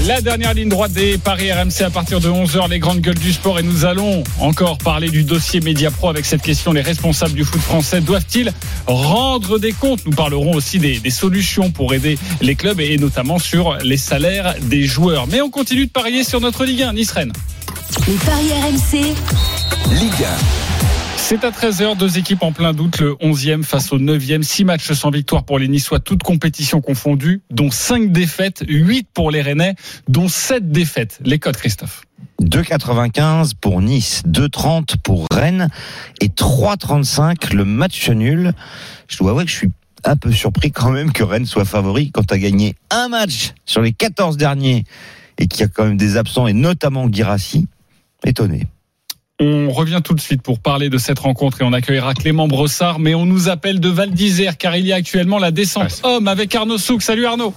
La 0.00 0.20
dernière 0.20 0.54
ligne 0.54 0.70
droite 0.70 0.92
des 0.92 1.18
Paris 1.18 1.52
RMC 1.52 1.82
à 1.84 1.90
partir 1.90 2.18
de 2.18 2.28
11h, 2.28 2.70
les 2.70 2.78
grandes 2.78 3.00
gueules 3.00 3.18
du 3.18 3.32
sport. 3.32 3.58
Et 3.58 3.62
nous 3.62 3.84
allons 3.84 4.24
encore 4.40 4.78
parler 4.78 5.10
du 5.10 5.22
dossier 5.22 5.60
Média 5.60 5.90
Pro 5.90 6.08
avec 6.08 6.24
cette 6.24 6.42
question. 6.42 6.72
Les 6.72 6.80
responsables 6.80 7.34
du 7.34 7.44
foot 7.44 7.60
français 7.60 8.00
doivent-ils 8.00 8.52
rendre 8.86 9.58
des 9.58 9.72
comptes? 9.72 10.04
Nous 10.06 10.12
parlerons 10.12 10.54
aussi 10.54 10.78
des, 10.78 10.98
des 10.98 11.10
solutions 11.10 11.70
pour 11.70 11.92
aider 11.94 12.18
les 12.40 12.54
clubs 12.54 12.80
et 12.80 12.96
notamment 12.96 13.38
sur 13.38 13.76
les 13.84 13.98
salaires 13.98 14.54
des 14.62 14.84
joueurs. 14.86 15.26
Mais 15.28 15.40
on 15.42 15.50
continue 15.50 15.86
de 15.86 15.92
parier 15.92 16.24
sur 16.24 16.40
notre 16.40 16.64
Ligue 16.64 16.82
1, 16.82 16.94
Nice-Rennes. 16.94 17.32
Les 18.08 18.14
paris 18.14 18.50
RMC, 18.50 19.14
Ligue 20.00 20.26
C'est 21.24 21.44
à 21.44 21.50
13h, 21.50 21.96
deux 21.96 22.18
équipes 22.18 22.42
en 22.42 22.52
plein 22.52 22.74
doute, 22.74 22.98
le 22.98 23.14
11e 23.14 23.62
face 23.62 23.92
au 23.92 23.98
9e, 23.98 24.42
6 24.42 24.64
matchs 24.64 24.92
sans 24.92 25.10
victoire 25.10 25.44
pour 25.44 25.58
les 25.58 25.68
Niçois, 25.68 26.00
toutes 26.00 26.24
compétitions 26.24 26.80
confondues, 26.80 27.42
dont 27.48 27.70
5 27.70 28.10
défaites, 28.10 28.64
8 28.68 29.08
pour 29.14 29.30
les 29.30 29.40
Rennais, 29.40 29.76
dont 30.08 30.28
7 30.28 30.70
défaites. 30.72 31.20
Les 31.24 31.38
codes, 31.38 31.56
Christophe. 31.56 32.02
2,95 32.42 33.52
pour 33.58 33.80
Nice, 33.80 34.24
2,30 34.26 34.96
pour 35.02 35.26
Rennes 35.32 35.68
et 36.20 36.28
3,35 36.28 37.54
le 37.54 37.64
match 37.64 38.10
nul. 38.10 38.52
Je 39.08 39.16
dois 39.16 39.30
avouer 39.30 39.44
que 39.44 39.50
je 39.50 39.56
suis 39.56 39.70
un 40.04 40.16
peu 40.16 40.32
surpris 40.32 40.72
quand 40.72 40.90
même 40.90 41.12
que 41.12 41.22
Rennes 41.22 41.46
soit 41.46 41.64
favori 41.64 42.10
quand 42.10 42.26
tu 42.26 42.38
gagné 42.38 42.74
un 42.90 43.08
match 43.08 43.52
sur 43.64 43.80
les 43.80 43.92
14 43.92 44.36
derniers 44.36 44.84
et 45.38 45.46
qu'il 45.46 45.60
y 45.60 45.64
a 45.64 45.68
quand 45.68 45.84
même 45.84 45.96
des 45.96 46.16
absents 46.16 46.48
et 46.48 46.52
notamment 46.52 47.08
Girassi. 47.10 47.68
Étonné. 48.26 48.66
On 49.44 49.70
revient 49.70 49.98
tout 50.04 50.14
de 50.14 50.20
suite 50.20 50.40
pour 50.40 50.60
parler 50.60 50.88
de 50.88 50.98
cette 50.98 51.18
rencontre 51.18 51.62
et 51.62 51.64
on 51.64 51.72
accueillera 51.72 52.14
Clément 52.14 52.46
Brossard, 52.46 53.00
mais 53.00 53.16
on 53.16 53.26
nous 53.26 53.48
appelle 53.48 53.80
de 53.80 53.88
Val 53.88 54.12
d'Isère 54.12 54.56
car 54.56 54.76
il 54.76 54.86
y 54.86 54.92
a 54.92 54.94
actuellement 54.94 55.40
la 55.40 55.50
descente 55.50 56.00
homme 56.04 56.28
avec 56.28 56.54
Arnaud 56.54 56.78
Souk. 56.78 57.02
Salut 57.02 57.26
Arnaud. 57.26 57.52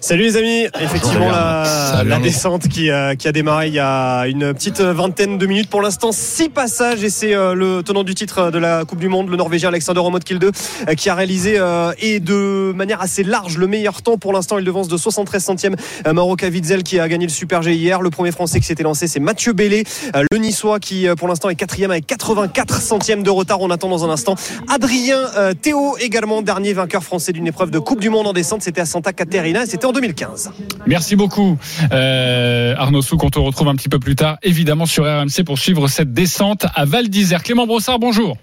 Salut 0.00 0.22
les 0.22 0.36
amis, 0.36 0.66
effectivement 0.80 1.18
Bonjour, 1.18 1.32
la, 1.32 1.64
Salut, 1.64 2.08
la 2.08 2.14
Arnaud. 2.14 2.26
descente 2.26 2.68
qui, 2.68 2.90
euh, 2.90 3.16
qui 3.16 3.26
a 3.26 3.32
démarré 3.32 3.66
il 3.66 3.74
y 3.74 3.80
a 3.80 4.26
une 4.28 4.54
petite 4.54 4.80
vingtaine 4.80 5.36
de 5.36 5.46
minutes 5.46 5.68
pour 5.68 5.82
l'instant, 5.82 6.12
six 6.12 6.48
passages 6.48 7.02
et 7.02 7.10
c'est 7.10 7.34
euh, 7.34 7.54
le 7.54 7.82
tenant 7.82 8.04
du 8.04 8.14
titre 8.14 8.52
de 8.52 8.58
la 8.58 8.84
Coupe 8.84 9.00
du 9.00 9.08
Monde, 9.08 9.28
le 9.30 9.36
Norvégien 9.36 9.68
Alexander 9.70 9.98
Omodkild 10.00 10.40
2 10.40 10.50
euh, 10.88 10.94
qui 10.94 11.10
a 11.10 11.16
réalisé 11.16 11.54
euh, 11.58 11.92
et 11.98 12.20
de 12.20 12.72
manière 12.76 13.00
assez 13.00 13.24
large 13.24 13.58
le 13.58 13.66
meilleur 13.66 14.00
temps 14.02 14.16
pour 14.16 14.32
l'instant, 14.32 14.58
il 14.58 14.64
devance 14.64 14.86
de 14.86 14.96
73 14.96 15.42
centièmes 15.42 15.76
euh, 16.06 16.12
Maroka 16.12 16.46
Witzel 16.48 16.84
qui 16.84 17.00
a 17.00 17.08
gagné 17.08 17.26
le 17.26 17.32
Super 17.32 17.62
G 17.62 17.74
hier, 17.74 18.00
le 18.00 18.10
premier 18.10 18.30
français 18.30 18.60
qui 18.60 18.66
s'était 18.66 18.84
lancé 18.84 19.08
c'est 19.08 19.20
Mathieu 19.20 19.52
Bellé, 19.52 19.84
euh, 20.14 20.22
le 20.30 20.38
niçois 20.38 20.78
qui 20.78 20.99
euh, 21.08 21.14
pour 21.14 21.28
l'instant 21.28 21.48
est 21.48 21.54
quatrième 21.54 21.90
avec 21.90 22.06
84 22.06 22.80
centièmes 22.80 23.22
de 23.22 23.30
retard, 23.30 23.60
on 23.60 23.70
attend 23.70 23.88
dans 23.88 24.04
un 24.04 24.10
instant 24.10 24.34
Adrien 24.68 25.18
euh, 25.36 25.54
Théo 25.54 25.96
également 25.98 26.42
dernier 26.42 26.72
vainqueur 26.72 27.02
français 27.02 27.32
d'une 27.32 27.46
épreuve 27.46 27.70
de 27.70 27.78
Coupe 27.78 28.00
du 28.00 28.10
Monde 28.10 28.26
en 28.26 28.32
descente, 28.32 28.62
c'était 28.62 28.80
à 28.80 28.86
Santa 28.86 29.12
Caterina 29.12 29.64
et 29.64 29.66
c'était 29.66 29.86
en 29.86 29.92
2015. 29.92 30.52
Merci 30.86 31.16
beaucoup 31.16 31.58
euh, 31.92 32.74
Arnaud 32.76 33.02
Souk. 33.02 33.22
On 33.24 33.30
te 33.30 33.38
retrouve 33.38 33.68
un 33.68 33.76
petit 33.76 33.88
peu 33.88 33.98
plus 33.98 34.16
tard, 34.16 34.38
évidemment 34.42 34.86
sur 34.86 35.04
RMC 35.04 35.44
pour 35.44 35.58
suivre 35.58 35.88
cette 35.88 36.12
descente 36.12 36.66
à 36.74 36.84
Val 36.84 37.08
d'Isère. 37.08 37.42
Clément 37.42 37.66
Brossard, 37.66 37.98
bonjour. 37.98 38.36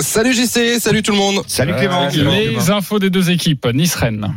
Salut 0.00 0.32
JC, 0.32 0.80
salut 0.80 1.02
tout 1.02 1.12
le 1.12 1.18
monde. 1.18 1.42
Salut. 1.46 1.74
Clément. 1.74 2.08
Les 2.08 2.70
infos 2.70 2.98
des 2.98 3.10
deux 3.10 3.30
équipes, 3.30 3.66
Nice-Rennes. 3.72 4.34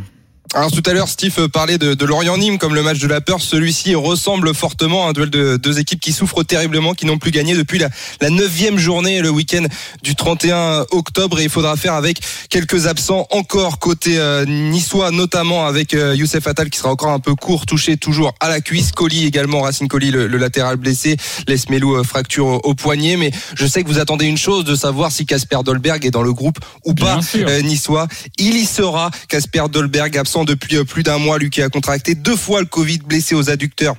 Alors 0.54 0.72
tout 0.72 0.84
à 0.86 0.94
l'heure, 0.94 1.10
Steve 1.10 1.50
parlait 1.50 1.78
de, 1.78 1.94
de 1.94 2.06
Lorient-Nîmes 2.06 2.58
comme 2.58 2.74
le 2.74 2.82
match 2.82 3.00
de 3.00 3.08
la 3.08 3.20
peur. 3.20 3.42
Celui-ci 3.42 3.96
ressemble 3.96 4.54
fortement 4.56 5.06
à 5.06 5.10
un 5.10 5.14
duel 5.14 5.30
de 5.30 5.58
deux 5.58 5.80
équipes 5.80 6.00
qui 6.00 6.14
souffrent 6.14 6.44
terriblement, 6.44 6.94
qui 6.94 7.06
n'ont 7.06 7.18
plus 7.18 7.32
gagné 7.32 7.54
depuis 7.54 7.80
la, 7.80 7.90
la 8.22 8.30
neuvième 8.30 8.78
journée, 8.78 9.22
le 9.22 9.30
week-end 9.30 9.64
du 10.04 10.16
31 10.16 10.86
octobre. 10.92 11.40
Et 11.40 11.44
il 11.44 11.50
faudra 11.50 11.76
faire 11.76 11.94
avec 11.94 12.22
quelques 12.50 12.88
absents 12.88 13.28
encore 13.32 13.80
côté 13.80 14.18
euh, 14.18 14.46
niçois, 14.46 15.12
notamment 15.12 15.66
avec 15.66 15.94
euh, 15.94 16.16
Youssef 16.16 16.48
Attal 16.48 16.70
qui 16.70 16.80
sera 16.80 16.92
encore 16.92 17.12
un 17.12 17.20
peu 17.20 17.36
court, 17.36 17.66
touché 17.66 17.98
toujours 17.98 18.34
à 18.40 18.48
la 18.48 18.62
cuisse. 18.62 18.94
Colli 18.94 19.26
également, 19.26 19.62
Racine 19.62 19.90
Colli, 19.90 20.12
le, 20.12 20.28
le 20.28 20.38
latéral 20.38 20.78
blessé. 20.78 21.18
Les 21.48 21.58
Melou 21.70 21.98
euh, 21.98 22.04
fracture 22.04 22.46
au, 22.46 22.62
au 22.64 22.74
poignet. 22.74 23.18
Mais 23.18 23.32
je 23.56 23.68
sais 23.68 23.84
que 23.84 23.90
vous 23.90 24.00
attendez 24.00 24.26
une 24.26 24.38
chose, 24.38 24.64
de 24.64 24.76
savoir 24.76 25.12
si 25.12 25.26
Casper 25.26 25.60
Dolberg 25.66 26.06
est 26.06 26.12
dans 26.12 26.24
le 26.24 26.32
groupe 26.32 26.60
ou 26.86 26.94
pas 26.94 27.20
Bien 27.34 27.48
euh, 27.48 27.62
niçois. 27.62 28.08
Il 28.38 28.56
y 28.56 28.66
sera. 28.66 29.12
Casper 29.28 29.66
Dolberg 29.70 30.18
absent 30.18 30.37
depuis 30.46 30.78
euh, 30.78 30.84
plus 30.84 31.04
d'un 31.04 31.18
mois, 31.18 31.38
lui 31.38 31.50
qui 31.50 31.62
a 31.62 31.70
contracté 31.70 32.16
deux 32.16 32.36
fois 32.36 32.60
le 32.60 32.66
Covid, 32.66 33.00
blessé 33.00 33.36
aux 33.36 33.50
adducteurs. 33.50 33.96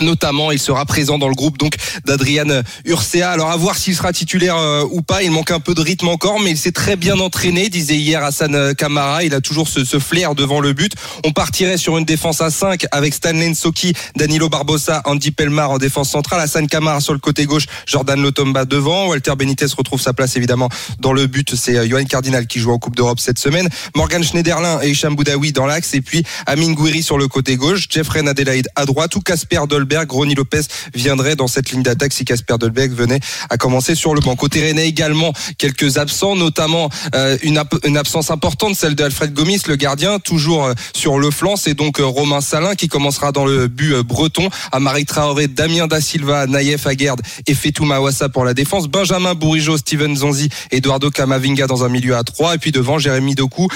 Notamment, 0.00 0.50
il 0.50 0.58
sera 0.58 0.84
présent 0.86 1.18
dans 1.18 1.28
le 1.28 1.36
groupe 1.36 1.56
donc 1.56 1.76
d'Adrian 2.04 2.62
Urcea. 2.84 3.30
Alors 3.30 3.52
à 3.52 3.56
voir 3.56 3.76
s'il 3.76 3.94
sera 3.94 4.12
titulaire 4.12 4.56
euh, 4.56 4.84
ou 4.90 5.02
pas. 5.02 5.22
Il 5.22 5.30
manque 5.30 5.52
un 5.52 5.60
peu 5.60 5.72
de 5.72 5.80
rythme 5.80 6.08
encore, 6.08 6.40
mais 6.40 6.50
il 6.50 6.58
s'est 6.58 6.72
très 6.72 6.96
bien 6.96 7.20
entraîné, 7.20 7.68
disait 7.68 7.96
hier 7.96 8.24
Hassan 8.24 8.56
euh, 8.56 8.74
Kamara. 8.74 9.22
Il 9.22 9.34
a 9.34 9.40
toujours 9.40 9.68
ce, 9.68 9.84
flair 10.00 10.34
devant 10.34 10.58
le 10.58 10.72
but. 10.72 10.94
On 11.24 11.30
partirait 11.30 11.76
sur 11.76 11.96
une 11.96 12.04
défense 12.04 12.40
à 12.40 12.50
5 12.50 12.86
avec 12.90 13.14
Stanley 13.14 13.50
Nsoki, 13.50 13.92
Danilo 14.16 14.48
Barbosa, 14.48 15.00
Andy 15.04 15.30
Pelmar 15.30 15.70
en 15.70 15.78
défense 15.78 16.10
centrale, 16.10 16.40
Hassan 16.40 16.66
Kamara 16.66 17.00
sur 17.00 17.12
le 17.12 17.20
côté 17.20 17.46
gauche, 17.46 17.66
Jordan 17.86 18.20
Lotomba 18.20 18.64
devant. 18.64 19.06
Walter 19.06 19.34
Benitez 19.38 19.66
retrouve 19.76 20.00
sa 20.00 20.12
place 20.12 20.34
évidemment 20.34 20.68
dans 20.98 21.12
le 21.12 21.28
but. 21.28 21.54
C'est 21.54 21.76
euh, 21.76 21.88
Johan 21.88 22.04
Cardinal 22.04 22.48
qui 22.48 22.58
joue 22.58 22.72
en 22.72 22.78
Coupe 22.80 22.96
d'Europe 22.96 23.20
cette 23.20 23.38
semaine. 23.38 23.68
Morgan 23.94 24.24
Schneiderlin 24.24 24.80
et 24.82 24.90
Hicham 24.90 25.14
Boudaoui 25.14 25.52
dans 25.52 25.66
l'axe 25.66 25.94
et 25.94 26.00
puis 26.00 26.24
Amin 26.46 26.72
Gouiri 26.72 27.04
sur 27.04 27.16
le 27.16 27.28
côté 27.28 27.54
gauche, 27.54 27.86
Jeffrey 27.88 28.26
Adelaide 28.26 28.66
à 28.74 28.86
droite 28.86 29.14
ou 29.14 29.20
Casper 29.20 29.60
Dolberg, 29.84 30.10
Ronny 30.10 30.34
Lopez 30.34 30.62
viendrait 30.94 31.36
dans 31.36 31.46
cette 31.46 31.70
ligne 31.70 31.82
d'attaque 31.82 32.14
si 32.14 32.24
Casper 32.24 32.56
Dolberg 32.58 32.92
venait 32.92 33.20
à 33.50 33.58
commencer 33.58 33.94
sur 33.94 34.14
le 34.14 34.22
banc. 34.22 34.34
Côté 34.34 34.62
Rennais 34.62 34.88
également 34.88 35.34
quelques 35.58 35.98
absents, 35.98 36.36
notamment 36.36 36.88
euh, 37.14 37.36
une, 37.42 37.58
absence 37.98 38.30
importante, 38.30 38.76
celle 38.76 38.94
d'Alfred 38.94 39.34
Gomis, 39.34 39.60
le 39.66 39.76
gardien, 39.76 40.18
toujours 40.20 40.64
euh, 40.64 40.72
sur 40.94 41.18
le 41.18 41.30
flanc. 41.30 41.56
C'est 41.56 41.74
donc 41.74 42.00
euh, 42.00 42.06
Romain 42.06 42.40
Salin 42.40 42.74
qui 42.74 42.88
commencera 42.88 43.30
dans 43.30 43.44
le 43.44 43.68
but 43.68 44.00
breton. 44.00 44.48
Amari 44.72 45.04
Traoré, 45.04 45.48
Damien 45.48 45.86
Da 45.86 46.00
Silva, 46.00 46.46
Naïef 46.46 46.86
Aguerd 46.86 47.20
et 47.46 47.54
Fetou 47.54 47.84
Mawassa 47.84 48.30
pour 48.30 48.44
la 48.46 48.54
défense. 48.54 48.88
Benjamin 48.88 49.34
Bourigeau, 49.34 49.76
Steven 49.76 50.16
Zonzi, 50.16 50.48
Eduardo 50.70 51.10
Camavinga 51.10 51.66
dans 51.66 51.84
un 51.84 51.90
milieu 51.90 52.16
à 52.16 52.24
3 52.24 52.54
et 52.54 52.58
puis 52.58 52.72
devant 52.72 52.98
Jérémy 52.98 53.34
Doku, 53.34 53.68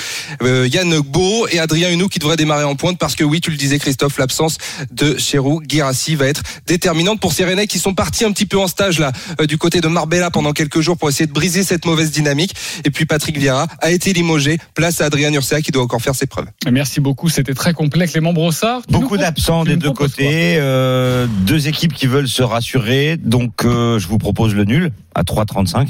Yann 0.42 1.00
Bo 1.00 1.46
et 1.48 1.58
Adrien 1.58 1.90
Hunou 1.90 2.08
qui 2.08 2.18
devraient 2.18 2.36
démarrer 2.36 2.64
en 2.64 2.76
pointe 2.76 2.98
parce 2.98 3.14
que 3.14 3.24
oui, 3.24 3.42
tu 3.42 3.50
le 3.50 3.58
disais 3.58 3.78
Christophe, 3.78 4.16
l'absence 4.18 4.56
de 4.90 5.18
Cherou 5.18 5.60
Girassi 5.66 5.97
va 6.16 6.26
être 6.26 6.42
déterminante 6.66 7.20
pour 7.20 7.32
ces 7.32 7.44
Rennais 7.44 7.66
qui 7.66 7.78
sont 7.78 7.94
partis 7.94 8.24
un 8.24 8.32
petit 8.32 8.46
peu 8.46 8.58
en 8.58 8.66
stage 8.66 8.98
là 8.98 9.12
euh, 9.40 9.46
du 9.46 9.58
côté 9.58 9.80
de 9.80 9.88
Marbella 9.88 10.30
pendant 10.30 10.52
quelques 10.52 10.80
jours 10.80 10.96
pour 10.96 11.08
essayer 11.08 11.26
de 11.26 11.32
briser 11.32 11.62
cette 11.62 11.84
mauvaise 11.84 12.10
dynamique. 12.10 12.54
Et 12.84 12.90
puis 12.90 13.06
Patrick 13.06 13.38
Vieira 13.38 13.66
a 13.80 13.90
été 13.90 14.12
limogé, 14.12 14.58
place 14.74 15.00
à 15.00 15.06
Adrien 15.06 15.32
Urcea 15.32 15.60
qui 15.62 15.70
doit 15.70 15.82
encore 15.82 16.02
faire 16.02 16.14
ses 16.14 16.26
preuves. 16.26 16.46
Merci 16.70 17.00
beaucoup, 17.00 17.28
c'était 17.28 17.54
très 17.54 17.72
complet. 17.72 18.06
Clément 18.06 18.32
Brossard. 18.32 18.82
Beaucoup 18.88 19.16
d'absents 19.16 19.64
des 19.64 19.76
deux 19.76 19.92
côtés, 19.92 20.56
euh, 20.58 21.26
deux 21.46 21.68
équipes 21.68 21.92
qui 21.92 22.06
veulent 22.06 22.28
se 22.28 22.42
rassurer. 22.42 23.16
Donc 23.16 23.64
euh, 23.64 23.98
je 23.98 24.08
vous 24.08 24.18
propose 24.18 24.54
le 24.54 24.64
nul 24.64 24.92
à 25.14 25.22
3,35. 25.22 25.88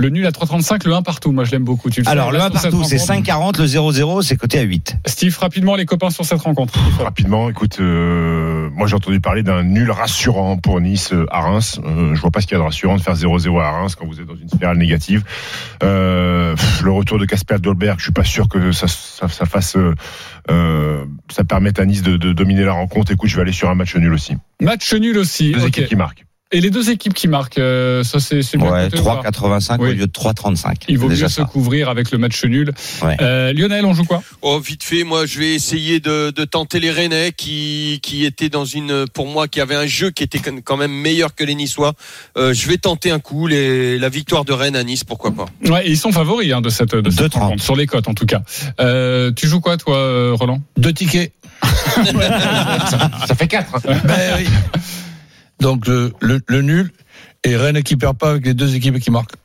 Le 0.00 0.08
nul 0.08 0.24
à 0.24 0.30
3,35, 0.30 0.88
le 0.88 0.94
1 0.94 1.02
partout. 1.02 1.30
Moi, 1.30 1.44
je 1.44 1.50
l'aime 1.50 1.64
beaucoup. 1.64 1.90
Tu 1.90 2.00
le 2.00 2.06
sais, 2.06 2.10
Alors 2.10 2.32
le 2.32 2.38
là, 2.38 2.46
1 2.46 2.50
sur 2.52 2.60
cette 2.60 2.70
partout 2.70 2.86
c'est 2.88 2.96
rencontre. 2.96 3.58
5,40, 3.58 3.60
le 3.60 3.66
0,0 3.66 4.22
c'est 4.22 4.36
coté 4.36 4.58
à 4.58 4.62
8. 4.62 4.96
Steve, 5.04 5.36
rapidement, 5.38 5.76
les 5.76 5.84
copains 5.84 6.08
sur 6.08 6.24
cette 6.24 6.40
rencontre. 6.40 6.78
Rapidement, 6.98 7.50
écoute, 7.50 7.76
euh, 7.80 8.70
moi 8.72 8.86
j'ai 8.86 8.94
entendu 8.96 9.20
parler 9.20 9.42
d'un 9.42 9.62
nul 9.62 9.90
rassurant 9.90 10.56
pour 10.56 10.80
Nice 10.80 11.12
euh, 11.12 11.26
à 11.30 11.40
Reims. 11.40 11.82
Euh, 11.84 12.14
je 12.14 12.20
vois 12.22 12.30
pas 12.30 12.40
ce 12.40 12.46
qu'il 12.46 12.54
y 12.54 12.56
a 12.56 12.60
de 12.60 12.64
rassurant 12.64 12.96
de 12.96 13.02
faire 13.02 13.14
0-0 13.14 13.60
à 13.60 13.70
Reims 13.72 13.94
quand 13.94 14.06
vous 14.06 14.22
êtes 14.22 14.26
dans 14.26 14.36
une 14.36 14.48
spirale 14.48 14.78
négative. 14.78 15.22
Euh, 15.82 16.56
le 16.82 16.90
retour 16.90 17.18
de 17.18 17.26
Casper 17.26 17.58
Dolberg, 17.58 17.98
je 17.98 18.04
suis 18.04 18.12
pas 18.12 18.24
sûr 18.24 18.48
que 18.48 18.72
ça, 18.72 18.88
ça, 18.88 19.28
ça 19.28 19.44
fasse, 19.44 19.76
ça 20.48 21.44
permette 21.44 21.78
à 21.78 21.84
Nice 21.84 22.00
de, 22.00 22.16
de 22.16 22.32
dominer 22.32 22.64
la 22.64 22.72
rencontre. 22.72 23.12
Écoute, 23.12 23.28
je 23.28 23.36
vais 23.36 23.42
aller 23.42 23.52
sur 23.52 23.68
un 23.68 23.74
match 23.74 23.94
nul 23.96 24.14
aussi. 24.14 24.32
Match 24.62 24.94
nul 24.94 25.18
aussi. 25.18 25.52
Deux 25.52 25.60
ok. 25.60 25.68
équipes 25.68 25.88
qui 25.88 25.96
marquent. 25.96 26.24
Et 26.52 26.60
les 26.60 26.70
deux 26.70 26.90
équipes 26.90 27.14
qui 27.14 27.28
marquent, 27.28 27.58
euh, 27.58 28.02
ça 28.02 28.18
c'est 28.18 28.40
bien 28.56 28.68
Ouais, 28.72 28.88
coté 28.90 29.00
ou 29.00 29.04
pas 29.04 29.22
3,85 29.22 29.76
Oui. 29.78 29.90
au 29.90 29.92
lieu 29.92 30.06
de 30.08 30.12
3,35. 30.12 30.74
Il 30.88 30.98
vaut 30.98 31.04
mieux 31.06 31.14
déjà 31.14 31.28
se 31.28 31.36
ça. 31.36 31.44
couvrir 31.44 31.88
avec 31.88 32.10
le 32.10 32.18
match 32.18 32.42
nul. 32.44 32.72
Ouais. 33.02 33.16
Euh, 33.20 33.52
Lionel, 33.52 33.84
on 33.84 33.94
joue 33.94 34.04
quoi? 34.04 34.20
Oh, 34.42 34.58
vite 34.58 34.82
fait, 34.82 35.04
moi, 35.04 35.26
je 35.26 35.38
vais 35.38 35.54
essayer 35.54 36.00
de, 36.00 36.30
de 36.34 36.44
tenter 36.44 36.80
les 36.80 36.90
Rennais 36.90 37.30
qui, 37.36 38.00
qui 38.02 38.24
étaient 38.24 38.48
dans 38.48 38.64
une, 38.64 39.04
pour 39.14 39.28
moi, 39.28 39.46
qui 39.46 39.60
avait 39.60 39.76
un 39.76 39.86
jeu 39.86 40.10
qui 40.10 40.24
était 40.24 40.40
quand 40.64 40.76
même 40.76 40.90
meilleur 40.90 41.36
que 41.36 41.44
les 41.44 41.54
Niçois. 41.54 41.92
Euh, 42.36 42.52
je 42.52 42.66
vais 42.66 42.78
tenter 42.78 43.12
un 43.12 43.20
coup, 43.20 43.46
les, 43.46 43.96
la 44.00 44.08
victoire 44.08 44.44
de 44.44 44.52
Rennes 44.52 44.74
à 44.76 44.82
Nice, 44.82 45.04
pourquoi 45.04 45.30
pas. 45.30 45.46
Ouais, 45.66 45.86
et 45.86 45.90
ils 45.90 45.96
sont 45.98 46.10
favoris 46.10 46.52
hein, 46.52 46.60
de 46.62 46.68
cette, 46.68 46.96
de 46.96 47.10
cette 47.10 47.32
2,30. 47.34 47.38
rencontre, 47.38 47.62
sur 47.62 47.76
les 47.76 47.86
cotes 47.86 48.08
en 48.08 48.14
tout 48.14 48.26
cas. 48.26 48.40
Euh, 48.80 49.30
tu 49.30 49.46
joues 49.46 49.60
quoi 49.60 49.76
toi, 49.76 50.34
Roland? 50.34 50.60
Deux 50.76 50.92
tickets. 50.92 51.32
Ça 51.62 53.34
fait 53.36 53.46
4. 53.46 53.80
Ben 54.04 54.18
oui. 54.38 54.46
Donc 55.60 55.86
le, 55.86 56.12
nul 56.60 56.90
et 57.44 57.56
Rennes 57.56 57.82
qui 57.82 57.96
perd 57.96 58.16
pas 58.16 58.30
avec 58.30 58.46
les 58.46 58.54
deux 58.54 58.74
équipes 58.74 58.98
qui 58.98 59.10
marquent. 59.10 59.36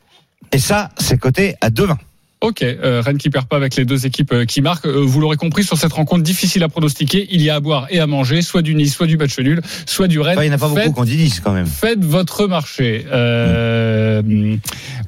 Et 0.51 0.59
ça 0.59 0.89
c'est 0.97 1.17
coté 1.17 1.55
à 1.61 1.69
2,20. 1.69 1.97
Ok, 2.45 2.61
euh, 2.61 3.01
Rennes 3.03 3.17
qui 3.17 3.31
perd 3.31 3.47
pas 3.47 3.55
avec 3.55 3.75
les 3.75 3.85
deux 3.85 4.05
équipes 4.05 4.31
euh, 4.31 4.45
qui 4.45 4.61
marquent. 4.61 4.85
Euh, 4.85 5.01
vous 5.03 5.19
l'aurez 5.19 5.35
compris, 5.37 5.63
sur 5.63 5.77
cette 5.77 5.93
rencontre 5.93 6.21
difficile 6.21 6.61
à 6.63 6.69
pronostiquer, 6.69 7.27
il 7.31 7.41
y 7.41 7.49
a 7.49 7.55
à 7.55 7.59
boire 7.59 7.87
et 7.89 7.99
à 7.99 8.05
manger, 8.05 8.43
soit 8.43 8.61
du 8.61 8.75
Nice, 8.75 8.93
soit 8.93 9.07
du 9.07 9.17
match 9.17 9.39
nul, 9.39 9.61
soit 9.87 10.07
du 10.07 10.19
Rennes. 10.19 10.35
Enfin, 10.37 10.43
il 10.45 10.49
n'y 10.49 10.53
en 10.53 10.57
a 10.57 10.59
pas 10.59 10.69
Faites- 10.69 10.85
beaucoup 10.89 10.99
qu'on 11.01 11.05
dit 11.05 11.17
10 11.17 11.39
quand 11.39 11.53
même. 11.53 11.65
Faites 11.65 12.03
votre 12.05 12.45
marché. 12.47 13.05
Euh, 13.11 14.55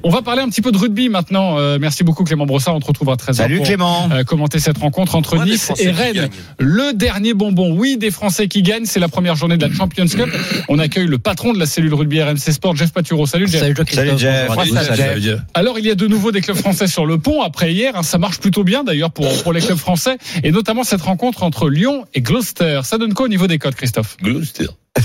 On 0.04 0.10
va 0.10 0.22
parler 0.22 0.42
un 0.42 0.48
petit 0.48 0.62
peu 0.62 0.70
de 0.72 0.78
rugby 0.78 1.08
maintenant. 1.08 1.58
Euh, 1.58 1.78
merci 1.80 2.04
beaucoup 2.04 2.24
Clément 2.24 2.46
Brossard. 2.46 2.74
On 2.74 2.80
te 2.80 2.86
retrouvera 2.86 3.16
très 3.16 3.32
Salut 3.32 3.60
Clément. 3.60 4.08
commenter 4.26 4.58
cette 4.58 4.78
rencontre 4.78 5.14
entre 5.14 5.36
Ouais, 5.38 5.44
Nice 5.44 5.72
et 5.78 5.90
Rennes. 5.90 6.28
Le 6.58 6.92
dernier 6.94 7.34
bonbon, 7.34 7.74
oui, 7.76 7.96
des 7.98 8.10
Français 8.10 8.48
qui 8.48 8.62
gagnent. 8.62 8.84
C'est 8.84 9.00
la 9.00 9.08
première 9.08 9.34
journée 9.36 9.56
de 9.56 9.66
la 9.66 9.72
Champions 9.72 10.06
Cup. 10.06 10.28
On 10.68 10.78
accueille 10.78 11.06
le 11.06 11.18
patron 11.18 11.52
de 11.52 11.58
la 11.58 11.66
cellule 11.66 11.94
rugby 11.94 12.20
RMC 12.22 12.36
Sport, 12.52 12.76
Jeff 12.76 12.92
Paturo. 12.92 13.26
Salut 13.26 13.48
Jeff. 13.48 13.60
Salut, 13.60 13.74
Christophe. 13.74 14.06
Salut, 14.06 14.18
Jeff. 14.18 14.50
À. 14.50 14.84
Salut, 14.96 15.20
dire- 15.20 15.42
Alors, 15.54 15.78
il 15.78 15.86
y 15.86 15.90
a 15.90 15.94
de 15.94 16.06
nouveau 16.06 16.32
des 16.32 16.40
clubs 16.40 16.56
français 16.56 16.86
sur 16.86 17.06
le 17.06 17.18
après 17.44 17.72
hier. 17.72 17.94
hein, 17.96 18.02
ça 18.02 18.18
marche 18.18 18.38
plutôt 18.38 18.64
bien 18.64 18.84
d'ailleurs 18.84 19.10
pour, 19.10 19.26
pour 19.42 19.52
les 19.52 19.60
clubs 19.60 19.78
français 19.78 20.16
et 20.42 20.50
notamment 20.50 20.84
cette 20.84 21.02
rencontre 21.02 21.42
entre 21.42 21.68
Lyon 21.68 22.04
et 22.14 22.20
Gloucester. 22.20 22.80
Ça 22.84 22.98
donne 22.98 23.14
quoi 23.14 23.26
au 23.26 23.28
niveau 23.28 23.46
des 23.46 23.58
codes, 23.58 23.74
Christophe? 23.74 24.16
Gloucester. 24.22 24.66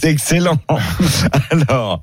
C'est 0.00 0.08
excellent. 0.10 0.58
Alors, 1.50 2.02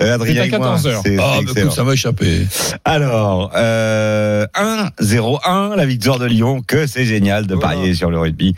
euh, 0.00 0.14
Adrien 0.14 0.34
C'est 0.34 0.40
à 0.40 0.44
et 0.46 0.50
moi, 0.50 0.58
14 0.58 0.86
heures. 0.86 1.02
c'est- 1.04 1.16
c'est 1.16 1.40
excellent. 1.42 1.60
écoute, 1.66 1.72
ça 1.76 1.84
m'a 1.84 1.92
échappé. 1.92 2.46
Alors, 2.84 3.50
euh, 3.54 4.46
1-0-1, 4.54 5.76
la 5.76 5.86
victoire 5.86 6.18
de 6.18 6.26
Lyon, 6.26 6.62
que 6.66 6.86
c'est 6.86 7.04
génial 7.04 7.46
de 7.46 7.54
parier 7.56 7.94
sur 7.94 8.10
le 8.10 8.18
rugby. 8.18 8.54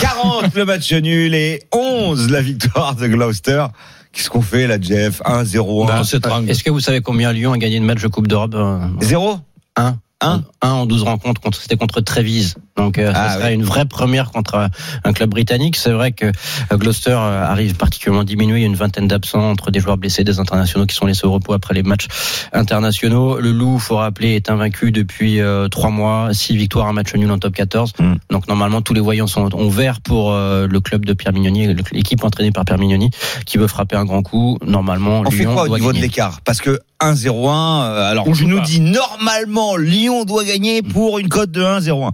40 0.00 0.54
le 0.54 0.64
match 0.64 0.92
nul 0.92 1.34
et 1.34 1.62
11 1.72 2.30
la 2.30 2.40
victoire 2.42 2.94
de 2.94 3.06
Gloucester. 3.06 3.66
Qu'est-ce 4.14 4.30
qu'on 4.30 4.42
fait 4.42 4.66
là, 4.66 4.78
Jeff 4.80 5.20
1-0-1. 5.24 5.86
Dans 5.86 6.04
cette 6.04 6.26
rangue. 6.26 6.48
Est-ce 6.48 6.62
que 6.62 6.70
vous 6.70 6.80
savez 6.80 7.00
combien 7.00 7.32
Lyon 7.32 7.52
a 7.52 7.58
gagné 7.58 7.80
de 7.80 7.84
matchs 7.84 8.02
de 8.02 8.08
Coupe 8.08 8.28
d'Europe 8.28 8.54
euh, 8.54 8.78
0 9.00 9.38
Un? 9.76 9.96
Un? 10.20 10.44
Un 10.62 10.70
en 10.70 10.86
12 10.86 11.02
rencontres, 11.02 11.40
contre, 11.40 11.60
c'était 11.60 11.76
contre 11.76 12.00
Trévise. 12.00 12.54
Donc 12.76 12.98
euh, 12.98 13.12
Ah, 13.14 13.28
ça 13.30 13.34
serait 13.36 13.48
oui. 13.50 13.54
une 13.54 13.62
vraie 13.62 13.84
première 13.84 14.30
contre 14.32 14.56
un, 14.56 14.68
un 15.04 15.12
club 15.12 15.30
britannique. 15.30 15.76
C'est 15.76 15.92
vrai 15.92 16.10
que 16.12 16.26
euh, 16.26 16.76
Gloucester 16.76 17.10
euh, 17.10 17.44
arrive 17.46 17.76
particulièrement 17.76 18.24
diminué. 18.24 18.58
Il 18.58 18.62
y 18.62 18.64
a 18.64 18.66
une 18.66 18.74
vingtaine 18.74 19.06
d'absents 19.06 19.48
entre 19.50 19.70
des 19.70 19.78
joueurs 19.80 19.96
blessés, 19.96 20.24
des 20.24 20.40
internationaux 20.40 20.84
qui 20.86 20.94
sont 20.96 21.06
laissés 21.06 21.24
au 21.26 21.32
repos 21.32 21.52
après 21.52 21.72
les 21.74 21.82
matchs 21.84 22.08
internationaux. 22.52 23.38
Le 23.38 23.52
Loup, 23.52 23.78
faut 23.78 23.96
rappeler, 23.96 24.34
est 24.34 24.50
invaincu 24.50 24.90
depuis 24.92 25.40
euh, 25.40 25.68
trois 25.68 25.90
mois, 25.90 26.30
six 26.32 26.56
victoires, 26.56 26.88
un 26.88 26.92
match 26.92 27.14
nul 27.14 27.30
en 27.30 27.38
top 27.38 27.54
14. 27.54 27.92
Mm. 27.98 28.14
Donc 28.30 28.48
normalement 28.48 28.82
tous 28.82 28.94
les 28.94 29.00
voyants 29.00 29.26
sont 29.26 29.54
en 29.54 29.68
vert 29.68 30.00
pour 30.00 30.32
euh, 30.32 30.66
le 30.68 30.80
club 30.80 31.04
de 31.04 31.12
Pierre 31.12 31.32
Mignoni, 31.32 31.74
l'équipe 31.92 32.24
entraînée 32.24 32.50
par 32.50 32.64
Pierre 32.64 32.78
Mignoni, 32.78 33.10
qui 33.46 33.58
veut 33.58 33.68
frapper 33.68 33.96
un 33.96 34.04
grand 34.04 34.22
coup. 34.22 34.58
Normalement, 34.66 35.22
On 35.24 35.30
fait 35.30 35.38
Lyon 35.44 35.54
quoi 35.54 35.62
au 35.64 35.68
doit 35.68 35.78
niveau 35.78 35.92
de 35.92 35.98
l'écart? 35.98 36.40
Parce 36.44 36.60
que 36.60 36.80
1-0-1, 37.00 37.28
euh, 37.28 38.10
alors 38.10 38.26
On 38.26 38.32
tu 38.32 38.38
joue 38.40 38.48
nous 38.48 38.58
pas. 38.58 38.64
dis 38.64 38.80
normalement 38.80 39.76
Lyon 39.76 40.24
doit 40.24 40.44
gagner 40.44 40.82
pour 40.82 41.18
une 41.18 41.28
cote 41.28 41.50
de 41.52 41.62
1-0-1. 41.62 42.10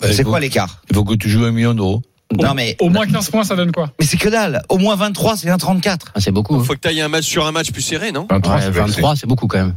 Ben, 0.00 0.12
C'est 0.12 0.22
il 0.22 0.24
quoi 0.24 0.40
l'écart 0.40 0.82
Il 0.90 0.96
faut 0.96 1.04
que 1.04 1.14
tu 1.14 1.28
joues 1.28 1.44
un 1.44 1.50
million 1.52 1.74
d'euros. 1.74 2.02
Non 2.40 2.54
mais 2.54 2.76
Au 2.80 2.88
moins 2.90 3.06
15 3.06 3.28
points, 3.30 3.42
ça 3.44 3.56
donne 3.56 3.72
quoi 3.72 3.90
mais 3.98 4.06
c'est 4.06 4.16
que 4.16 4.28
dalle. 4.28 4.62
Au 4.68 4.78
moins 4.78 4.94
23, 4.94 5.36
c'est 5.36 5.48
1,34. 5.48 5.96
Ah, 6.14 6.20
c'est 6.20 6.30
beaucoup. 6.30 6.54
hein. 6.54 6.62
Faut 6.64 6.74
que 6.74 6.78
tu 6.78 6.88
ailles 6.88 7.00
un 7.00 7.08
match 7.08 7.24
sur 7.24 7.44
un 7.46 7.50
match 7.52 7.72
plus 7.72 7.82
serré, 7.82 8.12
non 8.12 8.26
23, 8.30 8.54
Ouais, 8.54 8.60
ça 8.60 8.72
fait- 8.72 8.78
23, 8.80 9.16
c'est 9.16 9.26
beaucoup 9.26 9.46
quand 9.48 9.58
même. 9.58 9.74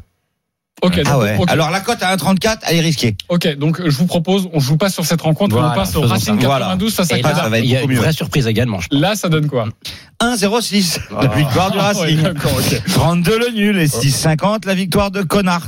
Ok, 0.82 0.99
Ah 1.05 1.11
donc, 1.13 1.21
ouais. 1.21 1.38
Alors 1.47 1.69
la 1.71 1.80
cote 1.80 2.01
à 2.03 2.09
1,34, 2.15 2.59
elle 2.67 2.78
est 2.78 2.82
risquée. 2.82 3.15
Ok, 3.30 3.55
donc 3.57 3.82
je 3.84 3.95
vous 3.97 4.05
propose, 4.05 4.49
on 4.53 4.59
joue 4.59 4.76
pas 4.76 4.89
sur 4.89 5.05
cette 5.05 5.21
rencontre, 5.21 5.55
Voilà, 5.55 5.71
on 5.71 5.76
passe 5.76 5.95
au 5.95 6.01
Racing 6.01 6.36
ça. 6.36 6.41
92 6.41 6.93
face 6.93 7.11
à 7.11 7.15
Canada. 7.19 7.43
ça 7.43 7.49
va 7.49 7.57
être 7.59 7.63
il 7.65 7.71
y 7.71 7.76
a 7.78 7.82
une 7.84 7.89
mieux. 7.89 7.95
vraie 7.97 8.11
surprise 8.11 8.47
également. 8.47 8.82
je 8.82 8.88
pense. 8.89 8.99
Là, 8.99 9.15
ça 9.15 9.30
donne 9.30 9.47
quoi 9.47 9.65
1-0-6, 10.19 10.99
la 11.11 11.17
Ah. 11.21 11.28
victoire 11.36 11.71
du 11.71 11.78
Ouais, 11.78 11.84
Racing. 11.84 12.21
d'accord, 12.21 12.51
ok. 12.57 12.82
32 12.93 13.39
le 13.39 13.49
nul 13.55 13.78
et 13.80 13.88
6,50 13.88 14.65
la 14.65 14.74
victoire 14.76 15.09
de 15.11 15.21
Connard. 15.21 15.67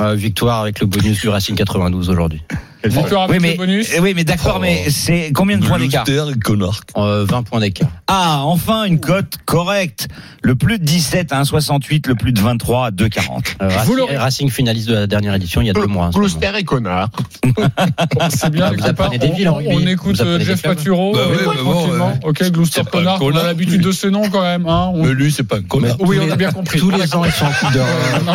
Euh, 0.00 0.14
victoire 0.14 0.60
avec 0.60 0.80
le 0.80 0.86
bonus 0.86 1.20
du 1.20 1.28
Racing 1.28 1.54
92 1.56 2.10
aujourd'hui. 2.10 2.42
Victoire 2.84 3.28
Oui 3.30 3.38
mais, 3.40 3.52
le 3.52 3.56
bonus. 3.58 3.90
eh 3.94 4.00
oui, 4.00 4.12
mais 4.14 4.24
d'accord, 4.24 4.58
mais 4.60 4.90
c'est 4.90 5.32
combien 5.34 5.58
de 5.58 5.64
points 5.66 5.78
d'écart 5.78 6.04
Gloucester 6.04 6.32
et 6.36 6.40
Connard. 6.40 6.80
Euh, 6.96 7.24
20 7.28 7.42
points 7.44 7.60
d'écart. 7.60 7.88
Ah, 8.08 8.40
enfin 8.44 8.84
une 8.84 9.00
cote 9.00 9.36
correcte. 9.44 10.08
Le 10.42 10.54
plus 10.56 10.78
de 10.78 10.84
17 10.84 11.32
à 11.32 11.42
1,68, 11.42 12.08
le 12.08 12.14
plus 12.16 12.32
de 12.32 12.40
23 12.40 12.86
à 12.86 12.90
2,40. 12.90 13.56
Euh, 13.62 13.68
Vous 13.84 13.92
Racing, 13.94 14.16
Racing 14.18 14.50
finaliste 14.50 14.88
de 14.88 14.94
la 14.94 15.06
dernière 15.06 15.34
édition 15.34 15.60
il 15.60 15.68
y 15.68 15.70
a 15.70 15.72
deux 15.72 15.86
mois. 15.86 16.06
en 16.06 16.12
ce 16.12 16.18
moment. 16.18 16.28
Gloucester 16.28 16.58
et 16.58 16.64
connard. 16.64 17.10
C'est 18.30 18.50
bien, 18.50 18.66
Vous 18.68 18.72
les 18.74 18.78
copains. 18.78 18.90
apprenez 19.04 19.18
des 19.18 19.30
villes 19.30 19.48
en 19.48 19.58
On, 19.58 19.76
on 19.76 19.86
écoute 19.86 20.16
Vous 20.20 20.26
euh, 20.26 20.40
Jeff. 20.40 20.62
Paturo. 20.62 21.12
Bah 21.12 21.20
euh, 21.20 21.36
oui, 21.48 21.56
bon, 21.62 21.88
ouais. 21.88 22.12
Ok, 22.24 22.38
pas 22.74 22.84
Connard. 22.90 23.18
On 23.22 23.36
a 23.36 23.44
l'habitude 23.44 23.80
de 23.82 23.92
ce 23.92 24.06
nom 24.08 24.28
quand 24.30 24.42
même. 24.42 24.66
Hein. 24.66 24.90
On- 24.94 25.04
Mais 25.04 25.12
lui, 25.14 25.30
c'est 25.32 25.42
pas 25.44 25.56
un 25.58 25.62
connard. 25.62 25.96
Oui, 26.00 26.18
on 26.20 26.30
a 26.30 26.36
bien 26.36 26.50
compris. 26.52 26.78
Tous 26.80 26.90
Ah, 26.92 26.98
les 26.98 27.14
ans, 27.14 27.24
ils 27.24 27.32
sont 27.32 27.44
en. 27.44 27.48
Euh, 27.48 28.20
non, 28.26 28.32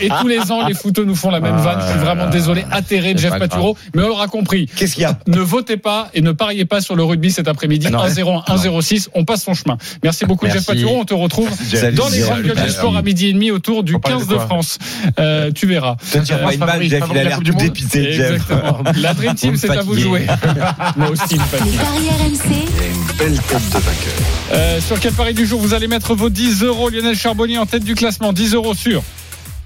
et, 0.00 0.08
tous- 0.08 0.28
les 0.28 0.52
ans, 0.52 0.66
les 0.66 0.74
footeux 0.74 1.04
nous 1.04 1.14
font 1.14 1.30
la 1.30 1.40
même 1.40 1.56
Ah, 1.58 1.62
vanne. 1.62 1.80
Je 1.86 1.90
suis 1.92 1.98
vraiment 2.00 2.28
désolé, 2.28 2.64
atterré 2.70 3.14
de 3.14 3.18
Jeff 3.18 3.38
pas 3.38 3.45
Paturo. 3.48 3.76
Mais 3.94 4.02
on 4.02 4.08
l'aura 4.08 4.28
compris. 4.28 4.66
Qu'est-ce 4.76 4.94
qu'il 4.94 5.02
y 5.02 5.06
a 5.06 5.18
Ne 5.26 5.40
votez 5.40 5.76
pas 5.76 6.08
et 6.14 6.20
ne 6.20 6.32
pariez 6.32 6.64
pas 6.64 6.80
sur 6.80 6.96
le 6.96 7.04
rugby 7.04 7.30
cet 7.30 7.48
après-midi. 7.48 7.88
Non. 7.90 7.98
1-0, 8.04 8.44
1-0-6. 8.46 9.08
On 9.14 9.24
passe 9.24 9.44
son 9.44 9.54
chemin. 9.54 9.78
Merci 10.02 10.24
beaucoup, 10.24 10.46
Merci. 10.46 10.58
Jeff 10.58 10.66
Paturo. 10.66 11.00
On 11.00 11.04
te 11.04 11.14
retrouve 11.14 11.50
Salut, 11.72 11.96
dans 11.96 12.08
les 12.08 12.20
grandes 12.20 12.42
gueules 12.42 12.62
du 12.64 12.70
sport 12.70 12.96
à 12.96 13.02
midi 13.02 13.26
et 13.28 13.32
demi 13.32 13.50
autour 13.50 13.82
du 13.82 13.94
On 13.94 14.00
parle 14.00 14.20
de 14.20 14.24
15 14.26 14.28
de 14.28 14.38
France. 14.38 14.78
Euh, 15.18 15.50
tu 15.52 15.66
verras. 15.66 15.96
Tire 16.24 16.40
pas 16.40 16.52
une 16.54 16.60
balle, 16.60 16.68
favori, 16.70 16.88
Jeff, 16.88 16.98
il 16.98 17.00
favori 17.00 17.18
a 17.18 17.22
de 17.22 17.24
la 17.24 17.28
l'air 17.30 17.34
Coupe 17.36 17.44
du 17.44 17.50
tout 17.50 17.56
Monde. 17.56 17.66
dépité, 17.66 18.12
Jeff. 18.12 18.32
Exactement. 18.32 18.78
La 18.96 19.14
Dream 19.14 19.34
Team, 19.34 19.56
c'est 19.56 19.70
à 19.70 19.82
vous 19.82 19.94
de 19.94 20.00
jouer. 20.00 20.26
Moi 20.96 21.10
aussi, 21.10 21.36
paris 21.36 21.78
RMC. 22.18 23.16
Belle 23.18 23.38
tête 23.40 23.68
de 23.68 23.78
vainqueur. 23.78 24.14
Euh, 24.52 24.80
sur 24.80 24.98
quel 25.00 25.12
pari 25.12 25.34
du 25.34 25.46
jour 25.46 25.60
vous 25.60 25.74
allez 25.74 25.88
mettre 25.88 26.14
vos 26.14 26.30
10 26.30 26.62
euros 26.62 26.88
Lionel 26.90 27.16
Charbonnier 27.16 27.58
en 27.58 27.66
tête 27.66 27.84
du 27.84 27.94
classement? 27.94 28.32
10 28.32 28.54
euros 28.54 28.74
sur 28.74 29.02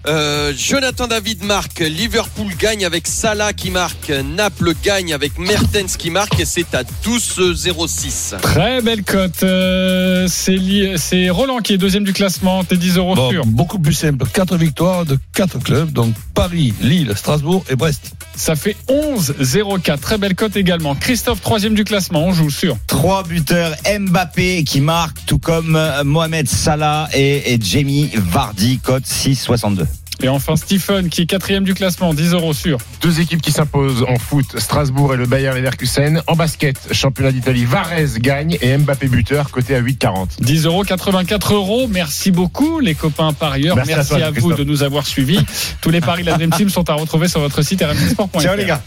Euh, 0.07 0.53
Jonathan 0.57 1.07
David 1.07 1.45
marque, 1.45 1.81
Liverpool 1.81 2.53
gagne 2.59 2.85
avec 2.87 3.07
Salah 3.07 3.53
qui 3.53 3.71
marque, 3.71 4.11
Naples 4.35 4.73
gagne 4.83 5.13
avec 5.13 5.39
Mertens 5.39 5.97
qui 5.99 6.09
marque 6.11 6.41
et 6.41 6.47
c'est 6.47 6.75
à 6.75 6.85
12,06. 7.05 8.39
Très 8.41 8.81
belle 8.81 9.03
cote. 9.05 9.43
Euh, 9.43 10.27
c'est 10.29 10.57
li- 10.57 10.95
c'est 10.97 11.29
Roland 11.31 11.59
qui 11.59 11.75
est 11.75 11.79
deuxième 11.79 12.05
du 12.05 12.13
classement. 12.15 12.65
T'es 12.65 12.77
10 12.77 12.97
euros 12.97 13.15
Bon, 13.15 13.31
sur. 13.31 13.45
beaucoup 13.47 13.79
plus 13.79 13.93
simple. 13.93 14.25
Quatre 14.33 14.57
victoires 14.57 15.05
de 15.05 15.19
quatre 15.35 15.59
clubs, 15.59 15.91
donc 15.93 16.15
Paris, 16.35 16.73
Lille, 16.81 17.13
Strasbourg 17.15 17.65
et 17.69 17.77
Brest. 17.77 18.13
Ça 18.35 18.57
fait 18.57 18.77
11,04. 18.89 19.99
Très 20.01 20.17
belle 20.17 20.35
cote 20.35 20.57
également. 20.57 20.95
Christophe, 20.95 21.43
troisième 21.43 21.75
du 21.75 21.85
classement. 21.85 22.25
On 22.25 22.33
joue 22.33 22.49
sur. 22.51 22.79
Trois 22.87 23.23
buteurs 23.23 23.75
Mbappé 23.99 24.65
qui 24.65 24.81
marque, 24.81 25.19
tout 25.27 25.39
comme 25.39 25.77
euh, 25.77 26.05
Mohamed 26.05 26.49
Salah 26.49 27.09
et, 27.13 27.53
et 27.53 27.59
Jamie 27.61 28.11
Vardy, 28.15 28.79
cote 28.79 29.05
6,62. 29.05 29.85
Et 30.23 30.29
enfin 30.29 30.57
Stephen 30.57 31.09
qui 31.09 31.23
est 31.23 31.27
quatrième 31.27 31.65
du 31.65 31.75
classement. 31.75 32.15
10 32.15 32.33
euros 32.33 32.53
sur. 32.53 32.79
Deux 33.01 33.21
équipes 33.21 33.41
qui 33.41 33.53
s'imposent 33.53 34.05
en 34.09 34.19
foot, 34.19 34.59
Strasbourg 34.59 35.15
et 35.15 35.17
le 35.17 35.27
Bayer 35.27 35.53
Leverkusen. 35.55 36.23
En 36.27 36.37
basket, 36.37 36.93
championnat 36.93 37.33
d'Italie, 37.33 37.65
Varese 37.65 38.19
gagne 38.19 38.59
et 38.61 38.77
Mbappé 38.77 39.09
buteur, 39.09 39.51
côté 39.51 39.75
à 39.75 39.83
8,40. 39.83 40.41
10 40.41 40.67
euros, 40.67 40.85
84 40.85 41.55
euros. 41.55 41.89
Merci 41.89 42.31
beaucoup, 42.31 42.81
les 42.81 42.95
copains 42.95 43.33
parieurs. 43.33 43.77
Merci 43.77 43.95
Merci, 43.95 44.15
à 44.15 44.19
toi, 44.19 44.27
à, 44.27 44.31
vous 44.31 44.53
de 44.53 44.65
nous 44.65 44.83
avoir 44.83 45.07
suivis. 45.07 45.41
Tous 45.81 45.91
les 45.91 46.01
paris 46.01 46.23
de 46.23 46.31
la 46.31 46.37
Dream 46.37 46.51
Team 46.51 46.69
sont 46.69 46.89
à 46.91 46.95
retrouver 46.95 47.29
sur 47.29 47.41
votre 47.41 47.63
site 47.63 47.83
rmsport.fr. 47.83 48.41
Ciao 48.41 48.57
les 48.57 48.67
gars. 48.67 48.83